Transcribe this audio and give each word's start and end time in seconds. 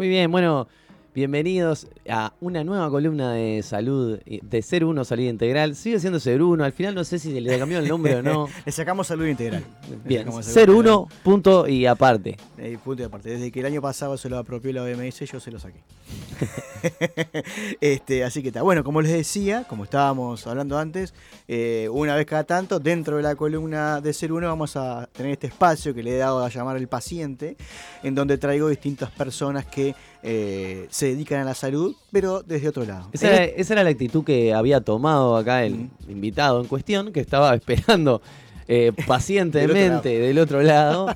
Muy 0.00 0.08
bien, 0.08 0.32
bueno, 0.32 0.66
bienvenidos 1.12 1.88
a 2.08 2.32
una 2.40 2.62
nueva 2.62 2.88
columna 2.88 3.32
de 3.32 3.62
salud, 3.62 4.20
de 4.24 4.62
Ser 4.62 4.84
Uno 4.84 5.04
Salud 5.04 5.24
Integral. 5.24 5.74
Sigue 5.74 5.98
siendo 5.98 6.20
Ser 6.20 6.42
Uno, 6.42 6.64
al 6.64 6.72
final 6.72 6.94
no 6.94 7.04
sé 7.04 7.18
si 7.18 7.40
le 7.40 7.58
cambió 7.58 7.78
el 7.78 7.88
nombre 7.88 8.16
o 8.16 8.22
no. 8.22 8.48
Le 8.64 8.72
sacamos 8.72 9.06
salud 9.06 9.26
integral. 9.26 9.64
Bien, 10.04 10.24
salud 10.24 10.42
Ser 10.42 10.68
integral. 10.68 10.76
Uno, 10.76 11.08
punto 11.24 11.66
y 11.66 11.86
aparte. 11.86 12.36
Eh, 12.58 12.78
punto 12.82 13.02
y 13.02 13.06
aparte. 13.06 13.30
Desde 13.30 13.50
que 13.50 13.60
el 13.60 13.66
año 13.66 13.82
pasado 13.82 14.16
se 14.16 14.28
lo 14.28 14.38
apropió 14.38 14.72
la 14.72 14.82
OMS, 14.82 15.20
yo 15.20 15.40
se 15.40 15.50
lo 15.50 15.58
saqué. 15.58 15.82
este, 17.80 18.24
así 18.24 18.42
que 18.42 18.48
está. 18.48 18.62
Bueno, 18.62 18.84
como 18.84 19.02
les 19.02 19.12
decía, 19.12 19.64
como 19.68 19.84
estábamos 19.84 20.46
hablando 20.46 20.78
antes, 20.78 21.14
eh, 21.48 21.88
una 21.90 22.14
vez 22.14 22.26
cada 22.26 22.44
tanto, 22.44 22.78
dentro 22.78 23.16
de 23.16 23.22
la 23.22 23.34
columna 23.34 24.00
de 24.00 24.12
Ser 24.12 24.32
Uno, 24.32 24.46
vamos 24.46 24.76
a 24.76 25.08
tener 25.12 25.32
este 25.32 25.48
espacio 25.48 25.94
que 25.94 26.02
le 26.02 26.14
he 26.14 26.18
dado 26.18 26.44
a 26.44 26.48
llamar 26.48 26.76
el 26.76 26.88
paciente, 26.88 27.56
en 28.02 28.14
donde 28.14 28.38
traigo 28.38 28.68
distintas 28.68 29.10
personas 29.10 29.66
que 29.66 29.94
eh, 30.22 30.86
se 30.90 31.06
dedican 31.06 31.40
a 31.40 31.44
la 31.44 31.54
salud, 31.54 31.94
pero 32.12 32.42
desde 32.42 32.68
otro 32.68 32.84
lado. 32.84 33.08
Esa 33.12 33.28
era, 33.34 33.44
esa 33.44 33.72
era 33.74 33.84
la 33.84 33.90
actitud 33.90 34.24
que 34.24 34.52
había 34.54 34.80
tomado 34.80 35.36
acá 35.36 35.64
el 35.64 35.74
Mm. 35.74 35.90
invitado 36.10 36.60
en 36.60 36.66
cuestión, 36.66 37.12
que 37.12 37.20
estaba 37.20 37.54
esperando 37.54 38.20
eh, 38.68 38.92
pacientemente 39.06 40.08
del 40.20 40.38
otro 40.38 40.62
lado, 40.62 41.06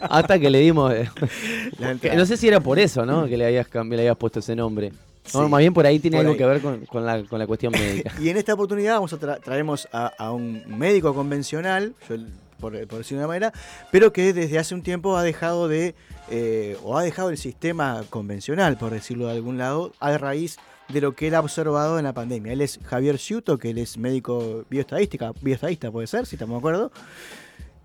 hasta 0.00 0.38
que 0.38 0.48
le 0.50 0.60
dimos... 0.60 0.92
eh, 0.94 1.08
no 2.16 2.26
sé 2.26 2.36
si 2.36 2.48
era 2.48 2.60
por 2.60 2.78
eso, 2.78 3.04
¿no? 3.06 3.26
Que 3.26 3.36
le 3.36 3.46
habías, 3.46 3.66
le 3.74 3.98
habías 3.98 4.16
puesto 4.16 4.38
ese 4.40 4.54
nombre. 4.56 4.90
No, 5.34 5.44
Sí, 5.44 5.50
más 5.50 5.58
bien 5.60 5.72
por 5.74 5.86
ahí 5.86 5.98
tiene 5.98 6.16
por 6.16 6.20
algo 6.26 6.32
ahí. 6.32 6.38
que 6.38 6.44
ver 6.46 6.60
con, 6.60 6.86
con 6.86 7.04
la, 7.06 7.22
con 7.24 7.38
la 7.38 7.46
cuestión 7.46 7.72
médica. 7.72 8.12
Y 8.20 8.28
en 8.30 8.36
esta 8.36 8.54
oportunidad 8.54 8.94
vamos 8.94 9.12
a 9.12 9.18
tra- 9.20 9.40
traemos 9.40 9.86
a, 9.92 10.06
a 10.18 10.32
un 10.32 10.62
médico 10.66 11.14
convencional, 11.14 11.94
yo 12.08 12.16
por, 12.60 12.72
por 12.86 12.98
decirlo 12.98 13.20
de 13.20 13.24
una 13.24 13.28
manera, 13.28 13.52
pero 13.90 14.12
que 14.12 14.32
desde 14.32 14.58
hace 14.58 14.74
un 14.74 14.82
tiempo 14.82 15.16
ha 15.16 15.22
dejado 15.22 15.66
de, 15.66 15.94
eh, 16.30 16.76
o 16.84 16.96
ha 16.96 17.02
dejado 17.02 17.30
el 17.30 17.38
sistema 17.38 18.02
convencional, 18.10 18.76
por 18.76 18.92
decirlo 18.92 19.26
de 19.26 19.32
algún 19.32 19.58
lado, 19.58 19.92
a 19.98 20.16
raíz 20.18 20.58
de 20.88 21.00
lo 21.00 21.14
que 21.14 21.28
él 21.28 21.34
ha 21.36 21.40
observado 21.40 21.98
en 21.98 22.04
la 22.04 22.12
pandemia. 22.12 22.52
Él 22.52 22.60
es 22.60 22.80
Javier 22.84 23.16
Ciuto, 23.18 23.58
que 23.58 23.70
él 23.70 23.78
es 23.78 23.96
médico 23.96 24.64
bioestadística, 24.68 25.32
bioestadista 25.40 25.90
puede 25.90 26.06
ser, 26.06 26.26
si 26.26 26.36
estamos 26.36 26.54
de 26.54 26.58
acuerdo. 26.58 26.92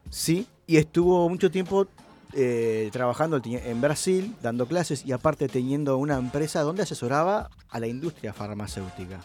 Sí, 0.09 0.47
y 0.67 0.77
estuvo 0.77 1.29
mucho 1.29 1.51
tiempo 1.51 1.87
eh, 2.33 2.89
trabajando 2.91 3.41
en 3.45 3.81
Brasil, 3.81 4.35
dando 4.41 4.65
clases 4.65 5.05
y 5.05 5.11
aparte 5.11 5.47
teniendo 5.47 5.97
una 5.97 6.17
empresa 6.17 6.61
donde 6.63 6.83
asesoraba 6.83 7.49
a 7.69 7.79
la 7.79 7.87
industria 7.87 8.33
farmacéutica. 8.33 9.21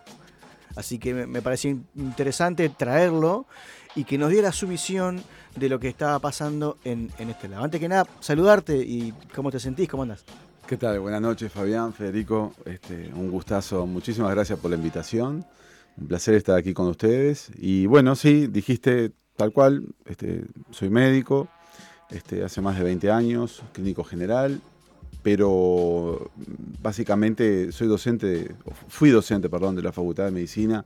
Así 0.76 0.98
que 0.98 1.14
me, 1.14 1.42
pareció 1.42 1.70
in- 1.70 1.86
interesante 1.96 2.68
traerlo 2.68 3.46
y 3.94 4.04
que 4.04 4.18
nos 4.18 4.30
diera 4.30 4.52
su 4.52 4.66
visión 4.66 5.22
de 5.56 5.68
lo 5.68 5.80
que 5.80 5.88
estaba 5.88 6.18
pasando 6.18 6.78
en, 6.84 7.10
en 7.18 7.30
este 7.30 7.48
lado. 7.48 7.64
Antes 7.64 7.80
que 7.80 7.88
nada, 7.88 8.06
saludarte 8.20 8.76
y 8.76 9.12
cómo 9.34 9.50
te 9.50 9.58
sentís, 9.58 9.88
cómo 9.88 10.04
andas. 10.04 10.24
¿Qué 10.66 10.76
tal? 10.76 11.00
Buenas 11.00 11.20
noches, 11.20 11.50
Fabián, 11.50 11.92
Federico. 11.92 12.54
Este, 12.64 13.10
un 13.14 13.30
gustazo. 13.30 13.86
Muchísimas 13.86 14.30
gracias 14.30 14.58
por 14.58 14.70
la 14.70 14.76
invitación. 14.76 15.44
Un 15.96 16.06
placer 16.06 16.34
estar 16.34 16.56
aquí 16.56 16.72
con 16.72 16.86
ustedes. 16.86 17.50
Y 17.56 17.86
bueno, 17.86 18.14
sí, 18.14 18.46
dijiste 18.46 19.10
tal 19.36 19.52
cual. 19.52 19.84
Este, 20.04 20.44
soy 20.70 20.88
médico, 20.88 21.48
este, 22.10 22.44
hace 22.44 22.60
más 22.60 22.78
de 22.78 22.84
20 22.84 23.10
años, 23.10 23.62
clínico 23.72 24.04
general, 24.04 24.60
pero 25.24 26.30
básicamente 26.80 27.72
soy 27.72 27.88
docente, 27.88 28.54
fui 28.86 29.10
docente, 29.10 29.48
perdón, 29.48 29.74
de 29.74 29.82
la 29.82 29.92
Facultad 29.92 30.26
de 30.26 30.30
Medicina 30.30 30.84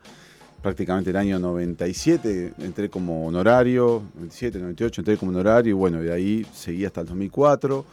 prácticamente 0.64 1.10
el 1.10 1.16
año 1.16 1.38
97, 1.38 2.54
entré 2.60 2.88
como 2.88 3.26
honorario, 3.26 4.02
97, 4.14 4.58
98, 4.58 5.02
entré 5.02 5.16
como 5.18 5.30
honorario 5.30 5.72
y 5.72 5.74
bueno, 5.74 6.00
de 6.00 6.10
ahí 6.10 6.46
seguí 6.54 6.86
hasta 6.86 7.02
el 7.02 7.06
2004 7.08 7.84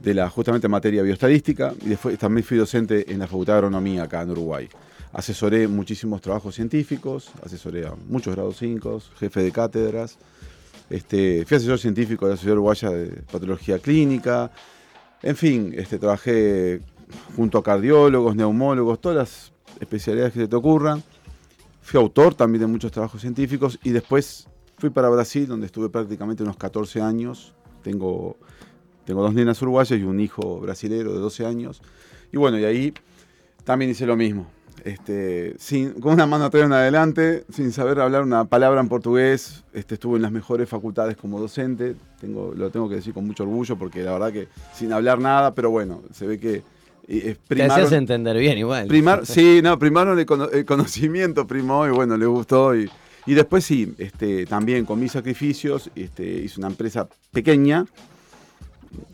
de 0.00 0.14
la 0.14 0.28
justamente 0.28 0.66
materia 0.66 1.00
bioestadística 1.04 1.72
y 1.80 1.90
después 1.90 2.18
también 2.18 2.44
fui 2.44 2.56
docente 2.56 3.12
en 3.12 3.20
la 3.20 3.28
Facultad 3.28 3.52
de 3.52 3.58
Agronomía 3.58 4.02
acá 4.02 4.22
en 4.22 4.30
Uruguay. 4.30 4.68
Asesoré 5.12 5.68
muchísimos 5.68 6.20
trabajos 6.20 6.56
científicos, 6.56 7.30
asesoré 7.44 7.86
a 7.86 7.94
muchos 8.08 8.34
grados 8.34 8.56
5, 8.58 9.00
jefe 9.20 9.40
de 9.40 9.52
cátedras, 9.52 10.18
este, 10.90 11.44
fui 11.46 11.56
asesor 11.56 11.78
científico 11.78 12.26
de 12.26 12.32
la 12.32 12.36
Sociedad 12.36 12.54
Uruguaya 12.54 12.90
de 12.90 13.22
Patología 13.30 13.78
Clínica, 13.78 14.50
en 15.22 15.36
fin, 15.36 15.72
este, 15.72 16.00
trabajé 16.00 16.80
junto 17.36 17.58
a 17.58 17.62
cardiólogos, 17.62 18.34
neumólogos, 18.34 19.00
todas 19.00 19.18
las 19.18 19.52
especialidades 19.78 20.32
que 20.32 20.40
se 20.40 20.48
te 20.48 20.56
ocurran. 20.56 21.00
Fui 21.88 21.98
autor 21.98 22.34
también 22.34 22.60
de 22.60 22.66
muchos 22.66 22.92
trabajos 22.92 23.22
científicos 23.22 23.80
y 23.82 23.92
después 23.92 24.46
fui 24.76 24.90
para 24.90 25.08
Brasil, 25.08 25.46
donde 25.46 25.64
estuve 25.64 25.88
prácticamente 25.88 26.42
unos 26.42 26.58
14 26.58 27.00
años. 27.00 27.54
Tengo, 27.82 28.36
tengo 29.06 29.22
dos 29.22 29.32
nenas 29.32 29.62
uruguayas 29.62 29.98
y 29.98 30.02
un 30.02 30.20
hijo 30.20 30.60
brasilero 30.60 31.14
de 31.14 31.18
12 31.18 31.46
años. 31.46 31.80
Y 32.30 32.36
bueno, 32.36 32.58
y 32.58 32.66
ahí 32.66 32.92
también 33.64 33.90
hice 33.90 34.04
lo 34.04 34.16
mismo. 34.16 34.50
Este, 34.84 35.54
sin, 35.58 35.92
con 35.94 36.12
una 36.12 36.26
mano 36.26 36.44
atrás 36.44 36.64
y 36.64 36.66
una 36.66 36.80
adelante, 36.80 37.46
sin 37.48 37.72
saber 37.72 38.00
hablar 38.00 38.22
una 38.22 38.44
palabra 38.44 38.82
en 38.82 38.90
portugués. 38.90 39.64
Este, 39.72 39.94
estuve 39.94 40.16
en 40.16 40.22
las 40.22 40.30
mejores 40.30 40.68
facultades 40.68 41.16
como 41.16 41.40
docente. 41.40 41.96
Tengo, 42.20 42.52
lo 42.54 42.68
tengo 42.68 42.90
que 42.90 42.96
decir 42.96 43.14
con 43.14 43.26
mucho 43.26 43.44
orgullo 43.44 43.78
porque 43.78 44.02
la 44.02 44.12
verdad 44.12 44.30
que 44.30 44.48
sin 44.74 44.92
hablar 44.92 45.20
nada, 45.20 45.54
pero 45.54 45.70
bueno, 45.70 46.02
se 46.12 46.26
ve 46.26 46.38
que 46.38 46.62
eh, 47.08 47.36
Te 47.48 47.54
primaron- 47.56 47.70
hacías 47.72 47.92
entender 47.92 48.36
bien 48.38 48.58
igual. 48.58 48.86
Primar, 48.86 49.24
sí, 49.26 49.60
no, 49.62 49.78
primero 49.78 50.18
el, 50.18 50.26
cono- 50.26 50.50
el 50.50 50.64
conocimiento 50.64 51.46
primó 51.46 51.86
y 51.86 51.90
bueno, 51.90 52.16
le 52.16 52.26
gustó. 52.26 52.76
Y, 52.76 52.88
y 53.26 53.34
después 53.34 53.64
sí, 53.64 53.94
este, 53.98 54.46
también 54.46 54.84
con 54.84 55.00
mis 55.00 55.12
sacrificios, 55.12 55.90
este, 55.96 56.24
hice 56.24 56.60
una 56.60 56.68
empresa 56.68 57.08
pequeña 57.32 57.86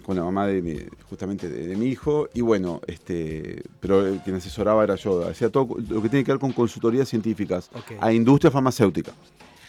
con 0.06 0.16
la 0.16 0.22
mamá 0.22 0.46
de 0.46 0.62
mi- 0.62 0.78
justamente 1.08 1.48
de, 1.48 1.66
de 1.66 1.76
mi 1.76 1.86
hijo. 1.86 2.28
Y 2.34 2.40
bueno, 2.42 2.80
este, 2.86 3.62
pero 3.80 4.06
el 4.06 4.20
quien 4.20 4.36
asesoraba 4.36 4.84
era 4.84 4.94
yo. 4.96 5.26
Hacía 5.26 5.48
todo 5.50 5.76
lo 5.88 6.00
que 6.02 6.08
tiene 6.08 6.24
que 6.24 6.32
ver 6.32 6.38
con 6.40 6.52
consultorías 6.52 7.08
científicas 7.08 7.70
a 8.00 8.12
industria 8.12 8.50
farmacéutica. 8.50 9.12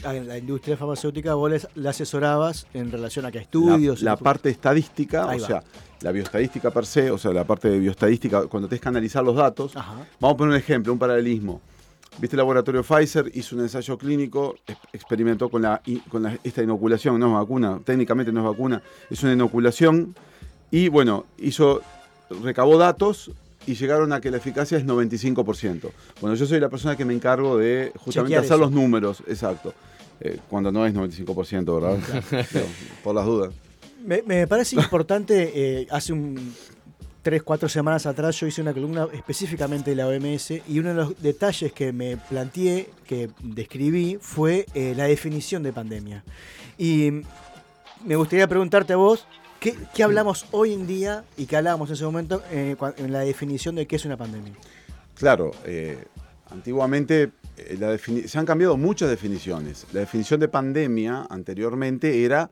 A 0.05 0.13
la 0.13 0.37
industria 0.37 0.77
farmacéutica 0.77 1.33
vos 1.33 1.49
les- 1.51 1.67
la 1.75 1.89
asesorabas 1.89 2.67
en 2.73 2.91
relación 2.91 3.25
a 3.25 3.31
qué 3.31 3.39
estudios. 3.39 4.01
la 4.01 4.15
parte 4.17 4.49
estadística, 4.49 5.29
Ahí 5.29 5.39
o 5.39 5.41
va. 5.41 5.47
sea, 5.47 5.63
la 6.01 6.11
bioestadística 6.11 6.69
per 6.71 6.85
se, 6.85 7.09
o 7.11 7.17
sea, 7.17 7.31
la 7.31 7.43
parte 7.43 7.69
de 7.69 7.79
bioestadística, 7.79 8.47
cuando 8.47 8.67
tenés 8.69 8.81
que 8.81 8.89
analizar 8.89 9.23
los 9.23 9.35
datos, 9.35 9.75
Ajá. 9.75 10.05
Vamos 10.19 10.35
a 10.35 10.37
poner 10.37 10.51
un 10.53 10.57
ejemplo, 10.59 10.93
un 10.93 10.99
paralelismo. 10.99 11.61
Viste 12.19 12.35
el 12.35 12.37
laboratorio 12.37 12.81
Pfizer, 12.83 13.29
hizo 13.33 13.55
un 13.55 13.63
ensayo 13.63 13.97
clínico, 13.97 14.55
ex- 14.67 14.77
experimentó 14.93 15.49
con, 15.49 15.61
la, 15.63 15.81
con 16.09 16.23
la- 16.23 16.37
esta 16.43 16.61
inoculación, 16.63 17.19
no 17.19 17.27
es 17.27 17.33
vacuna, 17.33 17.79
técnicamente 17.83 18.31
no 18.31 18.41
es 18.41 18.45
vacuna, 18.45 18.81
es 19.09 19.21
una 19.23 19.33
inoculación. 19.33 20.15
Y 20.71 20.87
bueno, 20.89 21.25
hizo, 21.39 21.81
recabó 22.43 22.77
datos 22.77 23.31
y 23.67 23.73
llegaron 23.73 24.13
a 24.13 24.21
que 24.21 24.29
la 24.31 24.37
eficacia 24.37 24.77
es 24.77 24.85
95%. 24.85 25.91
Bueno, 26.21 26.35
yo 26.35 26.45
soy 26.45 26.59
la 26.59 26.69
persona 26.69 26.95
que 26.95 27.03
me 27.03 27.13
encargo 27.13 27.57
de 27.57 27.91
justamente 27.97 28.29
Chequear 28.35 28.43
hacer 28.43 28.55
eso. 28.55 28.57
los 28.63 28.71
números, 28.71 29.23
exacto. 29.27 29.73
Eh, 30.21 30.39
cuando 30.49 30.71
no 30.71 30.85
es 30.85 30.93
95%, 30.93 31.81
¿verdad? 31.81 31.97
Digo, 32.53 32.65
por 33.03 33.15
las 33.15 33.25
dudas. 33.25 33.53
Me, 34.03 34.21
me 34.21 34.47
parece 34.47 34.75
importante, 34.79 35.51
eh, 35.55 35.87
hace 35.89 36.13
un 36.13 36.53
tres, 37.25 37.41
cuatro 37.41 37.67
semanas 37.67 38.05
atrás 38.05 38.39
yo 38.39 38.45
hice 38.45 38.61
una 38.61 38.71
columna 38.71 39.07
específicamente 39.11 39.89
de 39.89 39.95
la 39.95 40.05
OMS 40.05 40.51
y 40.51 40.77
uno 40.77 40.89
de 40.89 40.95
los 40.95 41.19
detalles 41.23 41.73
que 41.73 41.91
me 41.91 42.17
planteé, 42.17 42.91
que 43.03 43.31
describí, 43.41 44.19
fue 44.21 44.67
eh, 44.75 44.93
la 44.95 45.05
definición 45.05 45.63
de 45.63 45.73
pandemia. 45.73 46.23
Y 46.77 47.23
me 48.05 48.15
gustaría 48.15 48.47
preguntarte 48.47 48.93
a 48.93 48.97
vos, 48.97 49.25
¿qué, 49.59 49.75
qué 49.95 50.03
hablamos 50.03 50.45
hoy 50.51 50.73
en 50.73 50.85
día 50.85 51.23
y 51.35 51.47
qué 51.47 51.57
hablábamos 51.57 51.89
en 51.89 51.95
ese 51.95 52.05
momento 52.05 52.43
eh, 52.51 52.75
en 52.97 53.11
la 53.11 53.21
definición 53.21 53.73
de 53.73 53.87
qué 53.87 53.95
es 53.95 54.05
una 54.05 54.17
pandemia? 54.17 54.53
Claro, 55.15 55.49
eh, 55.65 56.05
antiguamente 56.51 57.31
la 57.79 57.95
defini- 57.95 58.27
se 58.27 58.37
han 58.37 58.45
cambiado 58.45 58.77
muchas 58.77 59.09
definiciones. 59.09 59.85
La 59.93 60.01
definición 60.01 60.39
de 60.39 60.47
pandemia 60.47 61.25
anteriormente 61.29 62.23
era 62.23 62.49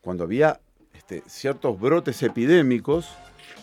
cuando 0.00 0.24
había 0.24 0.60
este, 0.94 1.22
ciertos 1.26 1.78
brotes 1.78 2.22
epidémicos 2.22 3.08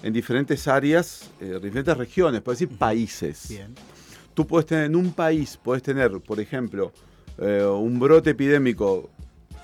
en 0.04 0.14
diferentes 0.14 0.68
áreas, 0.68 1.30
eh, 1.42 1.60
diferentes 1.62 1.98
regiones, 1.98 2.42
por 2.42 2.54
decir 2.54 2.70
países. 2.70 3.48
Bien. 3.50 3.74
Tú 4.34 4.46
puedes 4.46 4.66
tener 4.68 4.86
en 4.86 4.96
un 4.96 5.12
país, 5.14 5.60
puedes 5.62 5.82
tener, 5.82 6.12
por 6.22 6.40
ejemplo, 6.40 6.92
eh, 7.40 7.66
un 7.66 8.00
brote 8.00 8.32
epidémico, 8.32 9.10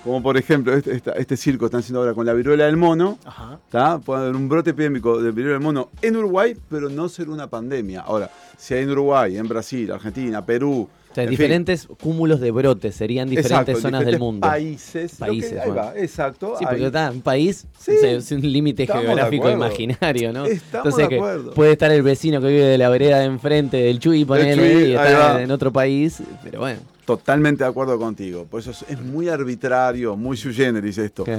como 0.04 0.22
por 0.24 0.36
ejemplo 0.36 0.74
este, 0.74 1.00
este 1.16 1.38
circo 1.38 1.66
están 1.66 1.80
haciendo 1.82 2.00
ahora 2.00 2.14
con 2.14 2.26
la 2.26 2.34
viruela 2.34 2.66
del 2.66 2.76
mono, 2.76 3.20
Ajá. 3.24 3.60
Puede 4.00 4.22
haber 4.22 4.36
un 4.36 4.50
brote 4.50 4.72
epidémico 4.72 5.22
de 5.22 5.32
viruela 5.32 5.54
del 5.54 5.64
mono 5.64 5.90
en 6.02 6.18
Uruguay, 6.18 6.58
pero 6.70 6.90
no 6.90 7.08
ser 7.08 7.30
una 7.30 7.48
pandemia. 7.50 8.02
Ahora, 8.02 8.30
si 8.58 8.74
hay 8.74 8.84
en 8.84 8.90
Uruguay, 8.90 9.38
en 9.38 9.48
Brasil, 9.48 9.92
Argentina, 9.92 10.44
Perú, 10.46 10.90
O 11.14 11.16
sea, 11.16 11.24
en 11.26 11.30
fin, 11.30 11.38
diferentes 11.38 11.88
cúmulos 12.02 12.40
de 12.42 12.52
brotes, 12.52 12.96
serían 12.96 13.30
diferentes 13.30 13.76
exacto, 13.76 13.80
zonas 13.82 14.06
del 14.06 14.20
mundo. 14.20 14.48
Países. 14.48 15.12
que- 15.14 15.18
Países, 15.20 15.52
ahí 15.54 15.70
bueno. 15.70 15.76
va, 15.76 15.94
exacto. 15.98 16.56
Sí, 16.58 16.66
ahí. 16.66 16.72
porque 16.72 16.86
está, 16.88 17.12
un 17.12 17.22
país 17.22 17.66
Sí, 17.80 17.92
es 18.02 18.32
un 18.32 18.42
límite 18.42 18.86
geográfico 18.88 19.50
imaginario, 19.50 20.34
¿no? 20.34 20.46
Estamos 20.46 20.88
Entonces 20.88 21.04
de 21.04 21.08
que 21.10 21.16
acuerdo. 21.16 21.54
puede 21.54 21.72
estar 21.74 21.92
el 21.92 22.02
vecino 22.02 22.42
que 22.42 22.48
vive 22.48 22.66
de 22.66 22.78
la 22.78 22.90
vereda 22.90 23.20
de 23.20 23.26
enfrente 23.26 23.78
del 23.78 24.00
Chuy, 24.00 24.26
ponele, 24.26 24.56
Chuy, 24.56 24.84
y 24.90 24.94
está 24.94 25.42
en 25.42 25.52
otro 25.52 25.72
país, 25.72 26.22
pero 26.44 26.60
bueno. 26.62 26.80
Totalmente 27.06 27.64
de 27.64 27.70
acuerdo 27.70 27.98
contigo. 28.00 28.46
Por 28.50 28.62
eso 28.62 28.72
es, 28.72 28.84
es 28.90 29.00
muy 29.02 29.30
arbitrario, 29.30 30.16
muy 30.16 30.36
sui 30.38 30.54
generis 30.54 30.98
esto. 30.98 31.24
que- 31.26 31.38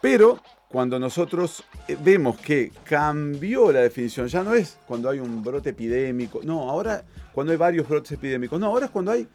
Pero 0.00 0.38
cuando 0.72 0.98
nosotros 0.98 1.62
eh, 1.86 1.96
vemos 2.02 2.38
que 2.38 2.72
cambió 2.84 3.70
la 3.70 3.80
definición, 3.80 4.26
ya 4.26 4.42
no 4.42 4.54
es 4.54 4.78
cuando 4.86 5.10
hay 5.10 5.20
un 5.20 5.44
brote 5.44 5.70
epidémico, 5.70 6.40
no, 6.42 6.70
ahora 6.70 7.04
cuando 7.32 7.52
hay 7.52 7.58
varios 7.58 7.86
brotes 7.86 8.12
epidémicos, 8.12 8.58
no, 8.58 8.66
ahora 8.66 8.86
es 8.86 8.90
cuando 8.90 9.12
hay 9.12 9.28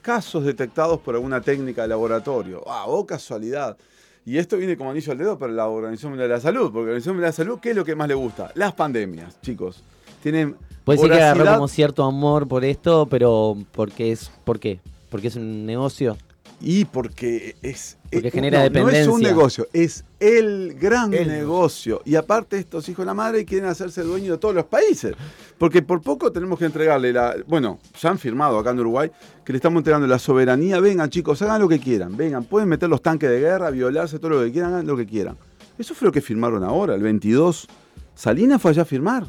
casos 0.00 0.44
detectados 0.44 1.00
por 1.00 1.16
alguna 1.16 1.40
técnica 1.40 1.82
de 1.82 1.88
laboratorio. 1.88 2.62
Ah, 2.66 2.84
oh 2.86 3.04
casualidad. 3.04 3.76
Y 4.24 4.38
esto 4.38 4.56
viene 4.56 4.76
como 4.76 4.90
anillo 4.90 5.12
al 5.12 5.18
dedo 5.18 5.38
para 5.38 5.52
la 5.52 5.66
Organización 5.66 6.12
Mundial 6.12 6.28
de 6.28 6.34
la 6.36 6.40
Salud, 6.40 6.70
porque 6.72 6.74
la 6.74 6.80
Organización 6.82 7.16
Mundial 7.16 7.32
de 7.32 7.38
la 7.38 7.44
Salud, 7.44 7.58
¿qué 7.60 7.70
es 7.70 7.76
lo 7.76 7.84
que 7.84 7.96
más 7.96 8.08
le 8.08 8.14
gusta? 8.14 8.52
Las 8.54 8.72
pandemias, 8.72 9.40
chicos. 9.42 9.82
Tienen 10.22 10.56
Puede 10.84 10.98
ser 10.98 11.10
que 11.10 11.22
agarró 11.22 11.54
como 11.54 11.68
cierto 11.68 12.04
amor 12.04 12.46
por 12.46 12.64
esto, 12.64 13.06
pero 13.06 13.56
porque 13.72 14.12
es, 14.12 14.30
¿por 14.44 14.60
qué? 14.60 14.80
Porque 15.10 15.28
es 15.28 15.36
un 15.36 15.66
negocio. 15.66 16.16
Y 16.60 16.84
porque 16.86 17.56
es. 17.62 17.98
Porque 18.10 18.28
eh, 18.28 18.30
genera 18.30 18.68
no, 18.68 18.82
No 18.84 18.88
es 18.88 19.06
un 19.06 19.20
dependencia. 19.20 19.28
negocio, 19.28 19.68
es 19.72 20.04
el 20.20 20.74
gran 20.80 21.12
El 21.12 21.28
negocio. 21.28 22.00
Y 22.04 22.14
aparte, 22.14 22.58
estos 22.58 22.88
hijos 22.88 23.04
de 23.04 23.06
la 23.06 23.14
madre 23.14 23.44
quieren 23.44 23.68
hacerse 23.68 24.02
dueños 24.02 24.30
de 24.30 24.38
todos 24.38 24.54
los 24.54 24.64
países. 24.64 25.14
Porque 25.58 25.82
por 25.82 26.00
poco 26.00 26.32
tenemos 26.32 26.58
que 26.58 26.64
entregarle 26.64 27.12
la. 27.12 27.34
Bueno, 27.46 27.78
ya 28.00 28.10
han 28.10 28.18
firmado 28.18 28.58
acá 28.58 28.70
en 28.70 28.80
Uruguay 28.80 29.10
que 29.44 29.52
le 29.52 29.58
estamos 29.58 29.80
entregando 29.80 30.06
la 30.06 30.18
soberanía. 30.18 30.80
Vengan, 30.80 31.10
chicos, 31.10 31.42
hagan 31.42 31.60
lo 31.60 31.68
que 31.68 31.78
quieran. 31.78 32.16
Vengan, 32.16 32.44
pueden 32.44 32.68
meter 32.68 32.88
los 32.88 33.02
tanques 33.02 33.28
de 33.28 33.40
guerra, 33.40 33.70
violarse, 33.70 34.18
todo 34.18 34.30
lo 34.30 34.42
que 34.44 34.52
quieran, 34.52 34.72
hagan 34.72 34.86
lo 34.86 34.96
que 34.96 35.06
quieran. 35.06 35.36
Eso 35.78 35.94
fue 35.94 36.06
lo 36.06 36.12
que 36.12 36.20
firmaron 36.20 36.62
ahora, 36.64 36.94
el 36.94 37.02
22. 37.02 37.66
Salinas 38.14 38.62
fue 38.62 38.70
allá 38.70 38.82
a 38.82 38.86
firmar. 38.86 39.26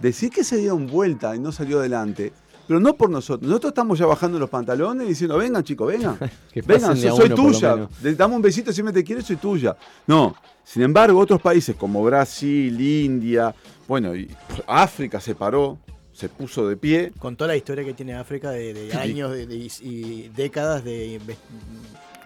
Decir 0.00 0.30
que 0.30 0.44
se 0.44 0.58
dieron 0.58 0.86
vuelta 0.88 1.34
y 1.34 1.38
no 1.38 1.52
salió 1.52 1.78
adelante. 1.78 2.32
Pero 2.66 2.80
no 2.80 2.96
por 2.96 3.08
nosotros. 3.10 3.48
Nosotros 3.48 3.70
estamos 3.70 3.98
ya 3.98 4.06
bajando 4.06 4.38
los 4.38 4.50
pantalones 4.50 5.06
diciendo, 5.06 5.36
vengan 5.38 5.62
chicos, 5.62 5.88
vengan. 5.88 6.18
Vengan, 6.66 6.96
soy 6.96 7.26
uno, 7.26 7.34
tuya. 7.34 7.88
Dame 8.16 8.34
un 8.36 8.42
besito 8.42 8.72
si 8.72 8.82
me 8.82 8.92
te 8.92 9.04
quieres, 9.04 9.24
soy 9.26 9.36
tuya. 9.36 9.76
No. 10.06 10.34
Sin 10.64 10.82
embargo, 10.82 11.18
otros 11.20 11.40
países 11.40 11.76
como 11.76 12.02
Brasil, 12.02 12.80
India, 12.80 13.54
bueno, 13.86 14.16
y 14.16 14.28
África 14.66 15.20
se 15.20 15.34
paró, 15.36 15.78
se 16.12 16.28
puso 16.28 16.68
de 16.68 16.76
pie. 16.76 17.12
Con 17.18 17.36
toda 17.36 17.48
la 17.48 17.56
historia 17.56 17.84
que 17.84 17.94
tiene 17.94 18.14
África 18.14 18.50
de, 18.50 18.74
de 18.74 18.90
Sí. 18.90 18.96
años 18.96 19.30
de- 19.32 19.46
de- 19.46 19.56
y 19.82 20.28
décadas 20.34 20.82
de, 20.82 21.20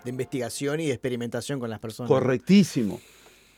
de 0.05 0.11
investigación 0.11 0.81
y 0.81 0.87
de 0.87 0.93
experimentación 0.93 1.61
con 1.61 1.69
las 1.69 1.81
personas. 1.81 2.09
Correctísimo. 2.09 2.99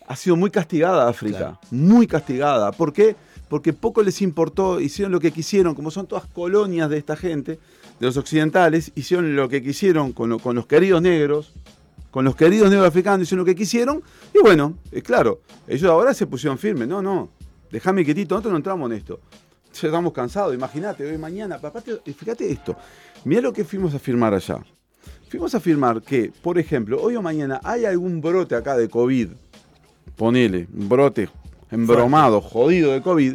Ha 0.08 0.16
sido 0.16 0.34
muy 0.34 0.50
castigada 0.50 1.08
África, 1.08 1.38
Claro. 1.38 1.60
muy 1.70 2.08
castigada. 2.08 2.72
¿Por 2.72 2.92
qué? 2.92 3.14
Porque 3.52 3.74
poco 3.74 4.02
les 4.02 4.22
importó, 4.22 4.80
hicieron 4.80 5.12
lo 5.12 5.20
que 5.20 5.30
quisieron, 5.30 5.74
como 5.74 5.90
son 5.90 6.06
todas 6.06 6.24
colonias 6.24 6.88
de 6.88 6.96
esta 6.96 7.16
gente, 7.16 7.58
de 8.00 8.06
los 8.06 8.16
occidentales, 8.16 8.92
hicieron 8.94 9.36
lo 9.36 9.46
que 9.50 9.62
quisieron 9.62 10.12
con, 10.12 10.30
lo- 10.30 10.38
con 10.38 10.56
los 10.56 10.64
queridos 10.64 11.02
negros, 11.02 11.52
con 12.10 12.24
los 12.24 12.34
queridos 12.34 12.70
negros 12.70 12.88
africanos, 12.88 13.24
hicieron 13.26 13.40
lo 13.40 13.44
que 13.44 13.54
quisieron, 13.54 14.02
y 14.34 14.38
bueno, 14.40 14.78
es 14.90 15.02
claro, 15.02 15.42
ellos 15.68 15.90
ahora 15.90 16.14
se 16.14 16.26
pusieron 16.26 16.56
firmes, 16.56 16.88
no, 16.88 17.02
no, 17.02 17.28
déjame 17.70 18.06
quietito, 18.06 18.34
nosotros 18.36 18.52
no 18.52 18.56
entramos 18.56 18.90
en 18.90 18.96
esto. 18.96 19.20
Ya 19.74 19.88
estamos 19.88 20.14
cansados, 20.14 20.54
imagínate, 20.54 21.04
hoy 21.04 21.18
mañana, 21.18 21.60
fíjate 22.06 22.50
esto, 22.50 22.74
mira 23.26 23.42
lo 23.42 23.52
que 23.52 23.64
fuimos 23.64 23.92
a 23.94 23.98
firmar 23.98 24.32
allá. 24.32 24.64
Fuimos 25.28 25.54
a 25.54 25.58
afirmar 25.58 26.00
que, 26.00 26.32
por 26.42 26.58
ejemplo, 26.58 27.02
hoy 27.02 27.16
o 27.16 27.20
mañana 27.20 27.60
hay 27.64 27.84
algún 27.84 28.22
brote 28.22 28.54
acá 28.54 28.78
de 28.78 28.88
COVID, 28.88 29.28
ponele, 30.16 30.68
un 30.74 30.88
brote 30.88 31.28
embromado, 31.72 32.40
jodido 32.40 32.92
de 32.92 33.02
COVID, 33.02 33.34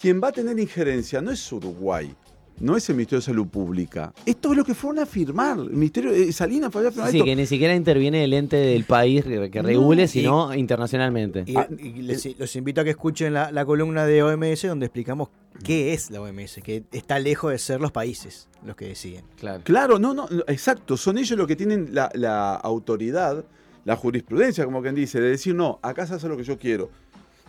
quien 0.00 0.20
va 0.22 0.28
a 0.28 0.32
tener 0.32 0.58
injerencia 0.58 1.20
no 1.20 1.30
es 1.30 1.52
Uruguay, 1.52 2.12
no 2.60 2.76
es 2.76 2.88
el 2.88 2.96
Ministerio 2.96 3.20
de 3.20 3.24
Salud 3.26 3.46
Pública. 3.48 4.12
Esto 4.26 4.50
es 4.52 4.56
lo 4.56 4.64
que 4.64 4.74
fueron 4.74 5.00
a 5.02 5.06
firmar. 5.06 5.58
El 5.58 5.70
Ministerio 5.70 6.12
de 6.12 6.32
Salinas 6.32 6.70
fue 6.72 6.86
a 6.86 6.90
firmar 6.90 7.10
Sí, 7.10 7.16
esto. 7.18 7.24
que 7.24 7.34
ni 7.36 7.46
siquiera 7.46 7.74
interviene 7.74 8.22
el 8.24 8.32
ente 8.32 8.56
del 8.56 8.84
país 8.84 9.24
que 9.24 9.62
regule, 9.62 10.04
y- 10.04 10.08
sino 10.08 10.54
internacionalmente. 10.54 11.44
Y, 11.46 11.56
Ah, 11.56 11.66
y 11.78 12.02
les, 12.02 12.38
los 12.38 12.54
invito 12.56 12.80
a 12.80 12.84
que 12.84 12.90
escuchen 12.90 13.32
la, 13.32 13.50
la 13.50 13.64
columna 13.64 14.06
de 14.06 14.22
OMS 14.22 14.66
donde 14.68 14.86
explicamos 14.86 15.28
qué 15.64 15.92
es 15.92 16.10
la 16.10 16.20
OMS, 16.20 16.60
que 16.62 16.84
está 16.92 17.18
lejos 17.18 17.50
de 17.52 17.58
ser 17.58 17.80
los 17.80 17.90
países 17.92 18.48
los 18.64 18.76
que 18.76 18.86
deciden. 18.86 19.24
Claro. 19.38 19.62
Claro, 19.64 19.98
no, 19.98 20.14
no, 20.14 20.26
no, 20.30 20.42
exacto. 20.46 20.96
Son 20.96 21.18
ellos 21.18 21.36
los 21.36 21.46
que 21.48 21.56
tienen 21.56 21.88
la, 21.92 22.10
la 22.14 22.54
autoridad, 22.54 23.44
la 23.84 23.96
jurisprudencia, 23.96 24.64
como 24.64 24.82
quien 24.82 24.94
dice, 24.94 25.20
de 25.20 25.30
decir, 25.30 25.54
no, 25.54 25.80
acá 25.82 26.06
se 26.06 26.14
hace 26.14 26.28
lo 26.28 26.36
que 26.36 26.44
yo 26.44 26.56
quiero. 26.58 26.90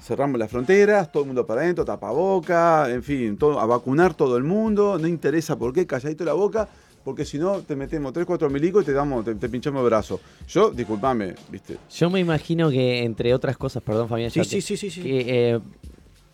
Cerramos 0.03 0.38
las 0.38 0.51
fronteras, 0.51 1.11
todo 1.11 1.23
el 1.23 1.27
mundo 1.27 1.45
para 1.45 1.61
adentro, 1.61 1.85
tapaboca, 1.85 2.89
en 2.91 3.01
fin, 3.03 3.38
todo, 3.38 3.59
a 3.59 3.65
vacunar 3.65 4.13
todo 4.13 4.35
el 4.38 4.44
mundo, 4.44 4.97
no 5.00 5.07
interesa 5.07 5.55
por 5.57 5.71
qué, 5.71 5.88
calladito 5.88 6.25
la 6.25 6.33
boca, 6.33 6.67
porque 7.05 7.24
si 7.24 7.38
no 7.38 7.60
te 7.62 7.75
metemos 7.75 8.12
3, 8.12 8.25
4 8.25 8.50
milicos 8.50 8.83
y 8.83 8.88
te 8.88 8.93
damos, 8.93 9.24
te, 9.24 9.33
te 9.36 9.48
pinchamos 9.48 9.79
el 9.81 9.86
brazo. 9.86 10.19
Yo, 10.48 10.72
disculpame, 10.72 11.36
viste. 11.50 11.77
Yo 11.89 12.10
me 12.10 12.19
imagino 12.19 12.69
que, 12.69 13.03
entre 13.03 13.33
otras 13.33 13.55
cosas, 13.57 13.81
perdón, 13.81 14.10
Fabián, 14.10 14.29
Sí, 14.31 14.43
sí, 14.43 14.60
sí, 14.62 14.75
sí, 14.75 14.89
sí. 14.89 15.01
que 15.01 15.51
eh, 15.55 15.60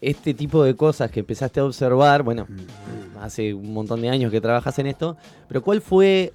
este 0.01 0.33
tipo 0.33 0.63
de 0.63 0.75
cosas 0.75 1.11
que 1.11 1.19
empezaste 1.19 1.59
a 1.59 1.65
observar, 1.65 2.23
bueno, 2.23 2.47
Mm. 2.49 3.17
hace 3.21 3.53
un 3.53 3.71
montón 3.73 4.01
de 4.01 4.09
años 4.09 4.31
que 4.31 4.41
trabajas 4.41 4.79
en 4.79 4.88
esto, 4.88 5.15
pero 5.47 5.61
¿cuál 5.61 5.81
fue 5.81 6.33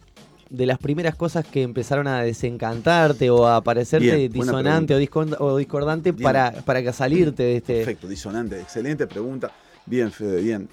de 0.50 0.66
las 0.66 0.78
primeras 0.78 1.14
cosas 1.14 1.44
que 1.44 1.62
empezaron 1.62 2.06
a 2.06 2.22
desencantarte 2.22 3.30
o 3.30 3.46
a 3.46 3.62
parecerte 3.62 4.16
Bien, 4.16 4.32
disonante 4.32 4.94
o, 4.94 4.98
discord- 5.00 5.36
o 5.40 5.56
discordante 5.56 6.12
Bien. 6.12 6.22
para, 6.22 6.52
para 6.64 6.82
que 6.82 6.92
salirte 6.92 7.42
de 7.42 7.56
este... 7.56 7.76
Perfecto, 7.78 8.08
disonante, 8.08 8.60
excelente 8.60 9.06
pregunta. 9.06 9.50
Bien, 9.86 10.10
Fede, 10.12 10.40
bien. 10.42 10.68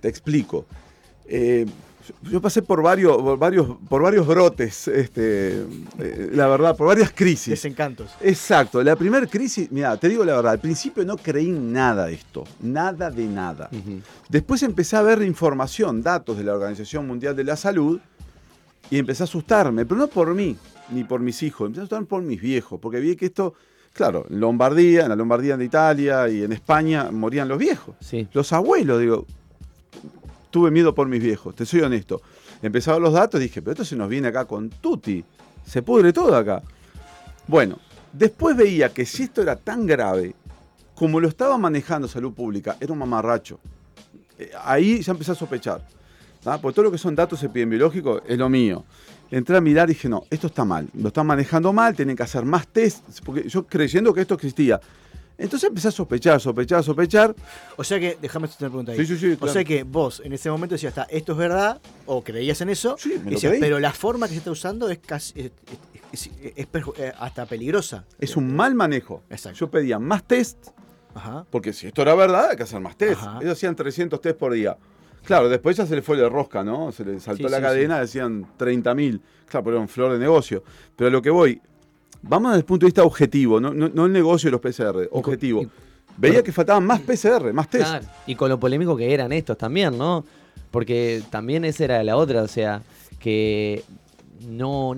Te 0.00 0.08
explico. 0.08 0.66
Eh, 1.26 1.66
yo 2.22 2.40
pasé 2.40 2.62
por 2.62 2.82
varios, 2.82 3.18
por 3.18 3.38
varios, 3.38 3.76
por 3.86 4.00
varios 4.00 4.26
brotes, 4.26 4.88
este, 4.88 5.58
eh, 5.98 6.30
la 6.32 6.46
verdad, 6.46 6.74
por 6.74 6.86
varias 6.86 7.12
crisis. 7.12 7.50
Desencantos. 7.50 8.10
Exacto, 8.22 8.82
la 8.82 8.96
primera 8.96 9.26
crisis, 9.26 9.70
mira, 9.70 9.94
te 9.98 10.08
digo 10.08 10.24
la 10.24 10.36
verdad, 10.36 10.52
al 10.52 10.58
principio 10.58 11.04
no 11.04 11.18
creí 11.18 11.48
en 11.48 11.70
nada 11.70 12.06
de 12.06 12.14
esto, 12.14 12.44
nada 12.60 13.10
de 13.10 13.26
nada. 13.26 13.68
Después 14.30 14.62
empecé 14.62 14.96
a 14.96 15.02
ver 15.02 15.20
información, 15.22 16.02
datos 16.02 16.38
de 16.38 16.44
la 16.44 16.54
Organización 16.54 17.06
Mundial 17.06 17.36
de 17.36 17.44
la 17.44 17.56
Salud 17.56 18.00
y 18.90 18.98
empecé 18.98 19.22
a 19.22 19.24
asustarme, 19.24 19.84
pero 19.84 19.98
no 20.00 20.08
por 20.08 20.34
mí, 20.34 20.56
ni 20.90 21.04
por 21.04 21.20
mis 21.20 21.42
hijos, 21.42 21.66
empecé 21.66 21.80
a 21.80 21.82
asustarme 21.84 22.06
por 22.06 22.22
mis 22.22 22.40
viejos, 22.40 22.80
porque 22.80 23.00
vi 23.00 23.16
que 23.16 23.26
esto, 23.26 23.54
claro, 23.92 24.26
en 24.30 24.40
Lombardía, 24.40 25.02
en 25.02 25.10
la 25.10 25.16
Lombardía 25.16 25.56
de 25.56 25.64
Italia 25.64 26.28
y 26.28 26.42
en 26.42 26.52
España 26.52 27.10
morían 27.10 27.48
los 27.48 27.58
viejos. 27.58 27.96
Sí. 28.00 28.26
Los 28.32 28.52
abuelos, 28.52 29.00
digo, 29.00 29.26
tuve 30.50 30.70
miedo 30.70 30.94
por 30.94 31.08
mis 31.08 31.22
viejos, 31.22 31.54
te 31.54 31.66
soy 31.66 31.80
honesto. 31.80 32.22
Empecé 32.62 32.90
a 32.90 32.94
ver 32.94 33.02
los 33.02 33.12
datos 33.12 33.40
y 33.40 33.44
dije, 33.44 33.62
pero 33.62 33.72
esto 33.72 33.84
se 33.84 33.96
nos 33.96 34.08
viene 34.08 34.28
acá 34.28 34.44
con 34.46 34.70
Tuti, 34.70 35.24
se 35.64 35.82
pudre 35.82 36.12
todo 36.12 36.34
acá. 36.34 36.62
Bueno, 37.46 37.78
después 38.12 38.56
veía 38.56 38.92
que 38.92 39.06
si 39.06 39.24
esto 39.24 39.42
era 39.42 39.56
tan 39.56 39.86
grave, 39.86 40.34
como 40.94 41.20
lo 41.20 41.28
estaba 41.28 41.56
manejando 41.58 42.08
salud 42.08 42.32
pública, 42.32 42.76
era 42.80 42.92
un 42.92 42.98
mamarracho. 42.98 43.60
Eh, 44.38 44.50
Ahí 44.64 45.00
ya 45.02 45.12
empecé 45.12 45.32
a 45.32 45.34
sospechar. 45.36 45.86
¿Tá? 46.48 46.58
Porque 46.60 46.74
todo 46.76 46.84
lo 46.84 46.90
que 46.92 46.98
son 46.98 47.14
datos 47.14 47.42
epidemiológicos 47.42 48.22
es 48.26 48.38
lo 48.38 48.48
mío. 48.48 48.84
Entré 49.30 49.56
a 49.56 49.60
mirar 49.60 49.90
y 49.90 49.92
dije, 49.94 50.08
no, 50.08 50.22
esto 50.30 50.46
está 50.46 50.64
mal. 50.64 50.88
Lo 50.94 51.08
están 51.08 51.26
manejando 51.26 51.72
mal, 51.72 51.94
tienen 51.94 52.16
que 52.16 52.22
hacer 52.22 52.44
más 52.44 52.66
test. 52.68 53.04
Porque 53.24 53.46
yo 53.48 53.66
creyendo 53.66 54.14
que 54.14 54.22
esto 54.22 54.34
existía. 54.34 54.80
Entonces 55.36 55.68
empecé 55.68 55.88
a 55.88 55.90
sospechar, 55.92 56.40
sospechar, 56.40 56.82
sospechar. 56.82 57.34
O 57.76 57.84
sea 57.84 58.00
que, 58.00 58.18
déjame 58.20 58.46
hacer 58.46 58.56
una 58.62 58.70
pregunta 58.70 58.92
ahí. 58.92 58.98
Sí, 58.98 59.06
sí, 59.06 59.18
sí, 59.18 59.36
O 59.38 59.46
sea 59.48 59.62
que 59.62 59.84
vos 59.84 60.20
en 60.24 60.32
ese 60.32 60.50
momento 60.50 60.74
decías, 60.74 60.90
"Está, 60.90 61.04
esto 61.04 61.32
es 61.32 61.38
verdad, 61.38 61.80
o 62.06 62.24
creías 62.24 62.60
en 62.62 62.70
eso, 62.70 62.96
Sí, 62.98 63.10
me 63.18 63.24
lo 63.26 63.30
decías, 63.32 63.50
creí. 63.50 63.60
pero 63.60 63.78
la 63.78 63.92
forma 63.92 64.26
que 64.26 64.32
se 64.32 64.38
está 64.38 64.50
usando 64.50 64.88
es 64.88 64.98
casi 64.98 65.52
es, 66.12 66.30
eh, 66.42 67.12
hasta 67.20 67.44
peligrosa. 67.46 68.04
Es 68.18 68.36
un 68.36 68.56
mal 68.56 68.74
manejo. 68.74 69.22
Exacto. 69.30 69.58
Yo 69.60 69.70
pedía 69.70 69.98
más 70.00 70.24
test, 70.24 70.56
Ajá. 71.14 71.44
porque 71.50 71.72
si 71.72 71.86
esto 71.86 72.02
era 72.02 72.14
verdad, 72.14 72.48
hay 72.50 72.56
que 72.56 72.62
hacer 72.64 72.80
más 72.80 72.96
test. 72.96 73.20
Ajá. 73.22 73.38
Ellos 73.40 73.52
hacían 73.52 73.76
300 73.76 74.20
test 74.20 74.38
por 74.38 74.52
día. 74.54 74.76
Claro, 75.28 75.48
después 75.50 75.76
ya 75.76 75.84
se 75.84 75.94
le 75.94 76.00
fue 76.00 76.16
de 76.16 76.26
rosca, 76.26 76.64
¿no? 76.64 76.90
Se 76.90 77.04
le 77.04 77.20
saltó 77.20 77.46
Sí, 77.46 77.50
la 77.52 77.58
sí, 77.58 77.62
cadena, 77.62 78.00
decían 78.00 78.46
30.000. 78.58 79.20
Claro, 79.46 79.64
pero 79.64 79.76
era 79.76 79.80
un 79.82 79.88
flor 79.88 80.12
de 80.14 80.18
negocio. 80.18 80.64
Pero 80.96 81.08
a 81.08 81.10
lo 81.10 81.20
que 81.20 81.28
voy, 81.28 81.60
vamos 82.22 82.52
desde 82.52 82.60
el 82.60 82.64
punto 82.64 82.86
de 82.86 82.88
vista 82.88 83.02
objetivo, 83.04 83.60
no, 83.60 83.74
no- 83.74 83.90
no 83.90 84.06
el 84.06 84.12
negocio 84.12 84.46
de 84.48 84.52
los 84.52 84.60
PCR, 84.62 85.06
objetivo. 85.12 85.62
y- 85.62 85.68
Veía 86.16 86.42
que 86.42 86.50
faltaban 86.50 86.84
más 86.86 87.00
PCR, 87.00 87.52
más 87.52 87.68
test. 87.68 87.84
Claro, 87.84 88.06
Y 88.26 88.34
con 88.36 88.48
lo 88.48 88.58
polémico 88.58 88.96
que 88.96 89.12
eran 89.12 89.30
estos 89.32 89.56
también, 89.58 89.96
¿no? 89.98 90.24
Porque 90.70 91.22
también 91.30 91.64
esa 91.66 91.84
era 91.84 92.02
la 92.02 92.16
otra, 92.16 92.42
o 92.42 92.48
sea, 92.48 92.80
que 93.20 93.84
no. 94.48 94.96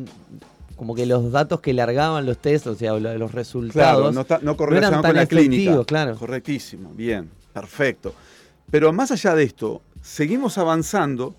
Como 0.76 0.94
que 0.94 1.04
los 1.06 1.30
datos 1.30 1.60
que 1.60 1.74
largaban 1.74 2.24
los 2.24 2.38
test, 2.38 2.68
o 2.68 2.74
sea, 2.76 2.92
lo- 2.98 3.18
los 3.18 3.32
resultados. 3.32 3.72
Claro, 3.98 4.12
no, 4.12 4.20
está, 4.22 4.38
no 4.38 4.54
tan 4.56 5.02
con 5.02 5.14
la 5.16 5.26
clínica. 5.26 5.84
claro. 5.84 6.16
Correctísimo, 6.16 6.90
bien, 6.94 7.28
perfecto. 7.52 8.14
Pero 8.70 8.90
más 8.92 9.10
allá 9.10 9.34
de 9.34 9.42
esto, 9.42 9.82
seguimos 10.02 10.58
avanzando 10.58 11.34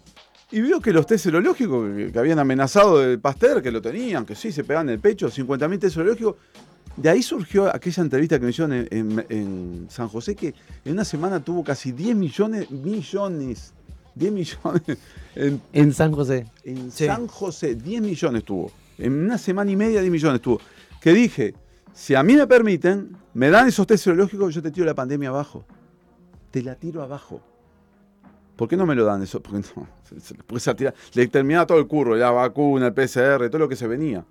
y 0.52 0.62
veo 0.62 0.80
que 0.82 0.92
los 0.94 1.06
test 1.06 1.24
serológicos 1.26 1.96
que, 1.96 2.12
que 2.12 2.20
habían 2.20 2.40
amenazado 2.40 3.00
del 3.00 3.20
Pasteur, 3.20 3.62
que 3.62 3.72
lo 3.72 3.82
tenían, 3.82 4.26
que 4.26 4.36
sí, 4.36 4.52
se 4.52 4.64
pegaban 4.64 4.90
en 4.90 4.94
el 4.96 5.00
pecho, 5.00 5.30
50.000 5.30 5.80
test 5.80 5.96
serológicos, 5.96 6.36
de 6.98 7.10
ahí 7.10 7.24
surgió 7.24 7.74
aquella 7.74 8.04
entrevista 8.04 8.38
que 8.38 8.44
me 8.46 8.52
hicieron 8.52 8.74
en, 8.74 8.88
en- 8.92 9.26
en 9.30 9.88
San 9.90 10.10
José, 10.10 10.36
que 10.36 10.54
en 10.84 10.92
una 10.92 11.06
semana 11.06 11.40
tuvo 11.40 11.64
casi 11.64 11.94
10 11.94 12.16
millones, 12.18 12.70
millones, 12.70 13.74
10 14.16 14.32
millones 14.34 14.98
en, 15.36 15.62
En 15.72 15.94
San 15.94 16.12
José. 16.12 16.46
en 16.66 16.92
Sí. 16.92 17.06
San 17.06 17.28
José, 17.28 17.76
10 17.76 18.02
millones 18.02 18.44
tuvo. 18.44 18.72
En 18.98 19.14
una 19.14 19.38
semana 19.38 19.72
y 19.72 19.78
media, 19.78 20.02
10 20.02 20.12
millones 20.12 20.42
tuvo. 20.42 20.60
Que 21.00 21.14
dije, 21.14 21.54
si 21.94 22.14
a 22.14 22.24
mí 22.24 22.36
me 22.36 22.46
permiten, 22.46 23.16
me 23.34 23.50
dan 23.50 23.70
esos 23.70 23.88
test 23.88 24.04
serológicos, 24.04 24.54
yo 24.54 24.62
te 24.62 24.70
tiro 24.70 24.86
la 24.86 24.94
pandemia 24.94 25.30
abajo. 25.30 25.64
Te 26.52 26.62
la 26.62 26.76
tiro 26.76 27.02
abajo. 27.02 27.42
¿Por 28.62 28.68
qué 28.68 28.78
no 28.78 28.86
me 28.86 28.94
lo 28.94 29.06
dan 29.06 29.24
eso? 29.24 29.40
Porque 29.42 29.58
no. 29.76 29.88
se- 30.22 30.36
porque 30.46 30.94
le 31.16 31.28
terminaba 31.30 31.66
todo 31.66 31.80
el 31.80 31.88
curro, 31.88 32.16
la 32.16 32.30
vacuna, 32.30 32.86
el 32.86 32.94
PCR, 32.94 33.50
todo 33.50 33.58
lo 33.58 33.68
que 33.68 33.76
se 33.76 33.88
venía. 33.88 34.24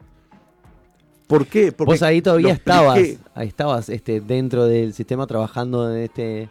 ¿Por 1.26 1.48
qué? 1.48 1.72
Porque 1.72 1.94
Vos 1.94 2.02
ahí 2.04 2.22
todavía 2.22 2.52
estabas, 2.52 2.96
ahí 3.34 3.48
estabas 3.48 3.88
este, 3.88 4.20
dentro 4.20 4.66
del 4.66 4.94
sistema 4.94 5.26
trabajando 5.26 5.88
de, 5.88 6.04
este, 6.04 6.48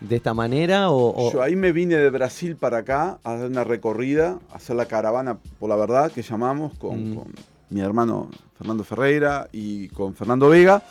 de 0.00 0.16
esta 0.16 0.34
manera 0.34 0.90
o, 0.90 1.28
o- 1.28 1.32
Yo 1.32 1.40
ahí 1.40 1.54
me 1.54 1.70
vine 1.70 1.94
de 1.94 2.10
Brasil 2.10 2.56
para 2.56 2.78
acá 2.78 3.20
a 3.22 3.36
dar 3.36 3.46
una 3.48 3.62
recorrida, 3.62 4.40
a 4.52 4.56
hacer 4.56 4.74
la 4.74 4.86
caravana 4.86 5.38
por 5.60 5.68
la 5.68 5.76
verdad 5.76 6.10
que 6.10 6.22
llamamos 6.22 6.76
con, 6.78 7.12
Mm. 7.12 7.14
con 7.14 7.26
mi 7.70 7.80
hermano 7.80 8.28
Fernando 8.58 8.82
Ferreira 8.82 9.46
y 9.52 9.86
con 9.90 10.16
Fernando 10.16 10.48
Vega. 10.48 10.82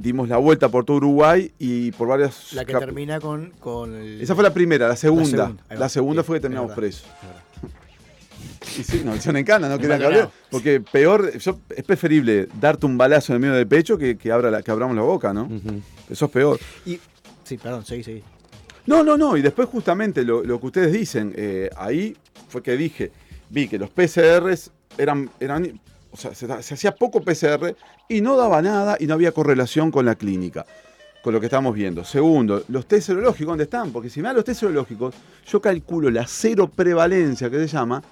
Dimos 0.00 0.28
la 0.28 0.36
vuelta 0.36 0.68
por 0.68 0.84
todo 0.84 0.98
Uruguay 0.98 1.50
y 1.58 1.90
por 1.92 2.06
varias... 2.08 2.52
La 2.52 2.64
que 2.64 2.72
termina 2.74 3.18
con, 3.20 3.50
con 3.58 3.94
el... 3.94 4.20
Esa 4.20 4.34
fue 4.34 4.44
la 4.44 4.52
primera, 4.54 4.86
la 4.88 4.96
segunda. 4.96 5.52
La 5.70 5.88
segunda, 5.88 6.22
fue 6.22 6.36
que 6.36 6.42
terminamos 6.42 6.68
verdad. 6.70 6.76
presos. 6.80 7.06
Y 8.78 8.84
sí, 8.84 9.02
nos 9.04 9.16
hicieron 9.16 9.38
en 9.38 9.44
cana, 9.44 9.68
no 9.68 9.74
En 9.74 9.80
querían 9.80 9.98
que 9.98 10.04
Maldonado. 10.04 10.28
hable, 10.30 10.48
Porque 10.50 10.80
peor, 10.80 11.36
yo- 11.38 11.58
es 11.74 11.82
preferible 11.84 12.48
darte 12.60 12.86
un 12.86 12.96
balazo 12.96 13.32
en 13.32 13.36
el 13.36 13.40
medio 13.40 13.54
del 13.54 13.66
pecho 13.66 13.98
que, 13.98 14.16
que, 14.16 14.30
abra 14.30 14.50
la- 14.50 14.62
que 14.62 14.70
abramos 14.70 14.94
la 14.94 15.02
boca, 15.02 15.32
¿no? 15.32 15.48
Eso 16.08 16.26
es 16.26 16.30
peor. 16.30 16.60
Y, 16.86 17.00
sí, 17.44 17.56
perdón, 17.58 17.84
seguí, 17.84 18.04
seguí. 18.04 18.22
No, 18.86 19.02
no, 19.02 19.16
no. 19.18 19.36
Y 19.36 19.42
después 19.42 19.68
justamente 19.68 20.22
lo, 20.24 20.44
lo 20.44 20.60
que 20.60 20.66
ustedes 20.66 20.92
dicen, 20.92 21.32
eh, 21.36 21.70
ahí 21.76 22.16
fue 22.48 22.62
que 22.62 22.76
dije, 22.76 23.10
vi 23.50 23.66
que 23.68 23.78
los 23.78 23.90
PCRs 23.90 24.70
eran, 24.96 25.28
eran 25.40 25.80
o 26.10 26.16
sea, 26.16 26.34
se, 26.34 26.46
se 26.62 26.74
hacía 26.74 26.94
poco 26.94 27.20
PCR 27.20 27.74
y 28.08 28.20
no 28.20 28.36
daba 28.36 28.62
nada 28.62 28.96
y 28.98 29.06
no 29.06 29.14
había 29.14 29.32
correlación 29.32 29.90
con 29.90 30.06
la 30.06 30.14
clínica, 30.14 30.64
con 31.22 31.34
lo 31.34 31.40
que 31.40 31.46
estamos 31.46 31.74
viendo. 31.74 32.04
Segundo, 32.04 32.64
los 32.68 32.86
test 32.86 33.08
serológicos, 33.08 33.52
¿dónde 33.52 33.64
están? 33.64 33.90
Porque 33.92 34.10
si 34.10 34.20
me 34.20 34.28
dan 34.28 34.36
los 34.36 34.44
test 34.44 34.60
serológicos, 34.60 35.14
yo 35.46 35.60
calculo 35.60 36.10
la 36.10 36.26
cero 36.26 36.70
prevalencia 36.74 37.50
que 37.50 37.58
se 37.58 37.68
llama 37.68 38.02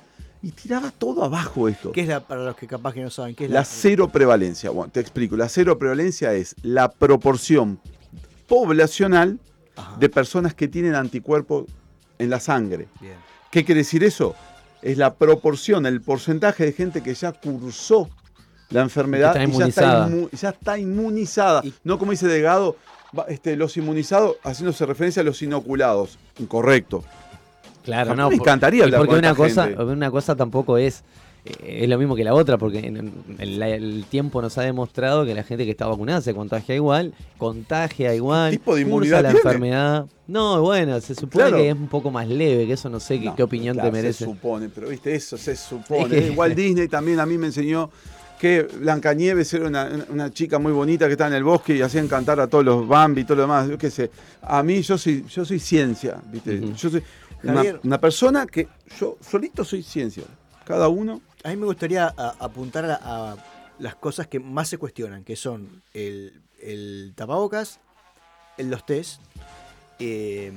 y 0.42 0.52
tiraba 0.52 0.90
todo 0.90 1.24
abajo 1.24 1.68
esto. 1.68 1.92
¿Qué 1.92 2.02
es 2.02 2.08
la, 2.08 2.20
para 2.20 2.44
los 2.44 2.56
que 2.56 2.66
capaz 2.66 2.92
que 2.92 3.02
no 3.02 3.10
saben, 3.10 3.34
qué 3.34 3.46
es 3.46 3.50
La 3.50 3.60
la... 3.60 3.64
cero 3.64 4.08
prevalencia, 4.08 4.70
bueno, 4.70 4.92
te 4.92 5.00
explico, 5.00 5.36
la 5.36 5.48
cero 5.48 5.78
prevalencia 5.78 6.34
es 6.34 6.54
la 6.62 6.90
proporción 6.90 7.80
poblacional 8.46 9.40
Ajá, 9.74 9.96
de 9.98 10.08
personas 10.08 10.54
que 10.54 10.68
tienen 10.68 10.94
anticuerpos 10.94 11.64
en 12.18 12.30
la 12.30 12.40
sangre. 12.40 12.88
bien. 13.00 13.14
¿Qué 13.50 13.64
quiere 13.64 13.80
decir 13.80 14.04
eso? 14.04 14.34
Es 14.82 14.98
la 14.98 15.14
proporción, 15.14 15.86
el 15.86 16.00
porcentaje 16.00 16.64
de 16.64 16.72
gente 16.72 17.02
que 17.02 17.14
ya 17.14 17.32
cursó 17.32 18.08
la 18.70 18.82
enfermedad 18.82 19.36
está 19.36 19.44
y 19.44 19.58
ya 19.58 19.66
está, 19.66 20.08
ya 20.32 20.48
está 20.50 20.78
inmunizada. 20.78 21.60
Y- 21.64 21.72
No 21.84 21.98
como 21.98 22.10
dice 22.12 22.26
Delgado, 22.26 22.76
este, 23.28 23.56
los 23.56 23.76
inmunizados 23.76 24.36
haciéndose 24.42 24.84
referencia 24.86 25.22
a 25.22 25.24
los 25.24 25.40
inoculados. 25.42 26.18
Incorrecto. 26.38 27.04
Claro, 27.84 28.16
no. 28.16 28.28
me 28.28 28.34
encantaría 28.36 28.84
hablar 28.84 28.98
porque 28.98 29.10
con 29.10 29.18
una 29.20 29.28
esta 29.30 29.36
cosa, 29.42 29.64
gente. 29.68 29.82
una 29.84 30.10
cosa 30.10 30.34
tampoco 30.34 30.76
es 30.76 31.04
es 31.64 31.88
lo 31.88 31.98
mismo 31.98 32.14
que 32.16 32.24
la 32.24 32.34
otra, 32.34 32.58
porque 32.58 32.78
en- 32.80 32.96
en- 32.96 33.12
el, 33.38 33.62
el 33.62 34.04
tiempo 34.08 34.40
nos 34.42 34.56
ha 34.58 34.62
demostrado 34.62 35.24
que 35.24 35.34
la 35.34 35.42
gente 35.42 35.64
que 35.64 35.70
está 35.70 35.86
vacunada 35.86 36.20
se 36.20 36.34
contagia 36.34 36.74
igual, 36.74 37.14
contagia 37.38 38.14
igual, 38.14 38.50
tipo 38.52 38.74
de 38.74 38.82
cursa 38.82 38.88
inmunidad 38.88 39.22
la 39.22 39.28
tiene? 39.30 39.38
enfermedad. 39.38 40.06
No, 40.26 40.60
bueno, 40.62 41.00
se 41.00 41.14
supone 41.14 41.44
Claro. 41.48 41.56
que 41.58 41.68
es 41.68 41.74
un 41.74 41.88
poco 41.88 42.10
más 42.10 42.26
leve, 42.28 42.66
que 42.66 42.72
eso 42.72 42.88
no 42.90 42.98
sé 43.00 43.18
qué, 43.20 43.26
No, 43.26 43.36
qué 43.36 43.42
opinión 43.42 43.74
claro, 43.74 43.90
te 43.90 43.96
merece. 43.96 44.18
Se 44.18 44.24
supone, 44.24 44.68
pero 44.68 44.88
viste, 44.88 45.14
eso 45.14 45.36
se 45.36 45.54
supone. 45.56 46.16
Es 46.16 46.24
que- 46.24 46.32
Igual 46.32 46.54
Disney 46.56 46.88
también 46.88 47.20
a 47.20 47.26
mí 47.26 47.38
me 47.38 47.46
enseñó 47.46 47.90
que 48.40 48.62
Blancanieves 48.64 49.54
era 49.54 49.66
una, 49.66 49.88
una- 50.10 50.30
chica 50.30 50.58
muy 50.58 50.72
bonita 50.72 51.06
que 51.06 51.12
estaba 51.12 51.28
en 51.30 51.36
el 51.36 51.44
bosque 51.44 51.74
y 51.76 51.80
hacía 51.82 52.00
encantar 52.02 52.38
a 52.40 52.46
todos 52.48 52.64
los 52.64 52.86
Bambi 52.86 53.22
y 53.22 53.24
todo 53.24 53.36
lo 53.36 53.42
demás. 53.42 53.68
Yo 53.68 53.78
qué 53.78 53.90
sé. 53.90 54.10
A 54.42 54.62
mí 54.62 54.82
yo 54.82 54.98
soy, 54.98 55.24
yo 55.28 55.44
soy 55.44 55.58
ciencia, 55.58 56.16
¿viste? 56.30 56.60
Yo 56.76 56.90
soy 56.90 57.02
una 57.84 57.98
persona 58.00 58.46
que 58.46 58.66
yo 58.98 59.16
solito 59.20 59.64
soy 59.64 59.82
ciencia. 59.82 60.24
Cada 60.64 60.88
uno. 60.88 61.20
A 61.46 61.50
mí 61.50 61.56
me 61.56 61.66
gustaría 61.66 62.06
a- 62.08 62.34
apuntar 62.40 62.84
a, 62.86 62.98
a 63.32 63.36
las 63.78 63.94
cosas 63.94 64.26
que 64.26 64.40
más 64.40 64.68
se 64.68 64.78
cuestionan, 64.78 65.22
que 65.22 65.36
son 65.36 65.82
el, 65.94 66.42
el 66.60 67.12
tapabocas, 67.14 67.78
el- 68.58 68.68
los 68.68 68.84
test, 68.84 69.20
eh, 70.00 70.52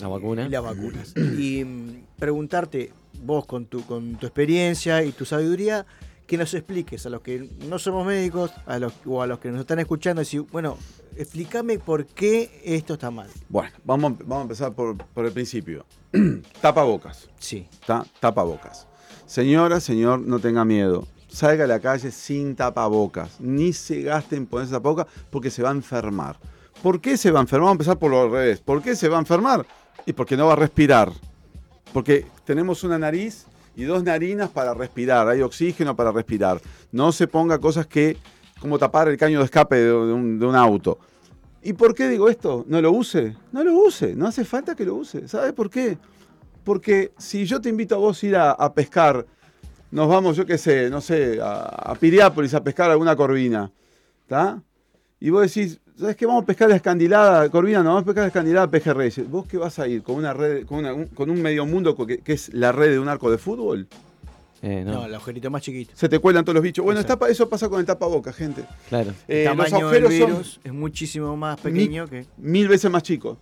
La 0.00 0.06
vacuna. 0.08 0.46
y 0.46 0.48
las 0.50 0.62
vacunas. 0.62 1.14
y 1.16 1.64
mm, 1.64 2.04
preguntarte, 2.18 2.92
vos 3.24 3.44
con 3.46 3.66
tu, 3.66 3.84
con 3.86 4.14
tu 4.16 4.26
experiencia 4.26 5.02
y 5.02 5.10
tu 5.10 5.24
sabiduría, 5.24 5.84
que 6.28 6.38
nos 6.38 6.54
expliques 6.54 7.04
a 7.06 7.10
los 7.10 7.20
que 7.20 7.50
no 7.68 7.78
somos 7.80 8.06
médicos 8.06 8.50
a 8.66 8.78
los, 8.78 8.92
o 9.06 9.20
a 9.20 9.26
los 9.26 9.40
que 9.40 9.50
nos 9.50 9.60
están 9.60 9.78
escuchando, 9.80 10.20
decir, 10.20 10.42
bueno, 10.52 10.78
explícame 11.16 11.78
por 11.80 12.06
qué 12.06 12.62
esto 12.64 12.94
está 12.94 13.10
mal. 13.10 13.28
Bueno, 13.48 13.72
vamos, 13.84 14.12
a- 14.12 14.16
vamos 14.22 14.38
a 14.38 14.42
empezar 14.42 14.72
por, 14.74 14.96
por 14.96 15.26
el 15.26 15.32
principio. 15.32 15.84
Tapabocas. 16.60 17.28
Sí. 17.40 17.66
Ta- 17.84 18.06
tapabocas. 18.20 18.86
Señora, 19.26 19.80
señor, 19.80 20.20
no 20.20 20.38
tenga 20.38 20.64
miedo. 20.64 21.06
Salga 21.28 21.64
a 21.64 21.66
la 21.66 21.80
calle 21.80 22.10
sin 22.10 22.54
tapabocas. 22.54 23.40
Ni 23.40 23.72
se 23.72 24.02
gaste 24.02 24.36
en 24.36 24.46
ponerse 24.46 24.72
tapabocas 24.72 25.06
porque 25.30 25.50
se 25.50 25.62
va 25.62 25.70
a 25.70 25.72
enfermar. 25.72 26.36
¿Por 26.82 27.00
qué 27.00 27.16
se 27.16 27.30
va 27.30 27.40
a 27.40 27.42
enfermar? 27.42 27.68
Vamos 27.68 27.72
a 27.72 27.76
empezar 27.76 27.98
por 27.98 28.10
lo 28.10 28.28
revés. 28.28 28.60
¿Por 28.60 28.82
qué 28.82 28.94
se 28.94 29.08
va 29.08 29.16
a 29.16 29.20
enfermar? 29.20 29.66
Y 30.04 30.12
porque 30.12 30.36
no 30.36 30.46
va 30.46 30.52
a 30.52 30.56
respirar. 30.56 31.10
Porque 31.92 32.26
tenemos 32.44 32.84
una 32.84 32.98
nariz 32.98 33.46
y 33.74 33.84
dos 33.84 34.04
narinas 34.04 34.50
para 34.50 34.74
respirar. 34.74 35.26
Hay 35.26 35.40
oxígeno 35.40 35.96
para 35.96 36.12
respirar. 36.12 36.60
No 36.92 37.10
se 37.10 37.26
ponga 37.26 37.58
cosas 37.58 37.86
que, 37.86 38.18
como 38.60 38.78
tapar 38.78 39.08
el 39.08 39.16
caño 39.16 39.38
de 39.38 39.46
escape 39.46 39.76
de 39.76 39.92
un, 39.92 40.38
de 40.38 40.46
un 40.46 40.54
auto. 40.54 40.98
¿Y 41.62 41.72
por 41.72 41.94
qué 41.94 42.08
digo 42.08 42.28
esto? 42.28 42.64
No 42.68 42.82
lo 42.82 42.92
use. 42.92 43.34
No 43.50 43.64
lo 43.64 43.74
use. 43.74 44.14
No 44.14 44.26
hace 44.26 44.44
falta 44.44 44.74
que 44.74 44.84
lo 44.84 44.96
use. 44.96 45.26
¿Sabe 45.26 45.54
por 45.54 45.70
qué? 45.70 45.96
Porque 46.64 47.12
si 47.18 47.44
yo 47.44 47.60
te 47.60 47.68
invito 47.68 47.94
a 47.94 47.98
vos 47.98 48.22
a 48.22 48.26
ir 48.26 48.36
a, 48.36 48.52
a 48.52 48.72
pescar, 48.72 49.26
nos 49.90 50.08
vamos, 50.08 50.36
yo 50.36 50.46
qué 50.46 50.58
sé, 50.58 50.90
no 50.90 51.00
sé, 51.00 51.38
a, 51.40 51.64
a 51.92 51.94
Piriápolis 51.94 52.54
a 52.54 52.64
pescar 52.64 52.90
alguna 52.90 53.14
corvina, 53.14 53.70
¿está? 54.22 54.60
Y 55.20 55.30
vos 55.30 55.42
decís, 55.42 55.78
¿sabes 55.98 56.16
qué? 56.16 56.26
Vamos 56.26 56.42
a 56.42 56.46
pescar 56.46 56.68
la 56.68 56.76
escandilada, 56.76 57.48
corvina, 57.50 57.78
no, 57.82 57.90
vamos 57.90 58.02
a 58.02 58.06
pescar 58.06 58.22
la 58.24 58.28
escandilada 58.28 58.70
pejerreyes. 58.70 59.30
¿Vos 59.30 59.46
qué 59.46 59.56
vas 59.58 59.78
a 59.78 59.86
ir? 59.86 60.02
¿Con 60.02 60.16
una 60.16 60.32
red, 60.32 60.66
con, 60.66 60.78
una- 60.80 60.92
un, 60.94 61.06
con 61.06 61.30
un 61.30 61.40
medio 61.40 61.64
mundo 61.66 61.94
que, 62.06 62.18
que 62.18 62.32
es 62.32 62.52
la 62.52 62.72
red 62.72 62.90
de 62.90 62.98
un 62.98 63.08
arco 63.08 63.30
de 63.30 63.38
fútbol? 63.38 63.86
Eh, 64.62 64.82
no, 64.84 64.92
No, 64.94 65.04
el 65.06 65.14
agujerito 65.14 65.50
más 65.50 65.62
chiquito. 65.62 65.92
Se 65.94 66.08
te 66.08 66.18
cuelan 66.18 66.42
todos 66.44 66.54
los 66.54 66.62
bichos. 66.62 66.82
Bueno, 66.84 67.00
eso 67.28 67.48
pasa 67.48 67.68
con 67.68 67.78
el 67.80 67.86
tapaboca, 67.86 68.32
gente. 68.32 68.64
claro. 68.88 69.12
Eh, 69.28 69.46
el 69.48 69.56
los 69.56 69.70
del 69.70 69.82
agujeros 69.82 70.14
son 70.14 70.26
virus 70.30 70.60
es 70.64 70.72
muchísimo 70.72 71.36
más 71.36 71.60
pequeño 71.60 72.06
que... 72.08 72.26
mil 72.38 72.66
veces 72.68 72.90
más 72.90 73.02
chicos. 73.02 73.36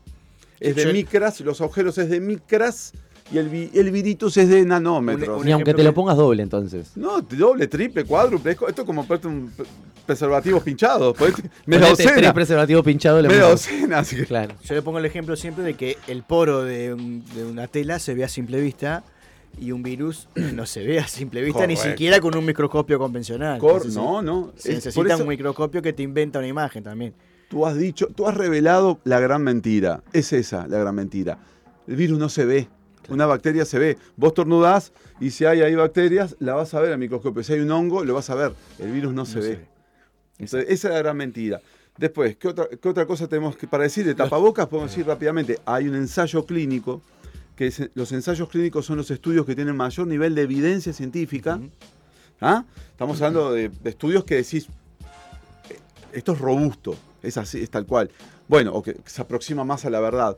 Es 0.60 0.76
de 0.76 0.92
micras, 0.92 1.40
los 1.40 1.60
agujeros 1.60 1.96
es 1.98 2.08
de 2.10 2.20
micras 2.20 2.92
y 3.32 3.38
el, 3.38 3.70
el 3.72 3.90
viritus 3.90 4.36
es 4.36 4.48
de 4.48 4.64
nanómetros. 4.64 5.40
Un 5.40 5.46
Ni 5.46 5.52
aunque 5.52 5.70
ejemplo 5.70 5.82
te 5.82 5.84
lo 5.84 5.94
pongas 5.94 6.16
doble, 6.16 6.42
entonces. 6.42 6.92
No, 6.96 7.20
doble, 7.22 7.66
triple, 7.66 8.04
cuádruple. 8.04 8.52
Esto 8.52 8.68
es 8.68 8.84
como 8.84 9.04
ponerte 9.06 9.28
un 9.28 9.50
pe- 9.56 9.64
preservativos 10.06 10.62
pinchados. 10.62 11.16
Media 11.18 11.32
Ponete 11.64 11.94
tres 11.96 12.06
docena. 12.08 12.34
preservativos 12.34 12.84
pinchados. 12.84 13.22
le 13.22 13.28
Media 13.28 13.44
docena. 13.48 13.98
Así 14.00 14.16
que, 14.16 14.26
Claro. 14.26 14.54
Yo 14.64 14.74
le 14.74 14.82
pongo 14.82 14.98
el 14.98 15.04
ejemplo 15.06 15.36
siempre 15.36 15.64
de 15.64 15.74
que 15.74 15.96
el 16.08 16.22
poro 16.22 16.62
de, 16.62 16.92
un- 16.92 17.24
de 17.34 17.44
una 17.44 17.66
tela 17.68 17.98
se 17.98 18.14
ve 18.14 18.24
a 18.24 18.28
simple 18.28 18.60
vista 18.60 19.04
y 19.60 19.70
un 19.72 19.82
virus 19.82 20.28
no 20.54 20.66
se 20.66 20.84
ve 20.84 20.98
a 20.98 21.06
simple 21.06 21.40
vista 21.42 21.66
ni 21.66 21.76
siquiera 21.76 22.20
con 22.20 22.36
un 22.36 22.44
microscopio 22.44 22.98
convencional. 22.98 23.58
cor- 23.58 23.76
Entonces, 23.86 23.94
no, 23.94 24.20
no. 24.22 24.52
Se 24.56 24.70
es- 24.70 24.76
necesita 24.84 25.14
eso 25.14 25.22
un 25.22 25.28
microscopio 25.28 25.80
que 25.82 25.92
te 25.92 26.02
inventa 26.02 26.38
una 26.38 26.48
imagen 26.48 26.82
también. 26.82 27.14
tú 27.48 27.66
has 27.66 27.76
dicho, 27.76 28.08
tú 28.14 28.26
has 28.26 28.34
revelado 28.36 28.98
la 29.04 29.20
gran 29.20 29.42
mentira. 29.42 30.02
Es 30.12 30.32
esa 30.32 30.66
la 30.66 30.78
gran 30.78 30.94
mentira. 30.94 31.38
El 31.86 31.96
virus 31.96 32.18
no 32.18 32.28
se 32.28 32.44
ve. 32.44 32.68
Una 33.12 33.26
bacteria 33.26 33.66
se 33.66 33.78
ve. 33.78 33.98
Vos 34.16 34.32
tornudás 34.32 34.90
y 35.20 35.30
si 35.32 35.44
hay 35.44 35.60
ahí 35.60 35.74
bacterias, 35.74 36.34
la 36.40 36.54
vas 36.54 36.72
a 36.72 36.80
ver 36.80 36.92
al 36.92 36.98
microscopio. 36.98 37.42
Si 37.42 37.52
hay 37.52 37.60
un 37.60 37.70
hongo, 37.70 38.04
lo 38.04 38.14
vas 38.14 38.30
a 38.30 38.34
ver. 38.34 38.52
El 38.78 38.90
virus 38.90 39.12
no 39.12 39.26
se 39.26 39.36
No 39.36 39.42
se 39.42 39.48
ve. 39.50 39.56
ve. 39.56 39.66
Entonces, 40.38 40.70
esa 40.70 40.88
es 40.88 40.94
la 40.94 40.98
gran 41.00 41.16
mentira. 41.18 41.60
Después, 41.98 42.38
¿qué 42.38 42.48
otra, 42.48 42.66
qué 42.80 42.88
otra 42.88 43.04
cosa 43.06 43.28
tenemos 43.28 43.54
que 43.54 43.66
para 43.66 43.82
decir 43.82 44.06
de 44.06 44.14
tapabocas? 44.14 44.66
Podemos 44.66 44.90
decir 44.90 45.06
rápidamente, 45.06 45.58
hay 45.66 45.88
un 45.88 45.94
ensayo 45.94 46.46
clínico, 46.46 47.02
que 47.54 47.66
es- 47.66 47.90
los 47.94 48.10
ensayos 48.12 48.48
clínicos 48.48 48.86
son 48.86 48.96
los 48.96 49.10
estudios 49.10 49.44
que 49.44 49.54
tienen 49.54 49.76
mayor 49.76 50.06
nivel 50.06 50.34
de 50.34 50.40
evidencia 50.42 50.94
científica. 50.94 51.60
¿Ah? 52.40 52.64
Estamos 52.92 53.20
hablando 53.20 53.52
de, 53.52 53.68
de 53.68 53.90
estudios 53.90 54.24
que 54.24 54.36
decís, 54.36 54.68
eh, 55.68 55.78
esto 56.14 56.32
es 56.32 56.38
robusto, 56.38 56.96
es 57.22 57.36
así, 57.36 57.60
es 57.62 57.68
tal 57.70 57.84
cual. 57.84 58.10
Bueno, 58.48 58.72
o 58.72 58.82
que 58.82 58.96
se 59.04 59.20
aproxima 59.20 59.64
más 59.64 59.84
a 59.84 59.90
la 59.90 60.00
verdad. 60.00 60.36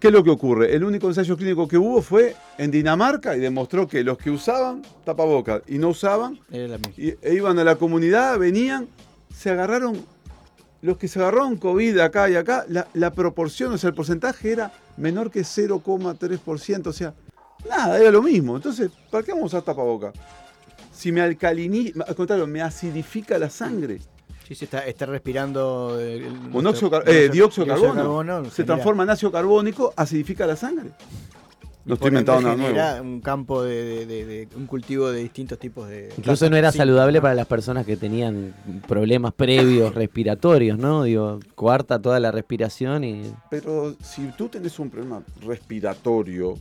¿Qué 0.00 0.06
es 0.06 0.14
lo 0.14 0.24
que 0.24 0.30
ocurre? 0.30 0.74
El 0.74 0.82
único 0.82 1.08
ensayo 1.08 1.36
clínico 1.36 1.68
que 1.68 1.76
hubo 1.76 2.00
fue 2.00 2.34
en 2.56 2.70
Dinamarca 2.70 3.36
y 3.36 3.40
demostró 3.40 3.86
que 3.86 4.02
los 4.02 4.16
que 4.16 4.30
usaban 4.30 4.80
tapabocas 5.04 5.60
y 5.68 5.76
no 5.76 5.90
usaban 5.90 6.40
y, 6.96 7.10
e 7.20 7.34
iban 7.34 7.58
a 7.58 7.64
la 7.64 7.76
comunidad, 7.76 8.38
venían, 8.38 8.88
se 9.34 9.50
agarraron, 9.50 10.02
los 10.80 10.96
que 10.96 11.06
se 11.06 11.18
agarraron 11.18 11.58
COVID 11.58 11.98
acá 11.98 12.30
y 12.30 12.36
acá, 12.36 12.64
la, 12.68 12.88
la 12.94 13.12
proporción, 13.12 13.74
o 13.74 13.78
sea, 13.78 13.88
el 13.88 13.94
porcentaje 13.94 14.52
era 14.52 14.72
menor 14.96 15.30
que 15.30 15.42
0,3%, 15.42 16.86
o 16.86 16.92
sea, 16.94 17.12
nada, 17.68 18.00
era 18.00 18.10
lo 18.10 18.22
mismo. 18.22 18.56
Entonces, 18.56 18.90
¿para 19.10 19.22
qué 19.22 19.32
vamos 19.32 19.52
a 19.52 19.58
usar 19.58 19.62
tapabocas? 19.62 20.14
Si 20.94 21.12
me 21.12 21.20
alcaliniza, 21.20 22.04
al 22.08 22.14
contrario, 22.14 22.46
me 22.46 22.62
acidifica 22.62 23.38
la 23.38 23.50
sangre. 23.50 24.00
Sí, 24.50 24.56
sí, 24.56 24.64
está, 24.64 24.84
está 24.84 25.06
respirando 25.06 25.96
el, 26.00 26.24
el- 26.24 26.32
Monóxido, 26.50 26.90
eh, 27.06 27.28
dióxido 27.32 27.66
de 27.66 27.70
carbono. 27.94 28.50
se 28.50 28.64
transforma 28.64 29.04
en 29.04 29.10
ácido 29.10 29.30
carbónico, 29.30 29.94
acidifica 29.94 30.44
la 30.44 30.56
sangre. 30.56 30.90
No 31.84 31.94
estoy 31.94 32.08
inventando 32.08 32.56
nada 32.56 32.96
nuevo. 33.00 33.08
un 33.14 33.20
campo 33.20 33.62
de, 33.62 33.84
de- 33.84 34.06
de- 34.06 34.24
de- 34.24 34.48
un 34.56 34.66
cultivo 34.66 35.08
de 35.12 35.20
distintos 35.22 35.56
tipos 35.56 35.88
de. 35.88 36.12
Incluso 36.18 36.50
no 36.50 36.56
era 36.56 36.72
Sí. 36.72 36.78
saludable 36.78 37.20
para 37.22 37.34
las 37.36 37.46
personas 37.46 37.86
que 37.86 37.96
tenían 37.96 38.52
problemas 38.88 39.32
previos 39.34 39.94
respiratorios, 39.94 40.76
¿no? 40.78 41.04
Digo, 41.04 41.38
coarta 41.54 42.02
toda 42.02 42.18
la 42.18 42.32
respiración 42.32 43.04
y. 43.04 43.32
Pero 43.50 43.94
si 44.02 44.32
tú 44.36 44.48
tenés 44.48 44.80
un 44.80 44.90
problema 44.90 45.22
respiratorio, 45.46 46.58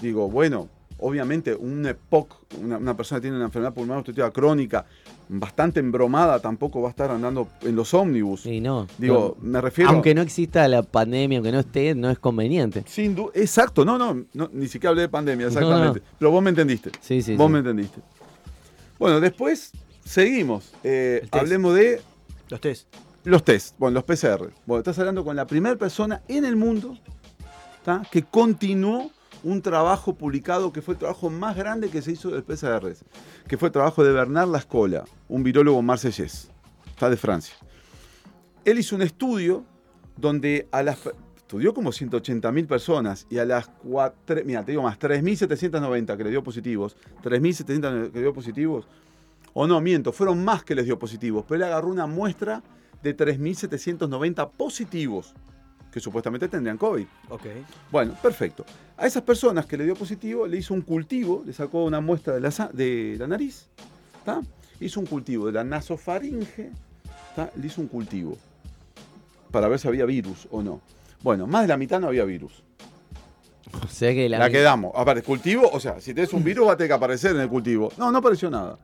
digo, 0.00 0.30
bueno, 0.30 0.68
obviamente 0.98 1.54
un 1.54 1.86
EPOC, 1.86 2.36
una, 2.62 2.78
una 2.78 2.96
persona 2.96 3.18
que 3.18 3.22
tiene 3.22 3.36
una 3.36 3.46
enfermedad 3.46 3.74
pulmonar 3.74 3.98
obstructiva 3.98 4.32
crónica, 4.32 4.86
bastante 5.28 5.80
embromada, 5.80 6.40
tampoco 6.40 6.80
va 6.80 6.88
a 6.88 6.90
estar 6.90 7.10
andando 7.10 7.48
en 7.62 7.76
los 7.76 7.92
ómnibus. 7.94 8.46
y 8.46 8.60
no. 8.60 8.86
Digo, 8.98 9.36
no. 9.40 9.48
me 9.48 9.60
refiero... 9.60 9.90
Aunque 9.90 10.14
no 10.14 10.22
exista 10.22 10.66
la 10.68 10.82
pandemia, 10.82 11.38
aunque 11.38 11.52
no 11.52 11.60
esté, 11.60 11.94
no 11.94 12.10
es 12.10 12.18
conveniente. 12.18 12.84
Sin 12.86 13.14
duda, 13.14 13.30
exacto, 13.34 13.84
no, 13.84 13.98
no, 13.98 14.24
no, 14.32 14.50
ni 14.52 14.68
siquiera 14.68 14.90
hablé 14.90 15.02
de 15.02 15.08
pandemia, 15.08 15.46
No, 15.50 15.52
exactamente. 15.52 16.02
Pero 16.18 16.30
vos 16.30 16.42
me 16.42 16.50
entendiste. 16.50 16.90
Sí, 17.00 17.22
sí. 17.22 17.36
vos 17.36 17.46
sí. 17.46 17.52
me 17.52 17.58
entendiste. 17.58 18.00
Bueno, 18.98 19.20
después 19.20 19.72
seguimos. 20.04 20.72
Eh, 20.82 21.26
hablemos 21.30 21.74
de 21.74 22.00
Los 22.48 22.60
test. 22.60 22.88
Los 23.24 23.42
test, 23.42 23.74
bueno, 23.78 23.94
los 23.94 24.04
PCR. 24.04 24.52
Bueno, 24.66 24.78
estás 24.78 24.98
hablando 25.00 25.24
con 25.24 25.34
la 25.34 25.46
primera 25.46 25.74
persona 25.74 26.22
en 26.28 26.44
el 26.44 26.54
mundo 26.54 26.96
¿tá? 27.84 28.02
que 28.10 28.22
continuó 28.22 29.10
un 29.46 29.62
trabajo 29.62 30.16
publicado 30.16 30.72
que 30.72 30.82
fue 30.82 30.94
el 30.94 30.98
trabajo 30.98 31.30
más 31.30 31.54
grande 31.54 31.88
que 31.88 32.02
se 32.02 32.10
hizo 32.10 32.30
del 32.30 32.42
PCR, 32.42 32.96
que 33.46 33.56
fue 33.56 33.68
el 33.68 33.72
trabajo 33.72 34.02
de 34.02 34.10
Bernard 34.10 34.48
Lascola, 34.48 35.04
un 35.28 35.44
virólogo 35.44 35.80
marsellés, 35.82 36.50
está 36.88 37.08
de 37.08 37.16
Francia. 37.16 37.54
Él 38.64 38.80
hizo 38.80 38.96
un 38.96 39.02
estudio 39.02 39.64
donde 40.16 40.66
a 40.72 40.82
las 40.82 40.98
estudió 41.36 41.72
como 41.72 41.90
180.000 41.90 42.66
personas 42.66 43.28
y 43.30 43.38
a 43.38 43.44
las 43.44 43.68
4, 43.68 44.42
mira, 44.44 44.64
te 44.64 44.72
digo 44.72 44.82
más, 44.82 44.98
3.790 44.98 46.16
que 46.16 46.24
le 46.24 46.30
dio 46.30 46.42
positivos, 46.42 46.96
3.700 47.22 48.10
que 48.10 48.18
le 48.18 48.22
dio 48.22 48.34
positivos, 48.34 48.88
o 49.52 49.68
no, 49.68 49.80
miento, 49.80 50.10
fueron 50.10 50.44
más 50.44 50.64
que 50.64 50.74
les 50.74 50.86
dio 50.86 50.98
positivos, 50.98 51.44
pero 51.46 51.58
él 51.58 51.62
agarró 51.62 51.88
una 51.90 52.08
muestra 52.08 52.64
de 53.00 53.16
3.790 53.16 54.50
positivos 54.56 55.36
que 55.96 56.00
supuestamente 56.00 56.46
tendrían 56.46 56.76
COVID. 56.76 57.06
Ok. 57.30 57.46
Bueno, 57.90 58.12
perfecto. 58.20 58.66
A 58.98 59.06
esas 59.06 59.22
personas 59.22 59.64
que 59.64 59.78
le 59.78 59.84
dio 59.84 59.94
positivo 59.94 60.46
le 60.46 60.58
hizo 60.58 60.74
un 60.74 60.82
cultivo, 60.82 61.42
le 61.46 61.54
sacó 61.54 61.84
una 61.84 62.02
muestra 62.02 62.34
de 62.34 62.40
la, 62.42 62.50
de 62.70 63.16
la 63.18 63.26
nariz, 63.26 63.66
¿tá? 64.22 64.42
hizo 64.78 65.00
un 65.00 65.06
cultivo 65.06 65.46
de 65.46 65.52
la 65.52 65.64
nasofaringe, 65.64 66.70
¿tá? 67.34 67.50
le 67.56 67.66
hizo 67.66 67.80
un 67.80 67.86
cultivo 67.86 68.36
para 69.50 69.68
ver 69.68 69.78
si 69.78 69.88
había 69.88 70.04
virus 70.04 70.46
o 70.50 70.62
no. 70.62 70.82
Bueno, 71.22 71.46
más 71.46 71.62
de 71.62 71.68
la 71.68 71.78
mitad 71.78 71.98
no 71.98 72.08
había 72.08 72.24
virus. 72.24 72.62
O 73.82 73.88
sea 73.88 74.12
que 74.12 74.28
la, 74.28 74.38
La, 74.38 74.50
quedamos. 74.50 74.92
Aparte, 74.94 75.22
cultivo, 75.22 75.66
o 75.72 75.80
sea, 75.80 75.98
si 75.98 76.12
tenés 76.12 76.34
un 76.34 76.44
virus 76.44 76.68
va 76.68 76.72
a 76.72 76.76
tener 76.76 76.90
que 76.90 76.94
aparecer 76.94 77.30
en 77.30 77.40
el 77.40 77.48
cultivo. 77.48 77.90
No, 77.96 78.12
no 78.12 78.18
apareció 78.18 78.50
nada. 78.50 78.76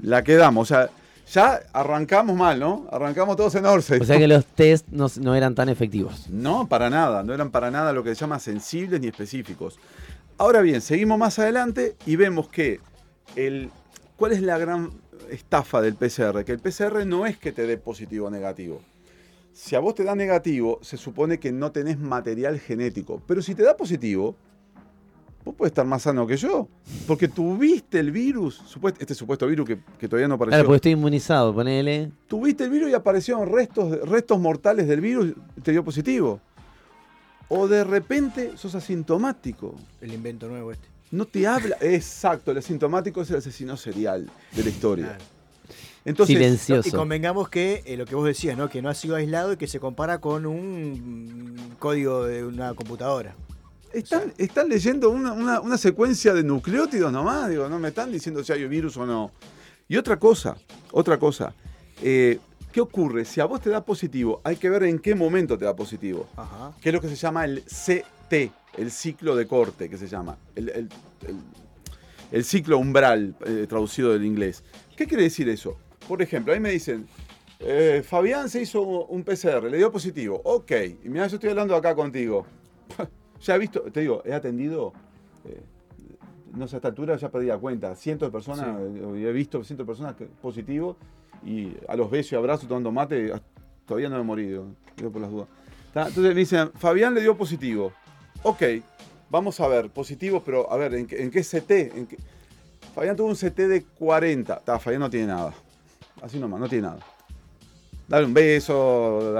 La 0.00 0.24
quedamos, 0.24 0.68
o 0.68 0.74
sea, 0.74 0.90
ya 1.32 1.62
arrancamos 1.72 2.36
mal, 2.36 2.60
¿no? 2.60 2.86
Arrancamos 2.90 3.36
todos 3.36 3.54
en 3.54 3.64
Orce. 3.64 3.98
O 3.98 4.04
sea 4.04 4.18
que 4.18 4.28
los 4.28 4.44
test 4.44 4.86
no, 4.88 5.06
no 5.20 5.34
eran 5.34 5.54
tan 5.54 5.68
efectivos. 5.68 6.28
No, 6.28 6.68
para 6.68 6.90
nada, 6.90 7.22
no 7.22 7.32
eran 7.32 7.50
para 7.50 7.70
nada 7.70 7.92
lo 7.92 8.04
que 8.04 8.14
se 8.14 8.20
llama 8.20 8.38
sensibles 8.38 9.00
ni 9.00 9.08
específicos. 9.08 9.78
Ahora 10.36 10.60
bien, 10.60 10.80
seguimos 10.82 11.18
más 11.18 11.38
adelante 11.38 11.96
y 12.04 12.16
vemos 12.16 12.48
que 12.48 12.80
el, 13.34 13.70
¿cuál 14.16 14.32
es 14.32 14.42
la 14.42 14.58
gran 14.58 14.90
estafa 15.30 15.80
del 15.80 15.94
PCR? 15.94 16.44
Que 16.44 16.52
el 16.52 16.58
PCR 16.58 17.06
no 17.06 17.26
es 17.26 17.38
que 17.38 17.52
te 17.52 17.66
dé 17.66 17.78
positivo 17.78 18.26
o 18.26 18.30
negativo. 18.30 18.82
Si 19.54 19.74
a 19.74 19.80
vos 19.80 19.94
te 19.94 20.04
da 20.04 20.14
negativo, 20.14 20.80
se 20.82 20.96
supone 20.96 21.38
que 21.38 21.52
no 21.52 21.72
tenés 21.72 21.98
material 21.98 22.58
genético. 22.58 23.22
Pero 23.26 23.40
si 23.40 23.54
te 23.54 23.62
da 23.62 23.76
positivo, 23.76 24.36
vos 25.44 25.54
puedes 25.56 25.70
estar 25.70 25.84
más 25.86 26.02
sano 26.02 26.26
que 26.26 26.36
yo. 26.36 26.68
Porque 27.06 27.28
tuviste 27.28 27.98
el 27.98 28.10
virus, 28.10 28.60
este 28.98 29.14
supuesto 29.14 29.46
virus 29.46 29.66
que, 29.66 29.78
que 29.98 30.08
todavía 30.08 30.28
no 30.28 30.34
apareció. 30.34 30.56
Claro, 30.56 30.66
porque 30.66 30.76
estoy 30.76 30.92
inmunizado, 30.92 31.54
ponele. 31.54 32.10
Tuviste 32.28 32.64
el 32.64 32.70
virus 32.70 32.90
y 32.90 32.94
aparecieron 32.94 33.50
restos, 33.50 34.08
restos 34.08 34.38
mortales 34.38 34.86
del 34.88 35.00
virus 35.00 35.32
y 35.56 35.60
te 35.60 35.72
dio 35.72 35.84
positivo. 35.84 36.40
O 37.48 37.68
de 37.68 37.84
repente 37.84 38.56
sos 38.56 38.74
asintomático. 38.74 39.74
El 40.00 40.14
invento 40.14 40.48
nuevo 40.48 40.72
este. 40.72 40.88
No 41.10 41.26
te 41.26 41.46
habla. 41.46 41.76
Exacto, 41.80 42.50
el 42.50 42.58
asintomático 42.58 43.22
es 43.22 43.30
el 43.30 43.36
asesino 43.36 43.76
serial 43.76 44.30
de 44.52 44.64
la 44.64 44.70
historia. 44.70 45.06
Claro. 45.06 45.24
Entonces, 46.04 46.34
Y 46.34 46.38
Silencioso. 46.38 46.96
convengamos 46.96 47.48
que 47.48 47.82
eh, 47.86 47.96
lo 47.96 48.06
que 48.06 48.14
vos 48.16 48.24
decías, 48.26 48.56
¿no? 48.58 48.68
Que 48.68 48.82
no 48.82 48.88
ha 48.88 48.94
sido 48.94 49.14
aislado 49.14 49.52
y 49.52 49.56
que 49.56 49.68
se 49.68 49.78
compara 49.78 50.18
con 50.18 50.46
un 50.46 51.54
código 51.78 52.24
de 52.24 52.44
una 52.44 52.74
computadora. 52.74 53.36
Están, 53.94 54.32
están 54.38 54.68
leyendo 54.68 55.10
una, 55.10 55.32
una- 55.32 55.60
una 55.60 55.78
secuencia 55.78 56.32
de 56.34 56.42
nucleótidos 56.42 57.12
nomás. 57.12 57.48
Digo, 57.50 57.68
no 57.68 57.78
me 57.78 57.88
están 57.88 58.10
diciendo 58.12 58.42
si 58.44 58.52
hay 58.52 58.66
virus 58.66 58.96
o 58.96 59.06
no. 59.06 59.30
Y 59.88 59.96
otra 59.96 60.18
cosa, 60.18 60.56
otra 60.92 61.18
cosa. 61.18 61.54
eh, 62.02 62.38
¿Qué 62.72 62.80
ocurre? 62.80 63.26
Si 63.26 63.38
a 63.38 63.44
vos 63.44 63.60
te 63.60 63.68
da 63.68 63.84
positivo, 63.84 64.40
hay 64.44 64.56
que 64.56 64.70
ver 64.70 64.84
en 64.84 64.98
qué 64.98 65.14
momento 65.14 65.58
te 65.58 65.66
da 65.66 65.76
positivo. 65.76 66.26
Ajá. 66.36 66.72
que 66.80 66.88
es 66.88 66.92
lo 66.94 67.00
que 67.02 67.08
se 67.08 67.16
llama 67.16 67.44
el 67.44 67.62
CT, 67.64 68.50
el 68.78 68.90
ciclo 68.90 69.36
de 69.36 69.46
corte, 69.46 69.90
que 69.90 69.98
se 69.98 70.08
llama. 70.08 70.38
El, 70.56 70.70
el- 70.70 70.88
el- 71.28 71.36
el 72.30 72.44
ciclo 72.44 72.78
umbral, 72.78 73.34
eh, 73.44 73.66
traducido 73.68 74.10
del 74.14 74.24
inglés. 74.24 74.64
¿Qué 74.96 75.06
quiere 75.06 75.24
decir 75.24 75.50
eso? 75.50 75.76
Por 76.08 76.22
ejemplo, 76.22 76.54
ahí 76.54 76.60
me 76.60 76.70
dicen, 76.70 77.06
eh, 77.60 78.02
Fabián 78.08 78.48
se 78.48 78.62
hizo 78.62 78.80
un 78.80 79.22
PCR, 79.22 79.68
le 79.70 79.76
dio 79.76 79.92
positivo. 79.92 80.40
Ok, 80.44 80.72
y 81.04 81.08
mira, 81.10 81.26
yo 81.26 81.36
estoy 81.36 81.50
hablando 81.50 81.76
acá 81.76 81.94
contigo. 81.94 82.46
ya 83.42 83.54
he 83.56 83.58
visto, 83.58 83.80
te 83.82 84.00
digo, 84.00 84.22
he 84.24 84.32
atendido, 84.32 84.92
eh, 85.44 85.60
no 86.54 86.66
sé, 86.68 86.76
a 86.76 86.78
esta 86.78 86.88
altura 86.88 87.16
ya 87.16 87.30
perdí 87.30 87.46
la 87.46 87.58
cuenta, 87.58 87.94
cientos 87.96 88.28
de 88.28 88.32
personas, 88.32 88.68
eh, 88.80 89.24
he 89.28 89.32
visto 89.32 89.62
cientos 89.64 89.86
de 89.86 89.90
personas 89.90 90.14
positivos, 90.40 90.96
y 91.44 91.72
a 91.88 91.96
los 91.96 92.10
besos 92.10 92.32
y 92.32 92.36
abrazos 92.36 92.68
tomando 92.68 92.92
mate, 92.92 93.32
hasta- 93.32 93.46
todavía 93.86 94.08
no 94.08 94.18
he 94.18 94.22
morido, 94.22 94.66
digo 94.96 95.10
por 95.10 95.20
las 95.22 95.30
dudas. 95.30 95.48
¿Tá? 95.92 96.06
Entonces 96.08 96.34
me 96.34 96.40
dicen, 96.40 96.70
Fabián 96.74 97.14
le 97.14 97.20
dio 97.20 97.36
positivo. 97.36 97.92
Ok, 98.44 98.62
vamos 99.28 99.58
a 99.60 99.66
ver, 99.68 99.90
positivo, 99.90 100.42
pero 100.44 100.70
a 100.72 100.76
ver, 100.76 100.94
¿en 100.94 101.06
qué, 101.06 101.22
en 101.22 101.30
qué 101.30 101.42
CT? 101.42 101.70
¿En 101.96 102.06
qué? 102.06 102.16
Fabián 102.94 103.16
tuvo 103.16 103.28
un 103.28 103.34
CT 103.36 103.66
de 103.68 103.82
40. 103.98 104.60
Tá, 104.60 104.78
Fabián 104.78 105.00
no 105.00 105.10
tiene 105.10 105.26
nada. 105.26 105.52
Así 106.22 106.38
nomás, 106.38 106.60
no 106.60 106.68
tiene 106.68 106.86
nada. 106.88 107.00
Dale 108.08 108.26
un 108.26 108.34
beso, 108.34 109.34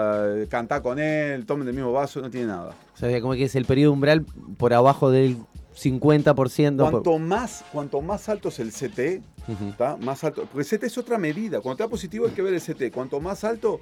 cantá 0.49 0.81
con 0.83 0.99
él, 0.99 1.45
tomen 1.47 1.67
del 1.67 1.75
mismo 1.75 1.93
vaso, 1.93 2.21
no 2.21 2.31
tiene 2.31 2.47
nada. 2.47 2.75
O 2.95 2.97
sea, 2.99 3.21
como 3.21 3.35
que 3.35 3.45
es 3.45 3.55
el 3.55 3.65
periodo 3.67 3.93
umbral 3.93 4.25
por 4.57 4.73
abajo 4.73 5.11
del 5.11 5.37
50%. 5.77 6.77
Cuanto 6.91 7.19
más, 7.19 7.65
cuanto 7.73 8.01
más 8.01 8.29
alto 8.29 8.49
es 8.49 8.59
el 8.61 8.71
CT. 8.73 9.23
¿está? 9.69 9.97
Más 9.99 10.23
alto. 10.25 10.47
Porque 10.51 10.61
el 10.61 10.79
CT 10.79 10.85
es 10.87 10.99
otra 10.99 11.19
medida. 11.19 11.61
Cuando 11.61 11.79
te 11.79 11.83
da 11.85 11.89
positivo 11.89 12.27
hay 12.27 12.33
que 12.33 12.43
ver 12.43 12.55
el 12.55 12.61
CT. 12.61 12.93
Cuanto 12.95 13.21
más 13.21 13.43
alto, 13.45 13.81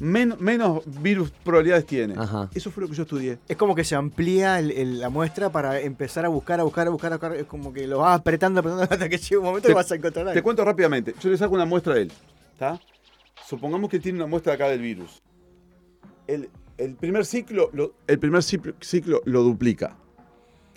men- 0.00 0.34
menos 0.38 0.82
virus 1.02 1.30
probabilidades 1.44 1.86
tiene. 1.86 2.14
Ajá. 2.16 2.50
Eso 2.54 2.70
fue 2.70 2.82
lo 2.82 2.88
que 2.88 2.96
yo 2.96 3.02
estudié. 3.04 3.38
Es 3.48 3.56
como 3.56 3.74
que 3.74 3.84
se 3.84 3.94
amplía 3.94 4.58
el- 4.58 4.70
el- 4.72 5.00
la 5.00 5.08
muestra 5.08 5.50
para 5.50 5.80
empezar 5.80 6.24
a 6.24 6.28
buscar, 6.28 6.60
a 6.60 6.64
buscar, 6.64 6.86
a 6.86 6.90
buscar, 6.90 7.12
a 7.12 7.16
buscar. 7.16 7.36
Es 7.36 7.46
como 7.46 7.72
que 7.72 7.86
lo 7.86 7.98
vas 7.98 8.18
apretando, 8.18 8.60
apretando 8.60 8.82
hasta 8.90 9.08
que 9.08 9.18
llega 9.18 9.38
un 9.38 9.44
momento 9.46 9.66
Te- 9.66 9.72
que 9.72 9.74
vas 9.76 9.90
a 9.92 9.94
encontrar 9.94 10.24
Te 10.26 10.30
algo. 10.32 10.42
cuento 10.42 10.64
rápidamente. 10.64 11.14
Yo 11.20 11.30
le 11.30 11.38
saco 11.38 11.54
una 11.54 11.64
muestra 11.64 11.94
a 11.94 11.98
él. 11.98 12.10
¿Está? 12.52 12.78
Supongamos 13.46 13.90
que 13.90 13.98
tiene 13.98 14.18
una 14.18 14.26
muestra 14.26 14.54
acá 14.54 14.68
del 14.68 14.80
virus. 14.80 15.22
El, 16.26 16.48
el 16.78 16.94
primer 16.94 17.26
ciclo, 17.26 17.70
lo, 17.72 17.94
el 18.06 18.18
primer 18.18 18.42
ciclo, 18.42 18.74
ciclo 18.80 19.22
lo 19.24 19.42
duplica. 19.42 19.96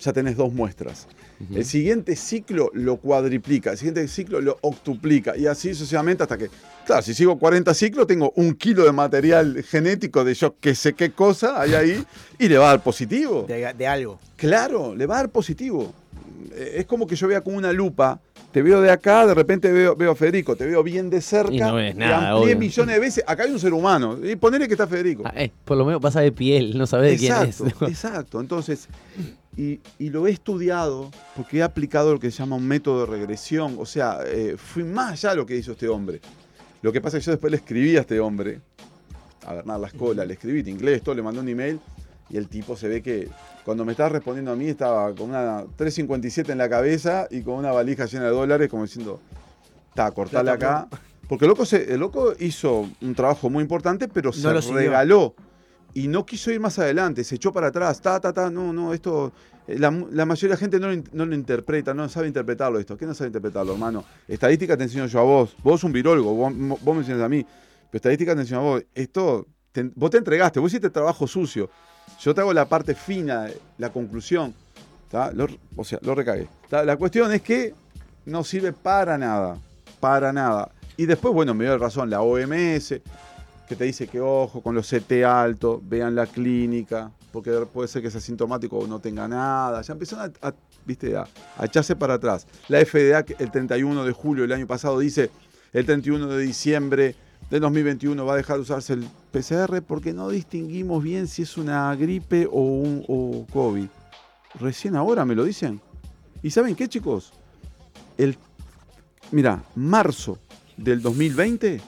Ya 0.00 0.12
tenés 0.12 0.36
dos 0.36 0.52
muestras. 0.52 1.06
El 1.52 1.64
siguiente 1.64 2.16
ciclo 2.16 2.70
lo 2.74 2.96
cuadriplica, 2.96 3.72
el 3.72 3.78
siguiente 3.78 4.06
ciclo 4.08 4.40
lo 4.40 4.58
octuplica 4.60 5.36
y 5.36 5.46
así 5.46 5.74
sucesivamente 5.74 6.22
hasta 6.22 6.38
que, 6.38 6.48
claro, 6.86 7.02
si 7.02 7.12
sigo 7.12 7.38
40 7.38 7.74
ciclos 7.74 8.06
tengo 8.06 8.32
un 8.36 8.54
kilo 8.54 8.84
de 8.84 8.92
material 8.92 9.62
genético 9.62 10.24
de 10.24 10.34
yo 10.34 10.56
que 10.58 10.74
sé 10.74 10.94
qué 10.94 11.12
cosa 11.12 11.60
hay 11.60 11.74
ahí 11.74 12.04
y 12.38 12.48
le 12.48 12.56
va 12.58 12.66
a 12.66 12.68
dar 12.70 12.82
positivo. 12.82 13.44
De, 13.48 13.72
de 13.74 13.86
algo. 13.86 14.18
Claro, 14.36 14.94
le 14.94 15.06
va 15.06 15.16
a 15.16 15.18
dar 15.18 15.30
positivo. 15.30 15.92
Es 16.56 16.86
como 16.86 17.06
que 17.06 17.16
yo 17.16 17.28
vea 17.28 17.40
con 17.40 17.54
una 17.54 17.72
lupa, 17.72 18.20
te 18.54 18.62
veo 18.62 18.80
de 18.80 18.88
acá, 18.88 19.26
de 19.26 19.34
repente 19.34 19.72
veo, 19.72 19.96
veo 19.96 20.12
a 20.12 20.14
Federico, 20.14 20.54
te 20.54 20.64
veo 20.64 20.80
bien 20.84 21.10
de 21.10 21.20
cerca, 21.20 21.52
Y 21.52 21.58
no 21.58 21.74
ves 21.74 21.92
te 21.94 21.98
nada, 21.98 22.30
amplié 22.30 22.54
obvio. 22.54 22.58
millones 22.58 22.94
de 22.94 23.00
veces, 23.00 23.24
acá 23.26 23.42
hay 23.42 23.50
un 23.50 23.58
ser 23.58 23.72
humano, 23.74 24.16
y 24.22 24.36
ponele 24.36 24.68
que 24.68 24.74
está 24.74 24.86
Federico. 24.86 25.24
Ah, 25.26 25.32
eh, 25.34 25.50
por 25.64 25.76
lo 25.76 25.84
menos 25.84 26.00
pasa 26.00 26.20
de 26.20 26.30
piel, 26.30 26.78
no 26.78 26.86
sabés 26.86 27.20
de 27.20 27.26
quién 27.26 27.48
es. 27.48 27.60
exacto. 27.80 28.40
Entonces, 28.40 28.86
y, 29.56 29.80
y 29.98 30.08
lo 30.10 30.28
he 30.28 30.30
estudiado 30.30 31.10
porque 31.34 31.58
he 31.58 31.62
aplicado 31.64 32.12
lo 32.12 32.20
que 32.20 32.30
se 32.30 32.38
llama 32.38 32.54
un 32.54 32.68
método 32.68 33.00
de 33.00 33.06
regresión. 33.06 33.74
O 33.76 33.86
sea, 33.86 34.20
eh, 34.24 34.54
fui 34.56 34.84
más 34.84 35.10
allá 35.14 35.30
de 35.30 35.36
lo 35.36 35.46
que 35.46 35.56
hizo 35.56 35.72
este 35.72 35.88
hombre. 35.88 36.20
Lo 36.80 36.92
que 36.92 37.00
pasa 37.00 37.16
es 37.18 37.24
que 37.24 37.26
yo 37.26 37.32
después 37.32 37.50
le 37.50 37.56
escribí 37.56 37.96
a 37.96 38.02
este 38.02 38.20
hombre, 38.20 38.60
a 39.44 39.54
Bernard 39.54 39.80
Lascola, 39.80 40.24
le 40.24 40.34
escribí 40.34 40.60
en 40.60 40.68
inglés, 40.68 41.02
todo, 41.02 41.16
le 41.16 41.22
mandé 41.22 41.40
un 41.40 41.48
email 41.48 41.80
y 42.30 42.36
el 42.36 42.48
tipo 42.48 42.76
se 42.76 42.88
ve 42.88 43.02
que 43.02 43.28
cuando 43.64 43.84
me 43.84 43.92
estaba 43.92 44.08
respondiendo 44.10 44.50
a 44.52 44.56
mí 44.56 44.66
estaba 44.68 45.14
con 45.14 45.30
una 45.30 45.64
357 45.76 46.52
en 46.52 46.58
la 46.58 46.68
cabeza 46.68 47.26
y 47.30 47.42
con 47.42 47.54
una 47.54 47.70
valija 47.72 48.06
llena 48.06 48.24
de 48.24 48.30
dólares 48.30 48.68
como 48.68 48.82
diciendo, 48.84 49.20
está, 49.90 50.10
cortale 50.10 50.50
acá. 50.50 50.88
Porque 51.28 51.44
el 51.46 51.48
loco, 51.50 51.64
se- 51.64 51.92
el 51.92 52.00
loco 52.00 52.34
hizo 52.38 52.88
un 53.00 53.14
trabajo 53.14 53.48
muy 53.48 53.62
importante, 53.62 54.08
pero 54.08 54.30
No 54.30 54.62
se 54.62 54.68
regaló 54.88 55.34
y 55.94 56.08
no 56.08 56.26
quiso 56.26 56.50
ir 56.50 56.60
más 56.60 56.78
adelante, 56.78 57.24
se 57.24 57.36
echó 57.36 57.52
para 57.52 57.68
atrás, 57.68 58.00
ta, 58.00 58.18
ta, 58.20 58.32
ta, 58.32 58.50
no, 58.50 58.72
no, 58.72 58.92
esto, 58.92 59.32
eh, 59.68 59.78
la, 59.78 59.90
mayoría 59.90 60.34
de 60.34 60.48
la 60.48 60.56
gente 60.56 60.80
no 60.80 60.90
lo, 60.90 61.02
no 61.12 61.24
lo 61.24 61.34
interpreta, 61.34 61.94
no 61.94 62.08
sabe 62.08 62.26
interpretarlo 62.26 62.78
esto. 62.78 62.96
¿Qué 62.96 63.06
no 63.06 63.14
sabe 63.14 63.28
interpretarlo, 63.28 63.72
hermano? 63.74 64.04
Estadística 64.28 64.76
te 64.76 64.82
enseño 64.82 65.06
yo 65.06 65.20
a 65.20 65.22
vos, 65.22 65.56
vos 65.62 65.82
un 65.84 65.92
virólogo, 65.92 66.34
vos, 66.34 66.52
vos 66.82 66.94
me 66.94 67.00
enseñas 67.02 67.22
a 67.22 67.28
mí, 67.28 67.42
pero 67.90 67.96
estadística 67.98 68.34
te 68.34 68.40
enseño 68.42 68.58
a 68.60 68.62
vos. 68.62 68.84
Esto, 68.94 69.46
te- 69.72 69.90
vos 69.94 70.10
te 70.10 70.18
entregaste, 70.18 70.58
vos 70.60 70.70
hiciste 70.70 70.90
trabajo 70.90 71.26
sucio, 71.26 71.70
yo 72.20 72.34
te 72.34 72.40
hago 72.40 72.52
la 72.52 72.66
parte 72.66 72.94
fina, 72.94 73.48
la 73.78 73.90
conclusión. 73.90 74.54
Lo- 75.34 75.46
o 75.76 75.84
sea, 75.84 75.98
lo 76.02 76.14
recagué. 76.14 76.48
La 76.70 76.96
cuestión 76.96 77.32
es 77.32 77.42
que 77.42 77.74
no 78.26 78.42
sirve 78.42 78.72
para 78.72 79.16
nada, 79.16 79.58
para 80.00 80.32
nada. 80.32 80.70
Y 80.96 81.06
después, 81.06 81.32
bueno, 81.34 81.54
me 81.54 81.64
dio 81.64 81.76
razón 81.78 82.10
la 82.10 82.20
OMS, 82.22 83.00
que 83.68 83.76
te 83.76 83.84
dice 83.84 84.06
que 84.08 84.20
ojo 84.20 84.60
con 84.60 84.74
los 84.74 84.88
CT 84.90 85.24
altos, 85.24 85.80
vean 85.88 86.14
la 86.14 86.26
clínica, 86.26 87.10
porque 87.32 87.50
puede 87.72 87.88
ser 87.88 88.02
que 88.02 88.10
sea 88.10 88.18
asintomático 88.18 88.78
o 88.78 88.86
no 88.86 88.98
tenga 89.00 89.26
nada. 89.28 89.82
Ya 89.82 89.92
empezaron 89.92 90.32
a, 90.42 90.54
¿viste? 90.84 91.16
a, 91.16 91.26
a 91.58 91.64
echarse 91.64 91.94
para 91.96 92.14
atrás. 92.14 92.46
La 92.68 92.84
FDA 92.84 93.24
el 93.38 93.50
31 93.50 94.04
de 94.04 94.12
julio 94.12 94.42
del 94.42 94.52
año 94.52 94.66
pasado 94.66 94.98
dice, 94.98 95.30
el 95.72 95.86
31 95.86 96.26
de 96.28 96.42
diciembre 96.42 97.14
del 97.50 97.60
2021 97.60 98.24
va 98.24 98.34
a 98.34 98.36
dejar 98.36 98.56
de 98.56 98.62
usarse 98.62 98.94
el 98.94 99.04
PCR 99.30 99.82
porque 99.82 100.12
no 100.12 100.28
distinguimos 100.28 101.02
bien 101.02 101.28
si 101.28 101.42
es 101.42 101.56
una 101.56 101.94
gripe 101.94 102.46
o 102.50 102.60
un 102.60 103.04
o 103.08 103.46
COVID. 103.52 103.86
Recién 104.60 104.96
ahora 104.96 105.24
me 105.24 105.34
lo 105.34 105.44
dicen. 105.44 105.80
¿Y 106.42 106.50
saben 106.50 106.74
qué, 106.74 106.88
chicos? 106.88 107.32
El, 108.16 108.36
mira, 109.30 109.62
marzo 109.74 110.38
del 110.76 111.00
2020 111.02 111.80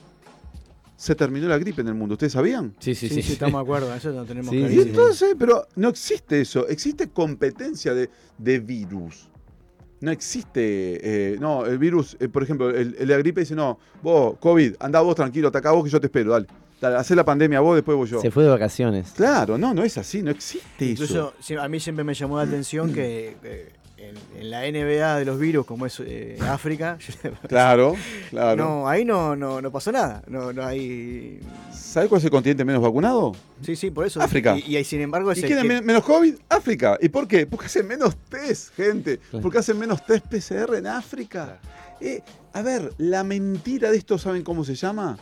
se 0.96 1.14
terminó 1.14 1.46
la 1.48 1.58
gripe 1.58 1.82
en 1.82 1.88
el 1.88 1.94
mundo. 1.94 2.14
¿Ustedes 2.14 2.32
sabían? 2.32 2.74
Sí, 2.78 2.94
sí, 2.94 3.08
Sí, 3.08 3.16
sí. 3.16 3.22
sí, 3.22 3.32
estamos 3.34 3.60
de 3.60 3.62
acuerdo. 3.62 3.94
Eso 3.94 4.10
lo 4.10 4.24
tenemos 4.24 4.50
Sí, 4.50 4.58
Y 4.58 4.80
entonces, 4.80 5.36
pero 5.38 5.66
no 5.76 5.88
existe 5.90 6.40
eso. 6.40 6.66
Existe 6.68 7.08
competencia 7.10 7.92
de, 7.94 8.10
de 8.38 8.58
virus. 8.58 9.28
No 10.00 10.10
existe. 10.10 10.60
eh, 11.32 11.36
no, 11.40 11.64
el 11.66 11.78
virus, 11.78 12.16
eh, 12.20 12.28
por 12.28 12.42
ejemplo, 12.42 12.70
el, 12.70 12.94
el 12.98 12.98
de 12.98 13.06
la 13.06 13.16
gripe 13.18 13.40
dice: 13.40 13.54
No, 13.54 13.78
vos, 14.02 14.36
COVID, 14.38 14.74
andá 14.80 15.00
vos 15.00 15.14
tranquilo, 15.14 15.48
ataca 15.48 15.70
vos 15.72 15.84
que 15.84 15.90
yo 15.90 16.00
te 16.00 16.06
espero, 16.06 16.32
dale. 16.32 16.46
Dale, 16.78 16.96
hacé 16.96 17.16
la 17.16 17.24
pandemia 17.24 17.60
vos, 17.60 17.74
después 17.74 17.96
voy 17.96 18.06
yo. 18.06 18.20
Se 18.20 18.30
fue 18.30 18.44
de 18.44 18.50
vacaciones. 18.50 19.12
Claro, 19.16 19.56
no, 19.56 19.72
no 19.72 19.82
es 19.82 19.96
así, 19.96 20.20
no 20.22 20.30
existe 20.30 20.92
eso. 20.92 21.04
Incluso 21.04 21.32
a 21.62 21.68
mí 21.68 21.80
siempre 21.80 22.04
me 22.04 22.12
llamó 22.12 22.36
la 22.36 22.42
atención 22.42 22.92
que 22.92 23.34
eh, 23.42 23.72
en, 24.08 24.40
en 24.40 24.50
la 24.50 24.60
NBA 24.62 25.18
de 25.18 25.24
los 25.24 25.38
virus, 25.38 25.66
como 25.66 25.86
es 25.86 26.00
eh, 26.04 26.36
África, 26.42 26.98
Claro, 27.48 27.94
claro. 28.30 28.56
no, 28.64 28.88
ahí 28.88 29.04
no, 29.04 29.34
no, 29.36 29.60
no 29.60 29.70
pasó 29.72 29.92
nada. 29.92 30.22
No, 30.26 30.52
no 30.52 30.64
hay. 30.64 31.40
¿Sabes 31.72 32.08
cuál 32.08 32.18
es 32.20 32.24
el 32.24 32.30
continente 32.30 32.64
menos 32.64 32.82
vacunado? 32.82 33.32
Sí, 33.62 33.74
sí, 33.76 33.90
por 33.90 34.06
eso. 34.06 34.20
África. 34.20 34.56
Y, 34.58 34.72
y 34.72 34.76
ahí, 34.76 34.84
sin 34.84 35.00
embargo, 35.00 35.30
es 35.32 35.38
¿Y 35.38 35.42
el 35.42 35.46
quién 35.46 35.58
es 35.58 35.62
que- 35.62 35.68
men- 35.68 35.84
menos 35.86 36.04
COVID? 36.04 36.34
África. 36.48 36.98
¿Y 37.00 37.08
por 37.08 37.26
qué? 37.26 37.46
Porque 37.46 37.66
hacen 37.66 37.86
menos 37.86 38.16
test, 38.28 38.74
gente. 38.74 39.18
Claro. 39.18 39.42
Porque 39.42 39.58
hacen 39.58 39.78
menos 39.78 40.04
test 40.04 40.26
PCR 40.26 40.74
en 40.76 40.86
África. 40.86 41.58
Eh, 42.00 42.22
a 42.52 42.62
ver, 42.62 42.92
la 42.98 43.24
mentira 43.24 43.90
de 43.90 43.96
esto, 43.96 44.18
¿saben 44.18 44.42
cómo 44.42 44.64
se 44.64 44.74
llama? 44.74 45.18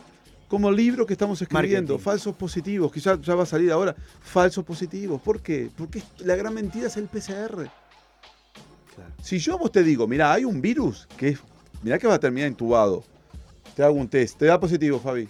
Como 0.47 0.69
el 0.69 0.75
libro 0.75 1.05
que 1.05 1.13
estamos 1.13 1.41
escribiendo, 1.41 1.93
Marketing. 1.93 2.03
falsos 2.03 2.35
positivos, 2.35 2.91
que 2.91 2.99
ya, 2.99 3.19
ya 3.19 3.33
va 3.35 3.43
a 3.43 3.47
salir 3.47 3.71
ahora. 3.71 3.95
Falsos 4.21 4.63
positivos. 4.63 5.19
¿Por 5.21 5.41
qué? 5.41 5.69
Porque 5.75 6.03
la 6.19 6.35
gran 6.35 6.53
mentira 6.53 6.87
es 6.87 6.97
el 6.97 7.05
PCR. 7.07 7.67
Si 9.21 9.39
yo 9.39 9.53
a 9.53 9.57
vos 9.57 9.71
te 9.71 9.83
digo, 9.83 10.07
mira, 10.07 10.31
hay 10.31 10.45
un 10.45 10.61
virus 10.61 11.07
que 11.17 11.29
es, 11.29 11.39
mirá 11.81 11.97
que 11.97 12.07
va 12.07 12.15
a 12.15 12.19
terminar 12.19 12.49
intubado. 12.49 13.03
Te 13.75 13.83
hago 13.83 13.95
un 13.95 14.07
test, 14.07 14.37
te 14.37 14.45
da 14.45 14.59
positivo, 14.59 14.99
Fabi. 14.99 15.27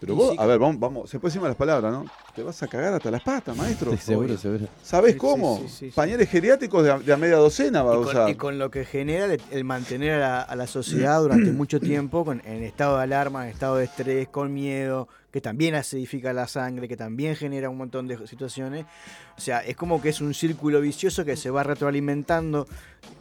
Pero 0.00 0.14
vos, 0.14 0.32
sí. 0.32 0.36
a 0.38 0.46
ver, 0.46 0.58
vamos, 0.58 0.78
vamos, 0.78 1.10
se 1.10 1.18
puede 1.18 1.32
decir 1.32 1.46
las 1.46 1.56
palabras, 1.56 1.92
¿no? 1.92 2.06
Te 2.34 2.42
vas 2.42 2.60
a 2.64 2.66
cagar 2.66 2.94
hasta 2.94 3.10
las 3.12 3.22
patas, 3.22 3.56
maestro. 3.56 3.92
Sí, 3.92 3.98
seguro, 3.98 4.36
seguro. 4.36 4.66
¿Sabés 4.82 5.12
Sí, 5.12 5.18
cómo? 5.18 5.58
sí, 5.58 5.68
sí, 5.68 5.68
sí, 5.68 5.86
sí. 5.90 5.92
Pañales 5.94 6.28
geriátricos 6.28 6.82
de 6.82 6.90
a, 6.90 6.98
de 6.98 7.12
a 7.12 7.16
media 7.16 7.36
docena 7.36 7.82
va 7.84 7.92
a 7.92 7.94
y 7.94 7.98
con, 7.98 8.08
usar. 8.08 8.30
y 8.30 8.34
con 8.34 8.58
lo 8.58 8.70
que 8.72 8.84
genera 8.84 9.26
el, 9.26 9.40
el 9.52 9.62
mantener 9.64 10.14
a 10.14 10.18
la, 10.18 10.42
a 10.42 10.56
la 10.56 10.66
sociedad 10.66 11.20
durante 11.20 11.52
mucho 11.52 11.80
tiempo 11.80 12.24
con- 12.24 12.42
en 12.44 12.64
estado 12.64 12.96
de 12.96 13.04
alarma, 13.04 13.44
en 13.46 13.52
estado 13.52 13.76
de 13.76 13.84
estrés, 13.84 14.26
con 14.28 14.52
miedo, 14.52 15.06
que 15.30 15.40
también 15.40 15.76
acidifica 15.76 16.32
la 16.32 16.48
sangre, 16.48 16.88
que 16.88 16.96
también 16.96 17.36
genera 17.36 17.70
un 17.70 17.76
montón 17.76 18.08
de 18.08 18.26
situaciones. 18.26 18.84
O 19.38 19.40
sea, 19.40 19.60
es 19.60 19.76
como 19.76 20.02
que 20.02 20.08
es 20.08 20.20
un 20.20 20.34
círculo 20.34 20.80
vicioso 20.80 21.24
que 21.24 21.36
se 21.36 21.50
va 21.50 21.62
retroalimentando 21.62 22.66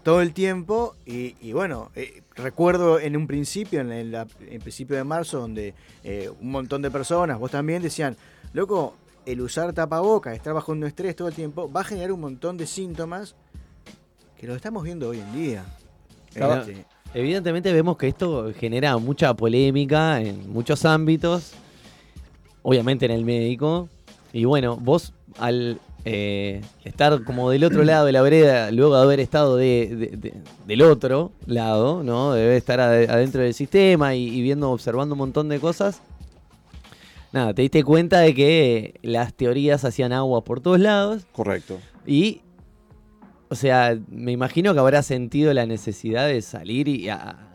todo 0.01 0.21
el 0.21 0.33
tiempo. 0.33 0.95
Y, 1.05 1.35
y 1.39 1.53
bueno, 1.53 1.91
eh, 1.95 2.23
recuerdo 2.35 2.99
en 2.99 3.15
un 3.15 3.27
principio, 3.27 3.81
en 3.81 3.91
el 3.91 4.15
en 4.15 4.61
principio 4.61 4.95
de 4.95 5.03
marzo, 5.03 5.39
donde 5.39 5.75
eh, 6.03 6.31
un 6.41 6.49
montón 6.51 6.81
de 6.81 6.89
personas, 6.89 7.37
vos 7.37 7.51
también, 7.51 7.81
decían, 7.83 8.15
loco, 8.53 8.95
el 9.25 9.41
usar 9.41 9.73
tapabocas, 9.73 10.35
estar 10.35 10.53
bajo 10.53 10.71
un 10.71 10.83
estrés 10.83 11.15
todo 11.15 11.27
el 11.27 11.33
tiempo, 11.33 11.71
va 11.71 11.81
a 11.81 11.83
generar 11.83 12.11
un 12.11 12.21
montón 12.21 12.57
de 12.57 12.65
síntomas 12.67 13.35
que 14.37 14.47
lo 14.47 14.55
estamos 14.55 14.83
viendo 14.83 15.09
hoy 15.09 15.19
en 15.19 15.33
día. 15.33 15.65
Claro. 16.33 16.61
Este, 16.61 16.85
Evidentemente 17.13 17.71
vemos 17.71 17.95
que 17.97 18.07
esto 18.07 18.51
genera 18.59 18.97
mucha 18.97 19.33
polémica 19.35 20.19
en 20.19 20.51
muchos 20.51 20.83
ámbitos, 20.83 21.51
obviamente 22.63 23.05
en 23.05 23.11
el 23.11 23.23
médico. 23.23 23.87
Y 24.31 24.45
bueno, 24.45 24.77
vos 24.77 25.13
al 25.37 25.79
eh, 26.05 26.61
estar 26.83 27.23
como 27.23 27.49
del 27.51 27.63
otro 27.63 27.83
lado 27.83 28.05
de 28.07 28.11
la 28.13 28.21
vereda, 28.23 28.71
luego 28.71 28.95
de 28.97 29.01
haber 29.03 29.19
estado 29.19 29.55
de- 29.57 29.95
de- 29.95 30.17
de- 30.17 30.33
del 30.65 30.81
otro 30.81 31.31
lado, 31.45 32.03
¿no? 32.03 32.33
Debe 32.33 32.57
estar 32.57 32.79
ade- 32.79 33.07
adentro 33.07 33.41
del 33.41 33.53
sistema 33.53 34.15
y, 34.15 34.27
y 34.27 34.41
viendo, 34.41 34.71
observando 34.71 35.13
un 35.13 35.19
montón 35.19 35.47
de 35.49 35.59
cosas. 35.59 36.01
Nada, 37.33 37.53
te 37.53 37.63
diste 37.63 37.83
cuenta 37.83 38.19
de 38.19 38.33
que 38.33 38.99
las 39.01 39.33
teorías 39.33 39.83
hacían 39.83 40.13
agua 40.13 40.43
por 40.43 40.61
todos 40.61 40.79
lados 40.79 41.25
Correcto. 41.33 41.79
y, 42.05 42.41
o 43.49 43.55
sea, 43.55 43.97
me 44.07 44.31
imagino 44.31 44.73
que 44.73 44.79
habrás 44.79 45.05
sentido 45.07 45.53
la 45.53 45.65
necesidad 45.65 46.27
de 46.27 46.41
salir 46.43 46.87
y 46.87 47.09
a, 47.09 47.49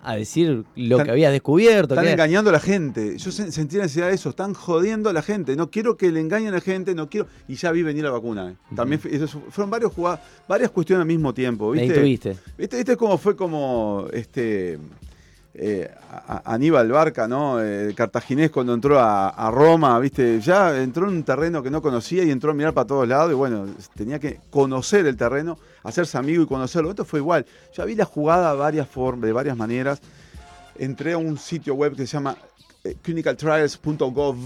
a 0.00 0.16
decir 0.16 0.64
lo 0.76 0.96
Están- 0.96 1.04
que 1.06 1.10
habías 1.10 1.32
descubierto. 1.32 1.94
Están 1.94 2.04
que- 2.06 2.12
engañando 2.12 2.50
a 2.50 2.52
la 2.52 2.60
gente. 2.60 3.16
Yo 3.18 3.30
sen- 3.30 3.50
sentí 3.50 3.76
la 3.76 3.84
necesidad 3.84 4.08
de 4.08 4.14
eso. 4.14 4.28
Están 4.30 4.52
jodiendo 4.54 5.10
a 5.10 5.12
la 5.12 5.22
gente. 5.22 5.56
No 5.56 5.70
quiero 5.70 5.96
que 5.96 6.12
le 6.12 6.20
engañen 6.20 6.48
a 6.50 6.56
la 6.56 6.60
gente. 6.60 6.94
No 6.94 7.08
quiero. 7.08 7.26
Y 7.48 7.54
ya 7.54 7.72
vi 7.72 7.82
venir 7.82 8.04
la 8.04 8.10
vacuna. 8.10 8.50
eh. 8.50 8.74
También 8.76 9.00
eso 9.10 9.26
fueron 9.50 9.70
varios 9.70 9.92
jugad- 9.92 10.20
varias 10.46 10.70
cuestiones 10.70 11.00
al 11.02 11.06
mismo 11.08 11.32
tiempo. 11.32 11.70
Me 11.72 11.80
¿Viste? 11.82 11.96
intuiste. 11.96 12.36
¿Viste, 12.58 12.76
¿Viste 12.76 12.96
cómo 12.96 13.16
fue 13.18 13.34
como 13.34 14.06
este 14.12 14.78
eh, 15.56 15.88
Aníbal 16.44 16.90
Barca, 16.90 17.28
¿no? 17.28 17.62
Eh, 17.62 17.94
cartaginés 17.94 18.50
cuando 18.50 18.74
entró 18.74 18.98
a, 18.98 19.50
Roma, 19.52 19.98
¿viste? 20.00 20.40
Ya 20.40 20.82
entró 20.82 21.08
en 21.08 21.16
un 21.16 21.22
terreno 21.22 21.62
que 21.62 21.70
no 21.70 21.80
conocía 21.80 22.24
y 22.24 22.30
entró 22.30 22.50
a 22.50 22.54
mirar 22.54 22.74
para 22.74 22.86
todos 22.86 23.06
lados 23.06 23.30
y 23.30 23.34
bueno, 23.34 23.66
tenía 23.94 24.18
que 24.18 24.40
conocer 24.50 25.06
el 25.06 25.16
terreno, 25.16 25.56
hacerse 25.84 26.18
amigo 26.18 26.42
y 26.42 26.46
conocerlo. 26.46 26.90
Esto 26.90 27.04
fue 27.04 27.20
igual. 27.20 27.46
Ya 27.72 27.84
vi 27.84 27.94
la 27.94 28.04
jugada 28.04 28.52
varias 28.54 28.88
formas, 28.88 29.26
de 29.26 29.32
varias 29.32 29.56
maneras. 29.56 30.00
Entré 30.76 31.12
a 31.12 31.18
un 31.18 31.38
sitio 31.38 31.74
web 31.74 31.94
que 31.94 32.06
se 32.06 32.14
llama 32.14 32.36
eh, 32.82 32.96
clinicaltrials.gov. 33.00 34.36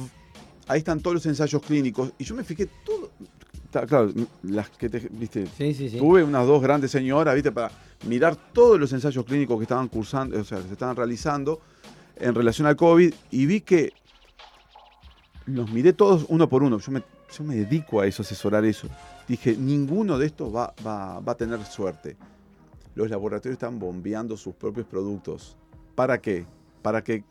Ahí 0.66 0.78
están 0.80 1.00
todos 1.00 1.14
los 1.14 1.26
ensayos 1.26 1.62
clínicos 1.62 2.12
y 2.18 2.24
yo 2.24 2.34
me 2.34 2.44
fijé 2.44 2.68
todo. 2.84 3.10
Claro, 3.70 4.10
las 4.44 4.70
que 4.70 4.88
te, 4.88 4.98
viste, 5.10 5.46
Sí, 5.46 5.74
sí, 5.74 5.90
sí. 5.90 5.98
Tuve 5.98 6.24
unas 6.24 6.46
dos 6.46 6.62
grandes 6.62 6.90
señoras, 6.90 7.34
¿viste? 7.34 7.52
Para 7.52 7.70
mirar 8.06 8.34
todos 8.52 8.80
los 8.80 8.92
ensayos 8.92 9.24
clínicos 9.26 9.58
que 9.58 9.64
estaban 9.64 9.88
cursando, 9.88 10.40
o 10.40 10.44
sea, 10.44 10.58
que 10.58 10.68
se 10.68 10.72
estaban 10.72 10.96
realizando 10.96 11.60
en 12.16 12.34
relación 12.34 12.66
al 12.66 12.76
COVID 12.76 13.12
y 13.30 13.46
vi 13.46 13.60
que 13.60 13.92
los 15.46 15.70
miré 15.70 15.92
todos 15.92 16.24
uno 16.28 16.48
por 16.48 16.62
uno. 16.62 16.78
Yo 16.78 16.92
me, 16.92 17.02
yo 17.36 17.44
me 17.44 17.56
dedico 17.56 18.00
a 18.00 18.06
eso, 18.06 18.22
a 18.22 18.24
asesorar 18.24 18.64
eso. 18.64 18.88
Dije, 19.26 19.56
ninguno 19.56 20.18
de 20.18 20.26
estos 20.26 20.54
va, 20.54 20.72
va- 20.86 21.20
va 21.20 21.32
a 21.32 21.36
tener 21.36 21.62
suerte. 21.66 22.16
Los 22.94 23.10
laboratorios 23.10 23.54
están 23.54 23.78
bombeando 23.78 24.36
sus 24.36 24.54
propios 24.54 24.86
productos. 24.86 25.56
¿Para 25.94 26.18
qué? 26.20 26.46
Para 26.82 27.04
que, 27.04 27.22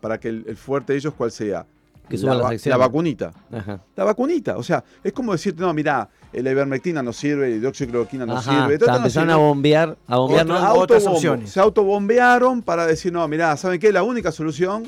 para 0.00 0.20
que 0.20 0.28
el, 0.28 0.44
el 0.46 0.56
fuerte 0.56 0.92
de 0.92 0.98
ellos, 0.98 1.14
¿cuál 1.14 1.30
sea? 1.32 1.66
Que 2.08 2.18
suban 2.18 2.38
la, 2.38 2.44
las 2.44 2.52
acciones. 2.52 2.78
la 2.78 2.86
vacunita. 2.86 3.32
Ajá. 3.52 3.80
La 3.96 4.04
vacunita. 4.04 4.56
O 4.56 4.62
sea, 4.62 4.82
es 5.04 5.12
como 5.12 5.32
decirte, 5.32 5.60
no, 5.60 5.72
mirá, 5.74 6.08
la 6.32 6.50
ivermectina 6.50 7.02
no 7.02 7.12
sirve, 7.12 7.50
la 7.50 7.56
hidroxicloroquina 7.56 8.24
no 8.26 8.36
Ajá. 8.36 8.50
sirve. 8.62 8.74
Está, 8.74 8.92
no 8.92 8.96
empezaron 8.98 9.30
a 9.30 9.36
bombear, 9.36 9.96
a 10.06 10.16
bombear, 10.16 10.46
Otra- 10.46 10.60
¿no? 10.60 10.72
otras 10.74 11.06
opciones. 11.06 11.50
Se 11.50 11.60
autobombearon 11.60 12.62
para 12.62 12.86
decir, 12.86 13.12
no, 13.12 13.26
mirá, 13.28 13.56
¿saben 13.56 13.78
qué? 13.80 13.92
La 13.92 14.02
única 14.02 14.32
solución 14.32 14.86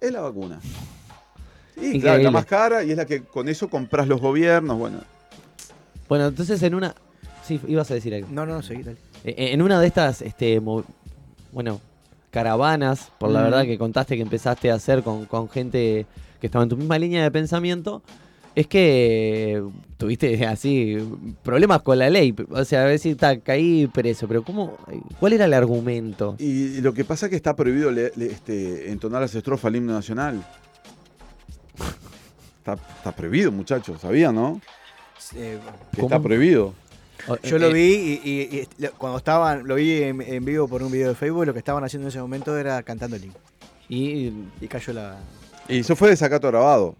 es 0.00 0.12
la 0.12 0.20
vacuna. 0.20 0.60
Y 1.76 1.80
claro, 1.80 1.96
Increíble. 1.96 2.22
la 2.24 2.30
más 2.30 2.46
cara 2.46 2.84
y 2.84 2.90
es 2.90 2.96
la 2.96 3.06
que 3.06 3.22
con 3.22 3.48
eso 3.48 3.68
compras 3.68 4.06
los 4.06 4.20
gobiernos, 4.20 4.76
bueno. 4.78 4.98
Bueno, 6.08 6.26
entonces 6.26 6.62
en 6.62 6.74
una... 6.74 6.94
Sí, 7.44 7.60
ibas 7.66 7.90
a 7.90 7.94
decir 7.94 8.14
algo. 8.14 8.28
No, 8.30 8.44
no, 8.46 8.62
seguí, 8.62 8.82
dale. 8.82 8.98
Eh, 9.24 9.50
En 9.52 9.62
una 9.62 9.80
de 9.80 9.86
estas, 9.86 10.22
este, 10.22 10.60
bueno, 11.52 11.80
caravanas, 12.30 13.10
por 13.18 13.30
la 13.30 13.42
verdad 13.42 13.62
que 13.64 13.78
contaste 13.78 14.16
que 14.16 14.22
empezaste 14.22 14.70
a 14.70 14.74
hacer 14.74 15.02
con, 15.02 15.24
con 15.26 15.48
gente 15.48 16.06
que 16.40 16.46
estaba 16.46 16.62
en 16.64 16.70
tu 16.70 16.76
misma 16.76 16.98
línea 16.98 17.22
de 17.22 17.30
pensamiento, 17.30 18.02
es 18.54 18.66
que 18.66 19.62
tuviste 19.96 20.44
así 20.46 20.96
problemas 21.42 21.82
con 21.82 21.98
la 21.98 22.10
ley. 22.10 22.34
O 22.50 22.64
sea, 22.64 22.82
a 22.82 22.86
ver 22.86 22.98
si 22.98 23.10
está, 23.10 23.38
caí 23.38 23.86
preso, 23.86 24.26
pero 24.26 24.42
¿cómo? 24.42 24.76
¿Cuál 25.20 25.34
era 25.34 25.44
el 25.44 25.54
argumento? 25.54 26.34
Y, 26.38 26.44
y 26.78 26.80
lo 26.80 26.92
que 26.92 27.04
pasa 27.04 27.26
es 27.26 27.30
que 27.30 27.36
está 27.36 27.54
prohibido 27.54 27.90
le- 27.92 28.12
le- 28.16 28.26
este, 28.26 28.90
entonar 28.90 29.20
las 29.20 29.34
estrofas 29.34 29.66
al 29.66 29.76
himno 29.76 29.92
nacional. 29.92 30.44
Está, 32.58 32.74
está 32.74 33.12
prohibido, 33.12 33.52
muchachos, 33.52 34.00
¿sabían, 34.00 34.34
no? 34.34 34.60
Eh, 35.36 35.58
está 35.96 36.20
prohibido. 36.20 36.74
Yo 37.44 37.58
lo 37.58 37.68
eh, 37.68 37.72
vi 37.72 38.20
y, 38.24 38.30
y- 38.30 38.60
y 38.60 38.68
lo- 38.82 38.92
cuando 38.92 39.18
estaban, 39.18 39.66
lo 39.66 39.74
vi 39.76 40.02
en, 40.02 40.20
en 40.22 40.44
vivo 40.44 40.66
por 40.68 40.82
un 40.82 40.90
video 40.90 41.08
de 41.10 41.14
Facebook, 41.14 41.46
lo 41.46 41.52
que 41.52 41.58
estaban 41.58 41.84
haciendo 41.84 42.06
en 42.06 42.10
ese 42.10 42.20
momento 42.20 42.56
era 42.58 42.82
cantando 42.82 43.16
el 43.16 43.24
himno. 43.24 43.36
Y 43.88 44.32
Y 44.60 44.68
cayó 44.68 44.92
la... 44.92 45.18
Y 45.70 45.78
eso 45.80 45.96
fue 45.96 46.10
desacato 46.10 46.48
grabado. 46.48 46.96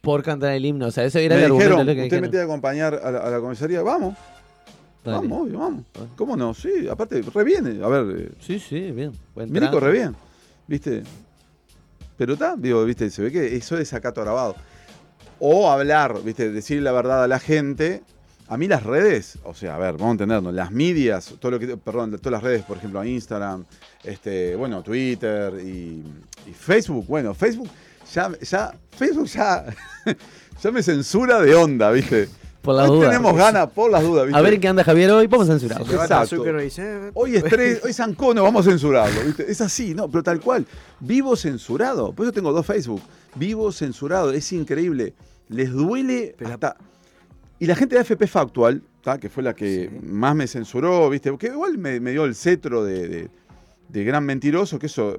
por 0.00 0.22
cantar 0.22 0.52
el 0.52 0.64
himno, 0.64 0.86
o 0.86 0.90
sea, 0.90 1.04
eso 1.04 1.18
era 1.18 1.34
Me 1.36 1.40
el 1.42 1.46
argumento. 1.46 1.70
dijeron, 1.70 1.86
que 1.86 1.92
¿usted 1.92 1.96
me 1.98 2.04
dijeron. 2.04 2.30
tiene 2.30 2.44
que 2.44 2.50
acompañar 2.50 2.94
a 3.02 3.10
la, 3.10 3.18
a 3.20 3.30
la 3.30 3.40
comisaría? 3.40 3.82
Vamos, 3.82 4.16
Dale. 5.04 5.16
vamos, 5.28 5.42
obvio, 5.42 5.58
vamos. 5.58 5.84
Dale. 5.94 6.08
¿Cómo 6.16 6.36
no? 6.36 6.54
Sí, 6.54 6.88
aparte, 6.90 7.22
re 7.22 7.44
bien. 7.44 7.82
A 7.84 7.88
ver, 7.88 8.16
eh, 8.18 8.30
Sí, 8.40 8.58
sí, 8.58 8.90
bien. 8.90 9.12
Trato. 9.54 9.80
re 9.80 9.92
bien, 9.92 10.16
¿viste? 10.66 11.02
Pero 12.16 12.34
está, 12.34 12.54
digo, 12.56 12.84
¿viste? 12.84 13.10
Se 13.10 13.22
ve 13.22 13.32
que 13.32 13.56
eso 13.56 13.74
es 13.74 13.80
desacato 13.80 14.20
grabado. 14.22 14.54
O 15.40 15.70
hablar, 15.70 16.22
¿viste? 16.22 16.50
Decir 16.52 16.82
la 16.82 16.92
verdad 16.92 17.24
a 17.24 17.28
la 17.28 17.38
gente. 17.40 18.02
A 18.48 18.56
mí 18.58 18.68
las 18.68 18.82
redes, 18.82 19.38
o 19.44 19.54
sea, 19.54 19.76
a 19.76 19.78
ver, 19.78 19.92
vamos 19.92 20.08
a 20.08 20.12
entendernos, 20.12 20.52
las 20.52 20.70
medias, 20.70 21.34
todo 21.40 21.52
lo 21.52 21.58
que, 21.58 21.76
perdón, 21.78 22.10
todas 22.18 22.32
las 22.32 22.42
redes, 22.42 22.62
por 22.64 22.76
ejemplo, 22.76 23.02
Instagram, 23.02 23.64
este, 24.04 24.54
bueno, 24.56 24.82
Twitter 24.82 25.54
y, 25.64 26.02
y 26.46 26.52
Facebook, 26.52 27.06
bueno, 27.06 27.32
Facebook 27.32 27.68
ya, 28.12 28.30
ya, 28.40 28.72
Facebook 28.96 29.26
ya, 29.26 29.64
ya 30.62 30.70
me 30.70 30.82
censura 30.82 31.40
de 31.40 31.54
onda, 31.54 31.90
¿viste? 31.90 32.28
Por 32.62 32.76
las 32.76 32.88
Hoy 32.88 32.98
dudas. 32.98 33.10
tenemos 33.10 33.36
ganas, 33.36 33.70
por 33.70 33.90
las 33.90 34.02
dudas, 34.04 34.24
¿viste? 34.26 34.38
A 34.38 34.42
ver 34.42 34.60
qué 34.60 34.68
anda 34.68 34.84
Javier 34.84 35.10
hoy, 35.10 35.26
vamos 35.26 35.48
a 35.48 35.52
censurar. 35.52 35.84
Se 35.84 35.90
levanta 35.90 36.22
Exacto. 36.22 36.46
Eh, 36.46 37.10
Hoy 37.14 37.34
es 37.34 37.42
tres, 37.42 37.80
hoy 37.84 37.90
es 37.90 37.98
Ancono, 37.98 38.44
vamos 38.44 38.64
a 38.66 38.70
censurarlo, 38.70 39.20
¿viste? 39.24 39.50
Es 39.50 39.60
así, 39.60 39.94
¿no? 39.94 40.08
Pero 40.08 40.22
tal 40.22 40.40
cual. 40.40 40.64
Vivo 41.00 41.34
censurado. 41.34 42.12
Por 42.12 42.24
eso 42.26 42.32
tengo 42.32 42.52
dos 42.52 42.64
Facebook. 42.64 43.02
Vivo 43.34 43.72
censurado. 43.72 44.30
Es 44.30 44.52
increíble. 44.52 45.12
Les 45.48 45.72
duele 45.72 46.36
Pero- 46.38 46.52
hasta. 46.54 46.76
Y 47.58 47.66
la 47.66 47.74
gente 47.74 47.96
de 47.96 48.00
AFP 48.02 48.28
Factual, 48.28 48.80
¿tá? 49.02 49.18
que 49.18 49.28
fue 49.28 49.42
la 49.42 49.54
que 49.54 49.88
Sí. 49.90 50.06
más 50.06 50.36
me 50.36 50.46
censuró, 50.46 51.10
¿viste? 51.10 51.36
Que 51.36 51.48
igual 51.48 51.78
me, 51.78 51.98
me 51.98 52.12
dio 52.12 52.24
el 52.26 52.36
cetro 52.36 52.84
de, 52.84 53.08
de- 53.08 53.30
de 53.88 54.04
gran 54.04 54.24
mentiroso, 54.24 54.78
que 54.78 54.86
eso. 54.86 55.16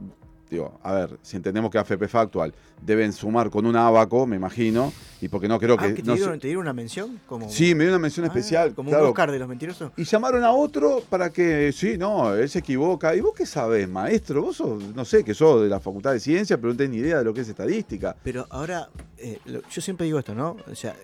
Digo, 0.53 0.79
a 0.83 0.93
ver, 0.93 1.17
si 1.23 1.35
entendemos 1.35 1.71
que 1.71 1.79
AFP 1.79 2.07
Factual 2.07 2.53
deben 2.79 3.11
sumar 3.11 3.49
con 3.49 3.65
un 3.65 3.75
abaco, 3.75 4.27
me 4.27 4.35
imagino, 4.35 4.93
y 5.19 5.27
porque 5.27 5.47
no 5.47 5.59
creo 5.59 5.77
ah, 5.79 5.87
que. 5.87 5.95
que 5.95 6.01
te, 6.03 6.07
no 6.07 6.13
dieron, 6.15 6.33
sé- 6.35 6.39
te 6.41 6.47
dieron 6.47 6.61
una 6.61 6.73
mención? 6.73 7.19
Como, 7.25 7.49
sí, 7.49 7.73
me 7.73 7.85
dio 7.85 7.93
una 7.93 7.97
mención 7.99 8.23
Ah, 8.25 8.27
especial. 8.27 8.75
Como 8.75 8.89
claro, 8.91 9.05
un 9.05 9.09
Oscar 9.09 9.31
de 9.31 9.39
los 9.39 9.47
mentirosos. 9.49 9.91
y 9.97 10.03
llamaron 10.03 10.43
a 10.43 10.51
otro 10.51 11.01
para 11.09 11.31
que, 11.31 11.71
sí, 11.71 11.97
no, 11.97 12.35
él 12.35 12.47
se 12.49 12.59
equivoca. 12.59 13.15
¿Y 13.15 13.21
vos 13.21 13.33
qué 13.35 13.47
sabés, 13.47 13.89
maestro? 13.89 14.43
Vos 14.43 14.57
sos, 14.57 14.83
no 14.95 15.03
sé, 15.05 15.23
que 15.23 15.33
sos 15.33 15.63
de 15.63 15.69
la 15.69 15.79
Facultad 15.79 16.11
de 16.13 16.19
Ciencias, 16.19 16.59
pero 16.61 16.71
no 16.71 16.77
tenés 16.77 16.91
ni 16.91 16.97
idea 16.97 17.17
de 17.17 17.23
lo 17.23 17.33
que 17.33 17.41
es 17.41 17.49
estadística. 17.49 18.15
Pero 18.23 18.45
ahora, 18.51 18.89
eh, 19.17 19.39
lo- 19.45 19.67
yo 19.67 19.81
siempre 19.81 20.05
digo 20.05 20.19
esto, 20.19 20.35
¿no? 20.35 20.55
O 20.71 20.75
sea, 20.75 20.95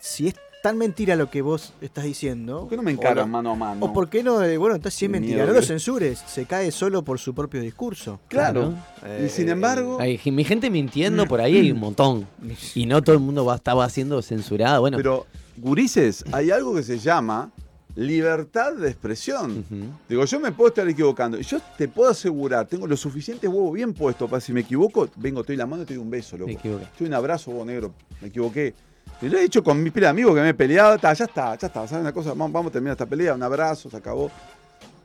si 0.00 0.28
es 0.28 0.34
tan 0.64 0.78
mentira 0.78 1.14
lo 1.14 1.28
que 1.28 1.42
vos 1.42 1.74
estás 1.82 2.04
diciendo. 2.04 2.60
¿Por 2.60 2.70
qué 2.70 2.76
no 2.78 2.82
me 2.82 2.90
encaran 2.92 3.18
lo- 3.18 3.26
mano 3.26 3.50
a 3.50 3.54
mano? 3.54 3.84
O 3.84 3.92
por 3.92 4.08
qué 4.08 4.22
no, 4.22 4.42
eh, 4.42 4.56
bueno, 4.56 4.76
entonces 4.76 4.98
si 4.98 5.04
es 5.04 5.10
mentira, 5.10 5.34
miedo, 5.34 5.48
no 5.48 5.52
lo 5.52 5.60
¿qué? 5.60 5.66
censures, 5.66 6.18
se 6.26 6.46
cae 6.46 6.70
solo 6.70 7.04
por 7.04 7.18
su 7.18 7.34
propio 7.34 7.60
discurso. 7.60 8.18
Claro. 8.28 8.72
Eh, 9.04 9.24
y 9.26 9.28
sin 9.28 9.50
embargo, 9.50 9.98
Hay, 10.00 10.18
mi 10.32 10.42
gente 10.42 10.70
mintiendo 10.70 11.26
por 11.26 11.42
ahí 11.42 11.58
hay 11.58 11.70
un 11.70 11.80
montón. 11.80 12.26
Y 12.74 12.86
no 12.86 13.02
todo 13.02 13.14
el 13.14 13.20
mundo 13.20 13.44
va, 13.44 13.56
estaba 13.56 13.86
siendo 13.90 14.22
censurado. 14.22 14.80
Bueno, 14.80 14.96
pero, 14.96 15.26
gurises, 15.58 16.24
hay 16.32 16.50
algo 16.50 16.74
que 16.74 16.82
se 16.82 16.98
llama 16.98 17.50
libertad 17.94 18.72
de 18.72 18.88
expresión. 18.88 19.66
Digo, 20.08 20.24
yo 20.24 20.40
me 20.40 20.50
puedo 20.50 20.68
estar 20.68 20.88
equivocando. 20.88 21.38
Yo 21.40 21.58
te 21.76 21.88
puedo 21.88 22.10
asegurar, 22.10 22.66
tengo 22.66 22.86
los 22.86 23.00
suficientes 23.00 23.50
huevos 23.50 23.74
bien 23.74 23.92
puestos 23.92 24.30
para 24.30 24.40
si 24.40 24.54
me 24.54 24.60
equivoco, 24.60 25.10
vengo, 25.16 25.42
te 25.44 25.48
doy 25.52 25.58
la 25.58 25.66
mano 25.66 25.82
y 25.82 25.84
te 25.84 25.92
doy 25.92 26.02
un 26.02 26.10
beso, 26.10 26.38
loco. 26.38 26.46
me 26.48 26.54
equivoqué. 26.54 26.84
Te 26.86 26.98
doy 27.00 27.08
un 27.08 27.14
abrazo, 27.14 27.50
vos 27.50 27.66
negro, 27.66 27.92
me 28.22 28.28
equivoqué. 28.28 28.74
Y 29.22 29.28
lo 29.28 29.38
he 29.38 29.44
hecho 29.44 29.62
con 29.62 29.82
mi 29.82 29.90
pila 29.90 30.08
de 30.08 30.10
amigos 30.10 30.34
que 30.34 30.40
me 30.40 30.50
he 30.50 30.54
peleado, 30.54 30.98
ta, 30.98 31.12
ya 31.12 31.24
está, 31.24 31.56
ya 31.56 31.66
está, 31.66 31.86
¿sabes 31.86 32.02
una 32.02 32.12
cosa? 32.12 32.30
Vamos, 32.30 32.52
vamos 32.52 32.70
a 32.70 32.72
terminar 32.72 32.92
esta 32.92 33.06
pelea, 33.06 33.34
un 33.34 33.42
abrazo, 33.42 33.88
se 33.88 33.96
acabó. 33.96 34.30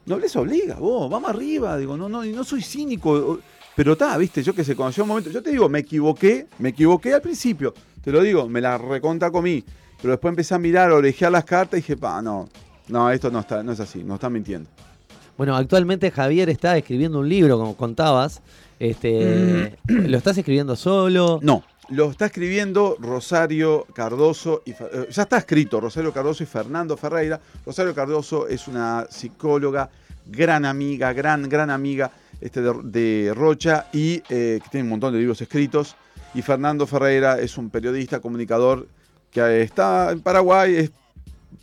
No 0.05 0.17
les 0.17 0.35
obliga, 0.35 0.75
vos, 0.75 1.09
vamos 1.09 1.29
arriba, 1.29 1.77
digo, 1.77 1.95
no, 1.95 2.09
no, 2.09 2.25
y 2.25 2.31
no 2.31 2.43
soy 2.43 2.62
cínico, 2.62 3.39
pero 3.75 3.93
está, 3.93 4.17
viste, 4.17 4.41
yo 4.41 4.53
que 4.53 4.63
sé, 4.63 4.75
cuando 4.75 4.91
llegó 4.91 5.03
un 5.03 5.09
momento, 5.09 5.29
yo 5.29 5.43
te 5.43 5.51
digo, 5.51 5.69
me 5.69 5.79
equivoqué, 5.79 6.47
me 6.57 6.69
equivoqué 6.69 7.13
al 7.13 7.21
principio, 7.21 7.73
te 8.03 8.12
lo 8.12 8.21
digo, 8.21 8.49
me 8.49 8.59
la 8.59 8.77
reconta 8.77 9.29
comí, 9.31 9.63
pero 10.01 10.12
después 10.12 10.31
empecé 10.31 10.55
a 10.55 10.59
mirar, 10.59 10.91
a 10.91 10.95
orejear 10.95 11.31
las 11.31 11.45
cartas 11.45 11.77
y 11.77 11.81
dije, 11.81 11.95
pa, 11.95 12.21
no, 12.21 12.49
no, 12.88 13.12
esto 13.12 13.29
no 13.29 13.39
está, 13.39 13.62
no 13.62 13.71
es 13.71 13.79
así, 13.79 14.03
no 14.03 14.15
están 14.15 14.33
mintiendo. 14.33 14.69
Bueno, 15.38 15.55
actualmente 15.55 16.12
Javier 16.12 16.49
está 16.49 16.75
escribiendo 16.75 17.19
un 17.19 17.29
libro, 17.29 17.57
como 17.57 17.77
contabas. 17.77 18.41
Este, 18.77 19.77
¿Lo 19.88 20.17
estás 20.17 20.38
escribiendo 20.38 20.75
solo? 20.75 21.39
No, 21.41 21.63
lo 21.89 22.12
está 22.12 22.28
escribiendo 22.28 22.95
Rosario 22.99 23.86
Cardoso 23.93 24.62
y 24.65 24.71
eh, 24.71 25.08
ya 25.10 25.23
está 25.23 25.38
escrito 25.38 25.82
Rosario 25.82 26.13
Cardoso 26.13 26.43
y 26.43 26.45
Fernando 26.45 26.95
Ferreira. 26.97 27.39
Rosario 27.65 27.95
Cardoso 27.95 28.47
es 28.47 28.67
una 28.67 29.08
psicóloga, 29.10 29.89
gran 30.28 30.65
amiga, 30.65 31.13
gran, 31.13 31.49
gran 31.49 31.69
amiga 31.69 32.12
este, 32.41 32.62
de, 32.62 32.73
de 32.84 33.34
Rocha 33.34 33.88
y 33.91 34.21
eh, 34.30 34.60
que 34.63 34.69
tiene 34.69 34.84
un 34.84 34.89
montón 34.89 35.13
de 35.13 35.19
libros 35.19 35.41
escritos. 35.41 35.95
Y 36.34 36.41
Fernando 36.43 36.86
Ferreira 36.86 37.39
es 37.39 37.58
un 37.58 37.69
periodista, 37.69 38.19
comunicador 38.19 38.88
que 39.32 39.62
está 39.62 40.12
en 40.12 40.21
Paraguay, 40.21 40.75
es 40.75 40.91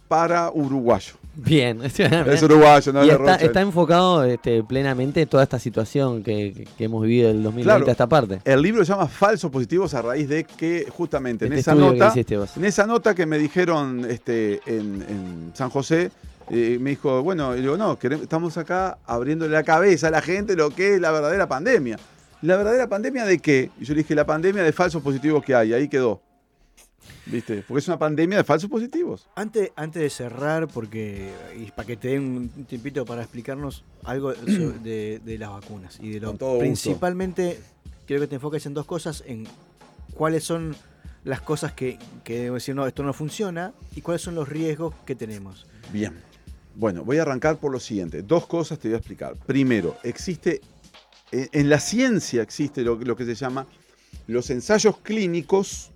para 0.09 0.51
uruguayo. 0.53 1.15
Bien. 1.45 1.81
Es 1.85 2.43
uruguayo, 2.43 2.93
no 2.93 3.05
y 3.05 3.09
es 3.11 3.15
está, 3.15 3.37
está 3.37 3.61
enfocado 3.61 4.25
este, 4.25 4.63
plenamente 4.65 5.23
en 5.23 5.29
toda 5.29 5.43
esta 5.43 5.59
situación 5.59 6.23
que, 6.23 6.67
hemos 6.79 7.03
vivido 7.03 7.29
del 7.29 7.43
2020 7.43 7.63
Claro. 7.65 7.87
a 7.87 7.91
esta 7.93 8.07
parte. 8.09 8.41
El 8.45 8.63
libro 8.63 8.85
se 8.85 8.93
llama 8.93 9.07
Falsos 9.07 9.51
Positivos 9.51 9.93
a 9.95 10.03
raíz 10.03 10.29
de 10.29 10.45
que 10.45 10.87
justamente 10.91 11.47
en 11.47 11.53
Este 11.53 11.61
esa 11.61 11.75
nota... 11.75 12.13
En 12.57 12.65
esa 12.65 12.87
nota 12.87 13.15
que 13.15 13.27
me 13.27 13.39
dijeron 13.39 14.07
este, 14.09 14.61
en, 14.67 15.03
en 15.09 15.51
San 15.55 15.69
José, 15.71 16.11
eh, 16.51 16.79
me 16.81 16.91
dijo, 16.91 17.23
bueno, 17.23 17.57
y 17.57 17.61
digo, 17.61 17.77
no, 17.77 17.99
queremos- 17.99 18.23
estamos 18.23 18.57
acá 18.57 18.99
abriéndole 19.05 19.53
la 19.53 19.63
cabeza 19.63 20.09
a 20.09 20.11
la 20.11 20.23
gente 20.23 20.57
lo 20.57 20.71
que 20.71 20.95
es 20.95 21.01
la 21.01 21.11
verdadera 21.11 21.49
pandemia. 21.49 21.99
¿La 22.43 22.57
verdadera 22.57 22.89
pandemia 22.89 23.25
de 23.25 23.39
qué? 23.39 23.71
Y 23.81 23.85
yo 23.85 23.95
le 23.95 23.99
dije, 24.03 24.15
la 24.15 24.27
pandemia 24.27 24.63
de 24.63 24.73
falsos 24.73 25.03
positivos 25.03 25.43
que 25.45 25.55
hay, 25.55 25.73
ahí 25.73 25.89
quedó. 25.89 26.21
¿Viste? 27.27 27.65
Porque 27.67 27.81
es 27.81 27.89
una 27.89 27.99
pandemia 27.99 28.39
de 28.39 28.45
falsos 28.45 28.71
positivos. 28.71 29.27
Antes, 29.35 29.73
antes 29.77 30.03
de 30.03 30.11
cerrar, 30.11 30.69
porque 30.69 31.33
y 31.57 31.71
para 31.71 31.87
que 31.87 31.97
te 31.97 32.09
den 32.09 32.23
un 32.57 32.65
tiempito 32.67 33.05
para 33.05 33.23
explicarnos 33.23 33.85
algo 34.05 34.33
de, 34.33 35.21
de 35.25 35.39
las 35.39 35.51
vacunas 35.51 35.99
y 36.01 36.11
de 36.11 36.21
lo 36.21 36.37
principalmente 36.59 37.61
quiero 38.07 38.23
que 38.23 38.29
te 38.29 38.37
enfoques 38.37 38.65
en 38.67 38.75
dos 38.75 38.87
cosas, 38.87 39.25
en 39.27 39.47
cuáles 40.15 40.45
son 40.45 40.77
las 41.25 41.41
cosas 41.41 41.73
que, 41.73 41.99
que 42.23 42.43
debo 42.43 42.55
decir, 42.55 42.75
no, 42.75 42.87
esto 42.87 43.03
no 43.03 43.13
funciona, 43.13 43.75
y 43.97 44.01
cuáles 44.01 44.23
son 44.23 44.37
los 44.37 44.49
riesgos 44.49 44.95
que 45.05 45.17
tenemos. 45.17 45.67
Bien. 45.93 46.15
Bueno, 46.77 47.05
voy 47.05 47.19
a 47.19 47.23
arrancar 47.23 47.59
por 47.59 47.73
lo 47.73 47.81
siguiente. 47.81 48.23
Dos 48.23 48.47
cosas 48.47 48.79
te 48.79 48.89
voy 48.89 48.95
a 48.95 48.99
explicar. 48.99 49.35
Primero, 49.47 49.97
existe, 50.05 50.61
en 51.33 51.69
la 51.69 51.81
ciencia 51.81 52.43
existe 52.43 52.83
lo, 52.83 52.97
lo 52.97 53.17
que 53.17 53.25
se 53.25 53.35
llama 53.35 53.67
los 54.27 54.51
ensayos 54.51 54.99
clínicos, 54.99 55.91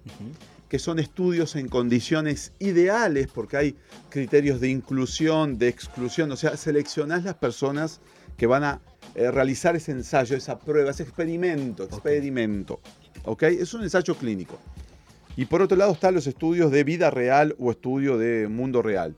que 0.71 0.79
son 0.79 1.01
estudios 1.01 1.57
en 1.57 1.69
condiciones 1.69 2.53
ideales, 2.61 3.27
porque 3.27 3.57
hay 3.57 3.77
criterios 4.09 4.61
de 4.61 4.69
inclusión, 4.69 5.59
de 5.59 5.67
exclusión, 5.67 6.31
o 6.31 6.37
sea, 6.37 6.57
seleccionás 6.57 7.25
las 7.25 7.35
personas 7.35 8.01
que 8.37 8.47
van 8.47 8.63
a 8.63 8.81
eh, 9.17 9.33
realizar 9.33 9.75
ese 9.75 9.91
ensayo, 9.91 10.37
esa 10.37 10.61
prueba, 10.61 10.93
ese 10.93 11.03
experimento, 11.03 11.83
experimento. 11.83 12.81
¿Ok? 13.25 13.43
Es 13.43 13.75
un 13.75 13.83
ensayo 13.83 14.15
clínico. 14.15 14.61
Y 15.37 15.47
por 15.47 15.61
otro 15.61 15.77
lado 15.77 15.93
están 15.93 16.15
los 16.15 16.29
estudios 16.29 16.71
de 16.71 16.85
vida 16.85 17.11
real 17.11 17.57
o 17.59 17.73
estudio 17.73 18.17
de 18.17 18.47
mundo 18.47 18.81
real. 18.81 19.17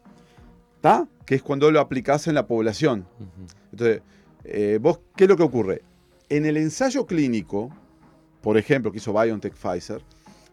¿Está? 0.77 1.07
Que 1.27 1.35
es 1.35 1.43
cuando 1.43 1.71
lo 1.71 1.81
aplicás 1.81 2.29
en 2.29 2.35
la 2.35 2.47
población. 2.47 3.07
Entonces, 3.73 4.01
eh, 4.45 4.79
vos, 4.81 5.01
¿qué 5.17 5.25
es 5.25 5.29
lo 5.29 5.37
que 5.37 5.43
ocurre? 5.43 5.83
En 6.31 6.47
el 6.47 6.57
ensayo 6.57 7.07
clínico, 7.07 7.69
por 8.41 8.57
ejemplo, 8.57 8.91
que 8.91 8.99
hizo 8.99 9.13
BioNTech 9.13 9.55
Pfizer, 9.55 10.03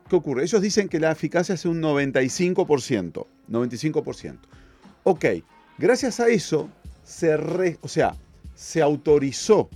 ¿qué 0.09 0.15
ocurre? 0.15 0.43
Ellos 0.43 0.61
dicen 0.61 0.89
que 0.89 0.99
la 0.99 1.11
eficacia 1.11 1.55
es 1.55 1.65
un 1.65 1.81
95%. 1.81 3.25
95%. 3.49 4.37
Ok, 5.03 5.25
gracias 5.77 6.19
a 6.19 6.27
eso, 6.27 6.69
se 7.03 7.37
re- 7.37 7.77
o 7.81 7.87
sea, 7.87 8.15
se 8.55 8.81
autorizó 8.81 9.69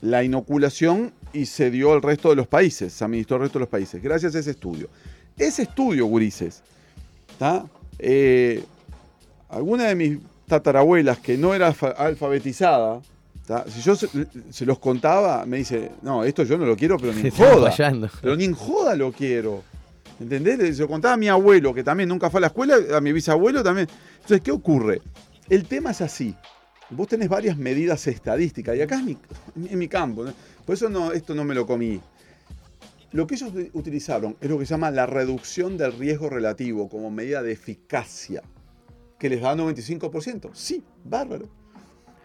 la 0.00 0.24
inoculación 0.24 1.12
y 1.32 1.46
se 1.46 1.70
dio 1.70 1.92
al 1.92 2.02
resto 2.02 2.30
de 2.30 2.36
los 2.36 2.46
países, 2.46 2.92
se 2.92 3.04
administró 3.04 3.36
al 3.36 3.42
resto 3.42 3.58
de 3.58 3.64
los 3.64 3.68
países, 3.68 4.02
gracias 4.02 4.34
a 4.34 4.38
ese 4.40 4.50
estudio. 4.52 4.88
Ese 5.36 5.62
estudio, 5.62 6.06
gurises, 6.06 6.62
¿está? 7.30 7.64
Eh, 7.98 8.64
alguna 9.48 9.84
de 9.84 9.94
mis 9.94 10.18
tatarabuelas 10.46 11.18
que 11.18 11.36
no 11.38 11.54
era 11.54 11.68
alfa- 11.68 11.94
alfabetizada. 11.96 13.00
Si 13.68 13.80
yo 13.80 13.96
se, 13.96 14.08
se 14.50 14.66
los 14.66 14.78
contaba, 14.78 15.46
me 15.46 15.58
dice, 15.58 15.92
no, 16.02 16.24
esto 16.24 16.44
yo 16.44 16.58
no 16.58 16.66
lo 16.66 16.76
quiero, 16.76 16.98
pero 16.98 17.12
ni 17.12 17.22
Se 17.22 17.28
en 17.28 17.34
joda. 17.34 18.10
Pero 18.20 18.36
ni 18.36 18.44
en 18.44 18.54
joda 18.54 18.94
lo 18.94 19.12
quiero. 19.12 19.62
¿Entendés? 20.20 20.76
Se 20.76 20.82
lo 20.82 20.88
contaba 20.88 21.14
a 21.14 21.16
mi 21.16 21.28
abuelo, 21.28 21.72
que 21.72 21.84
también 21.84 22.08
nunca 22.08 22.28
fue 22.28 22.38
a 22.38 22.42
la 22.42 22.46
escuela, 22.48 22.76
a 22.96 23.00
mi 23.00 23.12
bisabuelo 23.12 23.62
también. 23.62 23.88
Entonces, 24.14 24.40
¿qué 24.40 24.50
ocurre? 24.50 25.00
El 25.48 25.64
tema 25.64 25.92
es 25.92 26.00
así. 26.00 26.34
Vos 26.90 27.08
tenés 27.08 27.28
varias 27.28 27.56
medidas 27.56 28.06
estadísticas, 28.06 28.76
y 28.76 28.82
acá 28.82 28.96
es 28.96 29.04
mi, 29.04 29.16
en 29.68 29.78
mi 29.78 29.88
campo. 29.88 30.24
¿no? 30.24 30.32
Por 30.64 30.74
eso 30.74 30.88
no, 30.88 31.12
esto 31.12 31.34
no 31.34 31.44
me 31.44 31.54
lo 31.54 31.66
comí. 31.66 32.00
Lo 33.12 33.26
que 33.26 33.36
ellos 33.36 33.52
utilizaron 33.72 34.36
es 34.40 34.50
lo 34.50 34.58
que 34.58 34.66
se 34.66 34.74
llama 34.74 34.90
la 34.90 35.06
reducción 35.06 35.78
del 35.78 35.92
riesgo 35.92 36.28
relativo 36.28 36.88
como 36.88 37.10
medida 37.10 37.42
de 37.42 37.52
eficacia, 37.52 38.42
que 39.18 39.30
les 39.30 39.40
da 39.40 39.54
95%. 39.54 40.50
Sí, 40.52 40.82
bárbaro. 41.04 41.48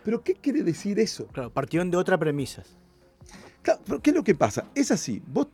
Pero 0.04 0.24
¿qué 0.24 0.34
quiere 0.34 0.64
decir 0.64 1.00
eso? 1.00 1.28
Claro, 1.28 1.52
partieron 1.52 1.90
de 1.90 1.98
otra 1.98 2.18
premisa. 2.18 2.64
Claro, 3.62 3.80
pero 3.86 4.02
¿qué 4.02 4.10
es 4.10 4.16
lo 4.16 4.24
que 4.24 4.36
pasa? 4.36 4.66
Es 4.76 4.92
así. 4.92 5.22
Vos, 5.28 5.48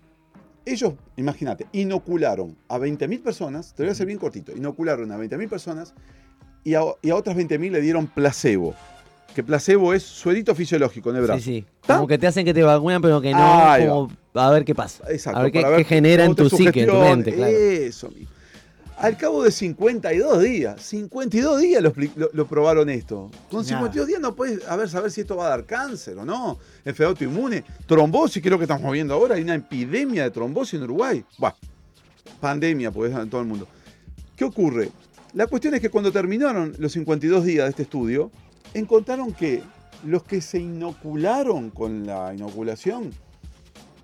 ellos, 0.66 0.94
imagínate, 1.16 1.68
inocularon 1.72 2.58
a 2.68 2.78
20.000 2.78 3.22
personas, 3.22 3.74
te 3.74 3.84
lo 3.84 3.88
voy 3.88 3.90
a 3.90 3.92
hacer 3.94 4.08
bien 4.08 4.20
cortito, 4.20 4.56
inocularon 4.56 5.12
a 5.12 5.18
20.000 5.18 5.50
personas 5.50 5.94
y 6.64 6.74
a, 6.74 6.82
y 7.02 7.12
a 7.12 7.16
otras 7.16 7.38
20.000 7.38 7.72
le 7.72 7.82
dieron 7.82 8.08
placebo. 8.08 8.74
Que 9.36 9.44
placebo 9.44 9.94
es 9.94 10.02
suerito 10.02 10.56
fisiológico 10.56 11.12
en 11.12 11.18
el 11.18 11.22
brazo. 11.22 11.42
Sí, 11.42 11.62
sí. 11.62 11.66
Como 11.86 12.08
que 12.08 12.18
te 12.18 12.26
hacen 12.26 12.46
que 12.46 12.54
te 12.54 12.64
vacunan, 12.64 13.02
pero 13.02 13.22
que 13.22 13.32
no. 13.32 13.40
Como 13.88 14.12
a 14.34 14.50
ver 14.50 14.66
qué 14.66 14.74
pasa. 14.74 15.04
Exacto. 15.10 15.40
a 15.40 15.44
ver 15.44 15.52
qué, 15.52 15.84
genera 15.84 16.26
en 16.26 16.36
tu 16.36 16.50
psique, 16.50 16.82
en 16.82 16.90
tu 16.90 16.96
mente, 16.96 17.34
claro. 17.34 17.56
Eso 17.56 18.10
mismo. 18.10 18.39
Al 19.00 19.16
cabo 19.16 19.44
de 19.44 19.52
52 19.52 20.42
días, 20.44 20.82
52 20.82 21.62
días 21.62 21.82
lo, 21.82 21.94
expli- 21.94 22.12
lo- 22.18 22.30
lo 22.34 22.46
probaron 22.48 22.90
esto. 22.90 23.32
Con 23.50 23.62
Nada. 23.62 23.70
52 23.78 24.08
días 24.08 24.20
no 24.20 24.36
puedes 24.36 24.68
a 24.68 24.76
ver, 24.76 24.90
saber 24.90 25.10
si 25.10 25.22
esto 25.22 25.38
va 25.38 25.46
a 25.46 25.50
dar 25.52 25.66
cáncer 25.66 26.18
o 26.18 26.26
no, 26.26 26.60
enfermedad 26.84 27.12
autoinmune, 27.12 27.64
trombosis, 27.88 28.42
que 28.42 28.50
es 28.50 28.52
lo 28.52 28.58
que 28.58 28.66
estamos 28.66 28.92
viendo 28.92 29.14
ahora. 29.14 29.36
Hay 29.36 29.44
una 29.44 29.56
epidemia 29.56 30.24
de 30.24 30.32
trombosis 30.32 30.74
en 30.76 30.84
Uruguay. 30.84 31.24
Buah, 31.38 31.54
pandemia, 32.42 32.92
pues 32.92 33.16
en 33.16 33.30
todo 33.30 33.40
el 33.40 33.48
mundo. 33.48 33.68
¿Qué 34.36 34.44
ocurre? 34.44 34.90
La 35.34 35.48
cuestión 35.48 35.74
es 35.76 35.80
que 35.82 35.90
cuando 35.90 36.12
terminaron 36.12 36.76
los 36.78 36.92
52 36.92 37.46
días 37.46 37.64
de 37.66 37.70
este 37.70 37.84
estudio, 37.84 38.32
encontraron 38.74 39.32
que 39.32 39.64
los 40.06 40.24
que 40.24 40.42
se 40.42 40.60
inocularon 40.60 41.70
con 41.70 42.06
la 42.06 42.34
inoculación, 42.34 43.12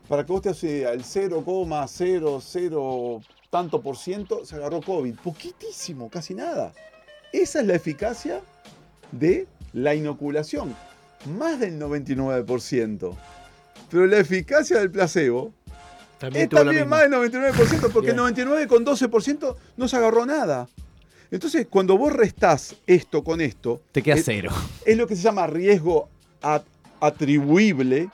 para 0.08 0.25
que 0.25 0.31
vos 0.31 0.41
te 0.41 0.49
hace 0.49 0.86
al 0.86 1.03
0,00 1.03 3.21
tanto 3.56 3.82
por 3.82 3.96
ciento, 3.96 4.44
se 4.44 4.56
agarró 4.58 4.82
COVID. 4.82 5.15
Poquitísimo, 5.24 6.10
casi 6.10 6.34
nada. 6.34 6.74
Esa 7.32 7.62
es 7.62 7.65
la 7.65 7.74
eficacia 7.76 8.41
de 9.13 9.48
la 9.72 9.96
inoculación. 9.96 10.76
Más 11.38 11.58
del 11.62 11.80
99%. 11.80 13.15
Pero 13.89 14.08
la 14.08 14.18
eficacia 14.18 14.78
del 14.80 14.91
placebo 14.91 15.54
es 16.34 16.50
tuvo 16.50 16.60
lo 16.60 16.65
también 16.65 16.89
más 16.89 17.04
del 17.04 17.13
99%, 17.13 17.80
porque 17.94 18.10
el 18.10 18.15
Bien. 18.15 18.18
99 18.18 18.68
con 18.68 18.86
12% 18.86 19.56
no 19.78 19.88
se 19.88 19.96
agarró 19.96 20.26
nada. 20.26 20.68
Entonces, 21.32 21.65
cuando 21.70 21.98
vos 21.98 22.12
restás 22.12 22.76
esto 22.86 23.24
con 23.24 23.39
esto, 23.39 23.82
Te 23.94 24.04
queda 24.04 24.15
es- 24.15 24.26
cero. 24.26 24.52
es 24.86 24.98
lo 24.98 25.08
que 25.08 25.15
se 25.15 25.22
llama 25.22 25.48
riesgo 25.48 26.10
at- 26.41 26.65
atribuible, 27.00 28.10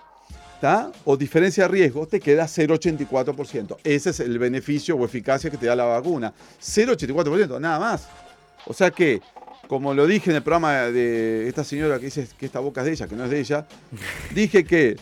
¿tá? 0.62 0.92
o 1.06 1.18
diferencia 1.18 1.64
de 1.64 1.70
riesgo, 1.70 2.08
te 2.08 2.20
queda 2.20 2.46
0,84%. 2.46 3.78
Ese 3.84 4.12
es 4.12 4.20
el 4.20 4.38
beneficio 4.38 4.96
o 4.96 5.04
eficacia 5.04 5.50
que 5.50 5.58
te 5.58 5.66
da 5.66 5.76
la 5.76 5.86
vacuna. 5.86 6.32
0,84%, 6.62 7.60
nada 7.60 7.80
más. 7.80 8.08
O 8.68 8.74
sea 8.74 8.92
que, 8.92 9.22
como 9.68 9.94
lo 9.96 10.06
dije 10.06 10.30
en 10.30 10.36
el 10.36 10.44
programa 10.44 10.74
de 10.92 11.48
esta 11.48 11.64
señora 11.64 11.98
que 11.98 12.06
dice 12.06 12.28
que 12.38 12.46
esta 12.46 12.60
boca 12.60 12.82
es 12.82 12.86
de 12.86 12.92
ella, 12.94 13.08
que 13.08 13.16
no 13.16 13.26
es 13.26 13.32
de 13.32 13.40
ella, 13.40 13.66
dije 14.36 14.64
que 14.64 14.98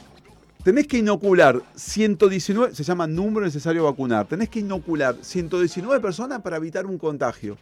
tenés 0.64 0.88
que 0.88 1.00
inocular 1.00 1.62
119, 1.76 2.74
se 2.74 2.84
llama 2.84 3.06
número 3.06 3.46
necesario 3.46 3.84
vacunar, 3.84 4.28
tenés 4.28 4.48
que 4.48 4.62
inocular 4.62 5.18
119 5.22 6.00
personas 6.00 6.42
para 6.42 6.56
evitar 6.56 6.86
un 6.86 6.98
contagio. 6.98 7.58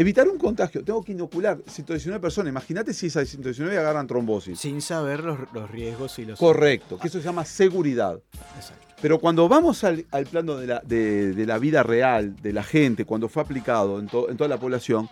Evitar 0.00 0.28
un 0.28 0.38
contagio, 0.38 0.84
tengo 0.84 1.02
que 1.02 1.10
inocular 1.10 1.58
119 1.66 2.20
personas. 2.20 2.50
Imagínate 2.52 2.94
si 2.94 3.06
esas 3.06 3.28
119 3.28 3.76
agarran 3.76 4.06
trombosis. 4.06 4.58
Sin 4.60 4.80
saber 4.80 5.24
los, 5.24 5.38
los 5.52 5.68
riesgos 5.68 6.16
y 6.20 6.24
los. 6.24 6.38
Correcto, 6.38 6.98
que 7.00 7.08
eso 7.08 7.18
se 7.18 7.24
llama 7.24 7.44
seguridad. 7.44 8.20
Exacto. 8.56 8.86
Pero 9.02 9.18
cuando 9.18 9.48
vamos 9.48 9.82
al, 9.82 10.06
al 10.12 10.24
plano 10.26 10.56
de 10.56 10.66
la, 10.68 10.80
de- 10.84 11.32
de 11.32 11.46
la 11.46 11.58
vida 11.58 11.82
real, 11.82 12.36
de 12.40 12.52
la 12.52 12.62
gente, 12.62 13.04
cuando 13.04 13.28
fue 13.28 13.42
aplicado 13.42 13.98
en, 13.98 14.06
to- 14.06 14.30
en 14.30 14.36
toda 14.36 14.46
la 14.48 14.56
población, 14.58 15.08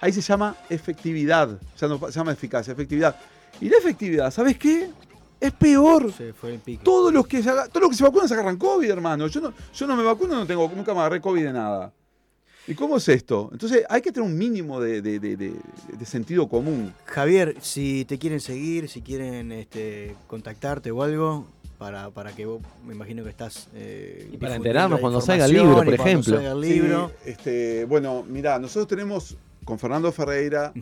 ahí 0.00 0.12
se 0.14 0.22
llama 0.22 0.56
efectividad, 0.70 1.58
ya 1.78 1.88
no 1.88 1.98
se 1.98 2.12
llama 2.12 2.32
eficacia, 2.32 2.72
efectividad. 2.72 3.14
Y 3.60 3.68
la 3.68 3.76
efectividad, 3.76 4.30
¿sabes 4.30 4.56
qué? 4.58 4.88
Es 5.38 5.52
peor. 5.52 6.10
Se 6.12 6.32
fue 6.32 6.54
el 6.54 6.60
pico. 6.60 6.82
Todos 6.84 7.12
los 7.12 7.26
que 7.26 7.42
se, 7.42 7.50
todos 7.50 7.80
los 7.82 7.90
que 7.90 7.96
se 7.96 8.04
vacunan 8.04 8.28
se 8.28 8.34
agarran 8.34 8.56
COVID, 8.56 8.88
hermano. 8.90 9.26
Yo 9.26 9.40
no, 9.42 9.52
yo 9.74 9.86
no 9.86 9.94
me 9.96 10.02
vacuno, 10.02 10.36
no 10.36 10.46
tengo, 10.46 10.70
nunca 10.74 10.94
me 10.94 11.00
agarré 11.00 11.20
COVID 11.20 11.42
de 11.44 11.52
nada. 11.52 11.92
¿Y 12.68 12.74
cómo 12.74 12.96
es 12.96 13.08
esto? 13.08 13.48
Entonces 13.52 13.84
hay 13.88 14.00
que 14.02 14.12
tener 14.12 14.28
un 14.28 14.38
mínimo 14.38 14.80
de, 14.80 15.02
de- 15.02 15.18
de- 15.18 15.36
de- 15.36 15.54
de 15.98 16.06
sentido 16.06 16.48
común. 16.48 16.92
Javier, 17.06 17.56
si 17.60 18.04
te 18.04 18.18
quieren 18.18 18.40
seguir, 18.40 18.88
si 18.88 19.02
quieren 19.02 19.50
este, 19.52 20.14
contactarte 20.28 20.90
o 20.92 21.02
algo, 21.02 21.46
para, 21.78 22.10
para 22.10 22.30
que 22.32 22.46
vos, 22.46 22.62
me 22.86 22.94
imagino 22.94 23.24
que 23.24 23.30
estás. 23.30 23.68
eh, 23.74 24.28
Y 24.32 24.36
para 24.36 24.54
enterarnos 24.54 25.00
cuando 25.00 25.20
salga 25.20 25.46
el 25.46 25.52
libro, 25.54 25.74
por 25.82 25.92
ejemplo. 25.92 26.36
salga 26.36 26.52
el 26.52 26.60
libro. 26.60 27.10
Sí, 27.24 27.30
este, 27.30 27.84
bueno, 27.86 28.24
mira, 28.28 28.58
nosotros 28.60 28.86
tenemos 28.86 29.36
con 29.64 29.78
Fernando 29.78 30.10
Ferreira, 30.12 30.72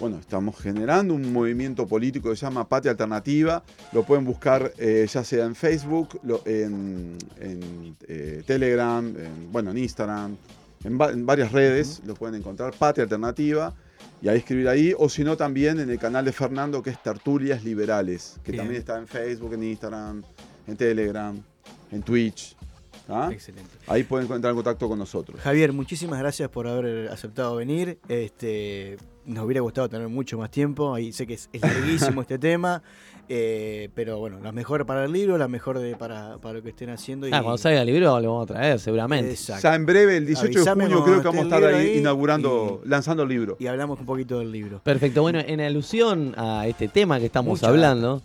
bueno, 0.00 0.18
estamos 0.18 0.58
generando 0.58 1.14
un 1.14 1.32
movimiento 1.32 1.86
político 1.86 2.30
que 2.30 2.36
se 2.36 2.44
llama 2.46 2.66
Patria 2.68 2.90
Alternativa. 2.92 3.62
Lo 3.92 4.02
pueden 4.04 4.24
buscar 4.24 4.72
eh, 4.78 5.06
ya 5.10 5.22
sea 5.24 5.44
en 5.44 5.54
Facebook, 5.54 6.18
lo- 6.22 6.42
en, 6.46 7.16
en, 7.40 7.96
eh, 8.08 8.42
Telegram, 8.46 9.06
en, 9.06 9.50
bueno, 9.52 9.70
en 9.70 9.78
Instagram, 9.78 10.36
en, 10.84 10.98
va- 11.00 11.10
en 11.10 11.24
varias 11.26 11.52
redes. 11.52 12.02
Lo 12.06 12.14
pueden 12.14 12.34
encontrar, 12.36 12.74
Patria 12.78 13.04
Alternativa. 13.04 13.74
Y 14.22 14.28
ahí 14.28 14.38
escribir 14.38 14.68
ahí, 14.68 14.94
o 14.96 15.08
si 15.08 15.22
no 15.24 15.36
también 15.36 15.78
en 15.78 15.90
el 15.90 15.98
canal 15.98 16.24
de 16.24 16.32
Fernando 16.32 16.82
que 16.82 16.90
es 16.90 17.02
Tertulias 17.02 17.62
Liberales, 17.64 18.36
que 18.42 18.52
Bien. 18.52 18.62
también 18.64 18.80
está 18.80 18.98
en 18.98 19.06
Facebook, 19.06 19.52
en 19.52 19.62
Instagram, 19.62 20.22
en 20.66 20.76
Telegram, 20.76 21.38
en 21.92 22.02
Twitch. 22.02 22.56
¿Ah? 23.08 23.28
Excelente. 23.32 23.70
Ahí 23.86 24.02
pueden 24.04 24.30
entrar 24.32 24.50
en 24.50 24.56
contacto 24.56 24.88
con 24.88 24.98
nosotros. 24.98 25.40
Javier, 25.40 25.72
muchísimas 25.72 26.18
gracias 26.18 26.48
por 26.48 26.66
haber 26.66 27.08
aceptado 27.08 27.56
venir. 27.56 27.98
Este, 28.08 28.96
nos 29.24 29.44
hubiera 29.44 29.60
gustado 29.60 29.88
tener 29.88 30.08
mucho 30.08 30.38
más 30.38 30.50
tiempo. 30.50 30.94
Ahí 30.94 31.12
sé 31.12 31.26
que 31.26 31.34
es, 31.34 31.48
es 31.52 31.60
larguísimo 31.62 32.20
este 32.22 32.38
tema. 32.38 32.82
eh, 33.28 33.88
pero 33.94 34.18
bueno, 34.18 34.38
la 34.40 34.52
mejor 34.52 34.86
para 34.86 35.04
el 35.04 35.12
libro, 35.12 35.36
la 35.38 35.48
mejor 35.48 35.78
de, 35.80 35.96
para, 35.96 36.38
para 36.38 36.54
lo 36.58 36.62
que 36.62 36.68
estén 36.70 36.90
haciendo. 36.90 37.26
y- 37.26 37.32
Ah, 37.32 37.42
cuando 37.42 37.58
salga 37.58 37.80
el 37.82 37.86
libro 37.86 38.20
lo 38.20 38.28
vamos 38.32 38.50
a 38.50 38.54
traer, 38.54 38.78
seguramente. 38.80 39.30
Exacto. 39.30 39.62
Ya 39.68 39.74
en 39.74 39.84
breve, 39.86 40.16
el 40.18 40.26
18 40.26 40.58
Avísame 40.58 40.84
de 40.84 40.90
junio, 40.94 41.04
creo 41.04 41.20
que 41.20 41.26
vamos 41.28 41.40
a 41.52 41.56
estar 41.56 41.64
ahí 41.74 41.98
inaugurando, 41.98 42.80
lanzando 42.84 43.22
el 43.24 43.28
libro. 43.28 43.56
Y 43.58 43.66
hablamos 43.66 43.98
un 44.00 44.06
poquito 44.06 44.38
del 44.38 44.52
libro. 44.52 44.80
Perfecto, 44.82 45.22
bueno, 45.22 45.40
en 45.44 45.60
alusión 45.60 46.34
a 46.36 46.66
este 46.68 46.86
tema 46.88 47.18
que 47.18 47.26
estamos 47.26 47.58
Mucha 47.60 47.68
hablando, 47.68 48.22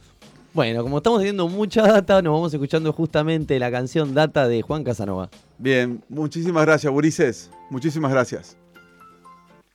bueno, 0.53 0.83
como 0.83 0.97
estamos 0.97 1.19
teniendo 1.19 1.47
mucha 1.47 1.81
data, 1.83 2.21
nos 2.21 2.33
vamos 2.33 2.53
escuchando 2.53 2.91
justamente 2.93 3.57
la 3.59 3.71
canción 3.71 4.13
Data 4.13 4.47
de 4.47 4.61
Juan 4.61 4.83
Casanova. 4.83 5.29
Bien, 5.57 6.03
muchísimas 6.09 6.65
gracias, 6.65 6.91
Burises. 6.91 7.51
Muchísimas 7.69 8.11
gracias. 8.11 8.60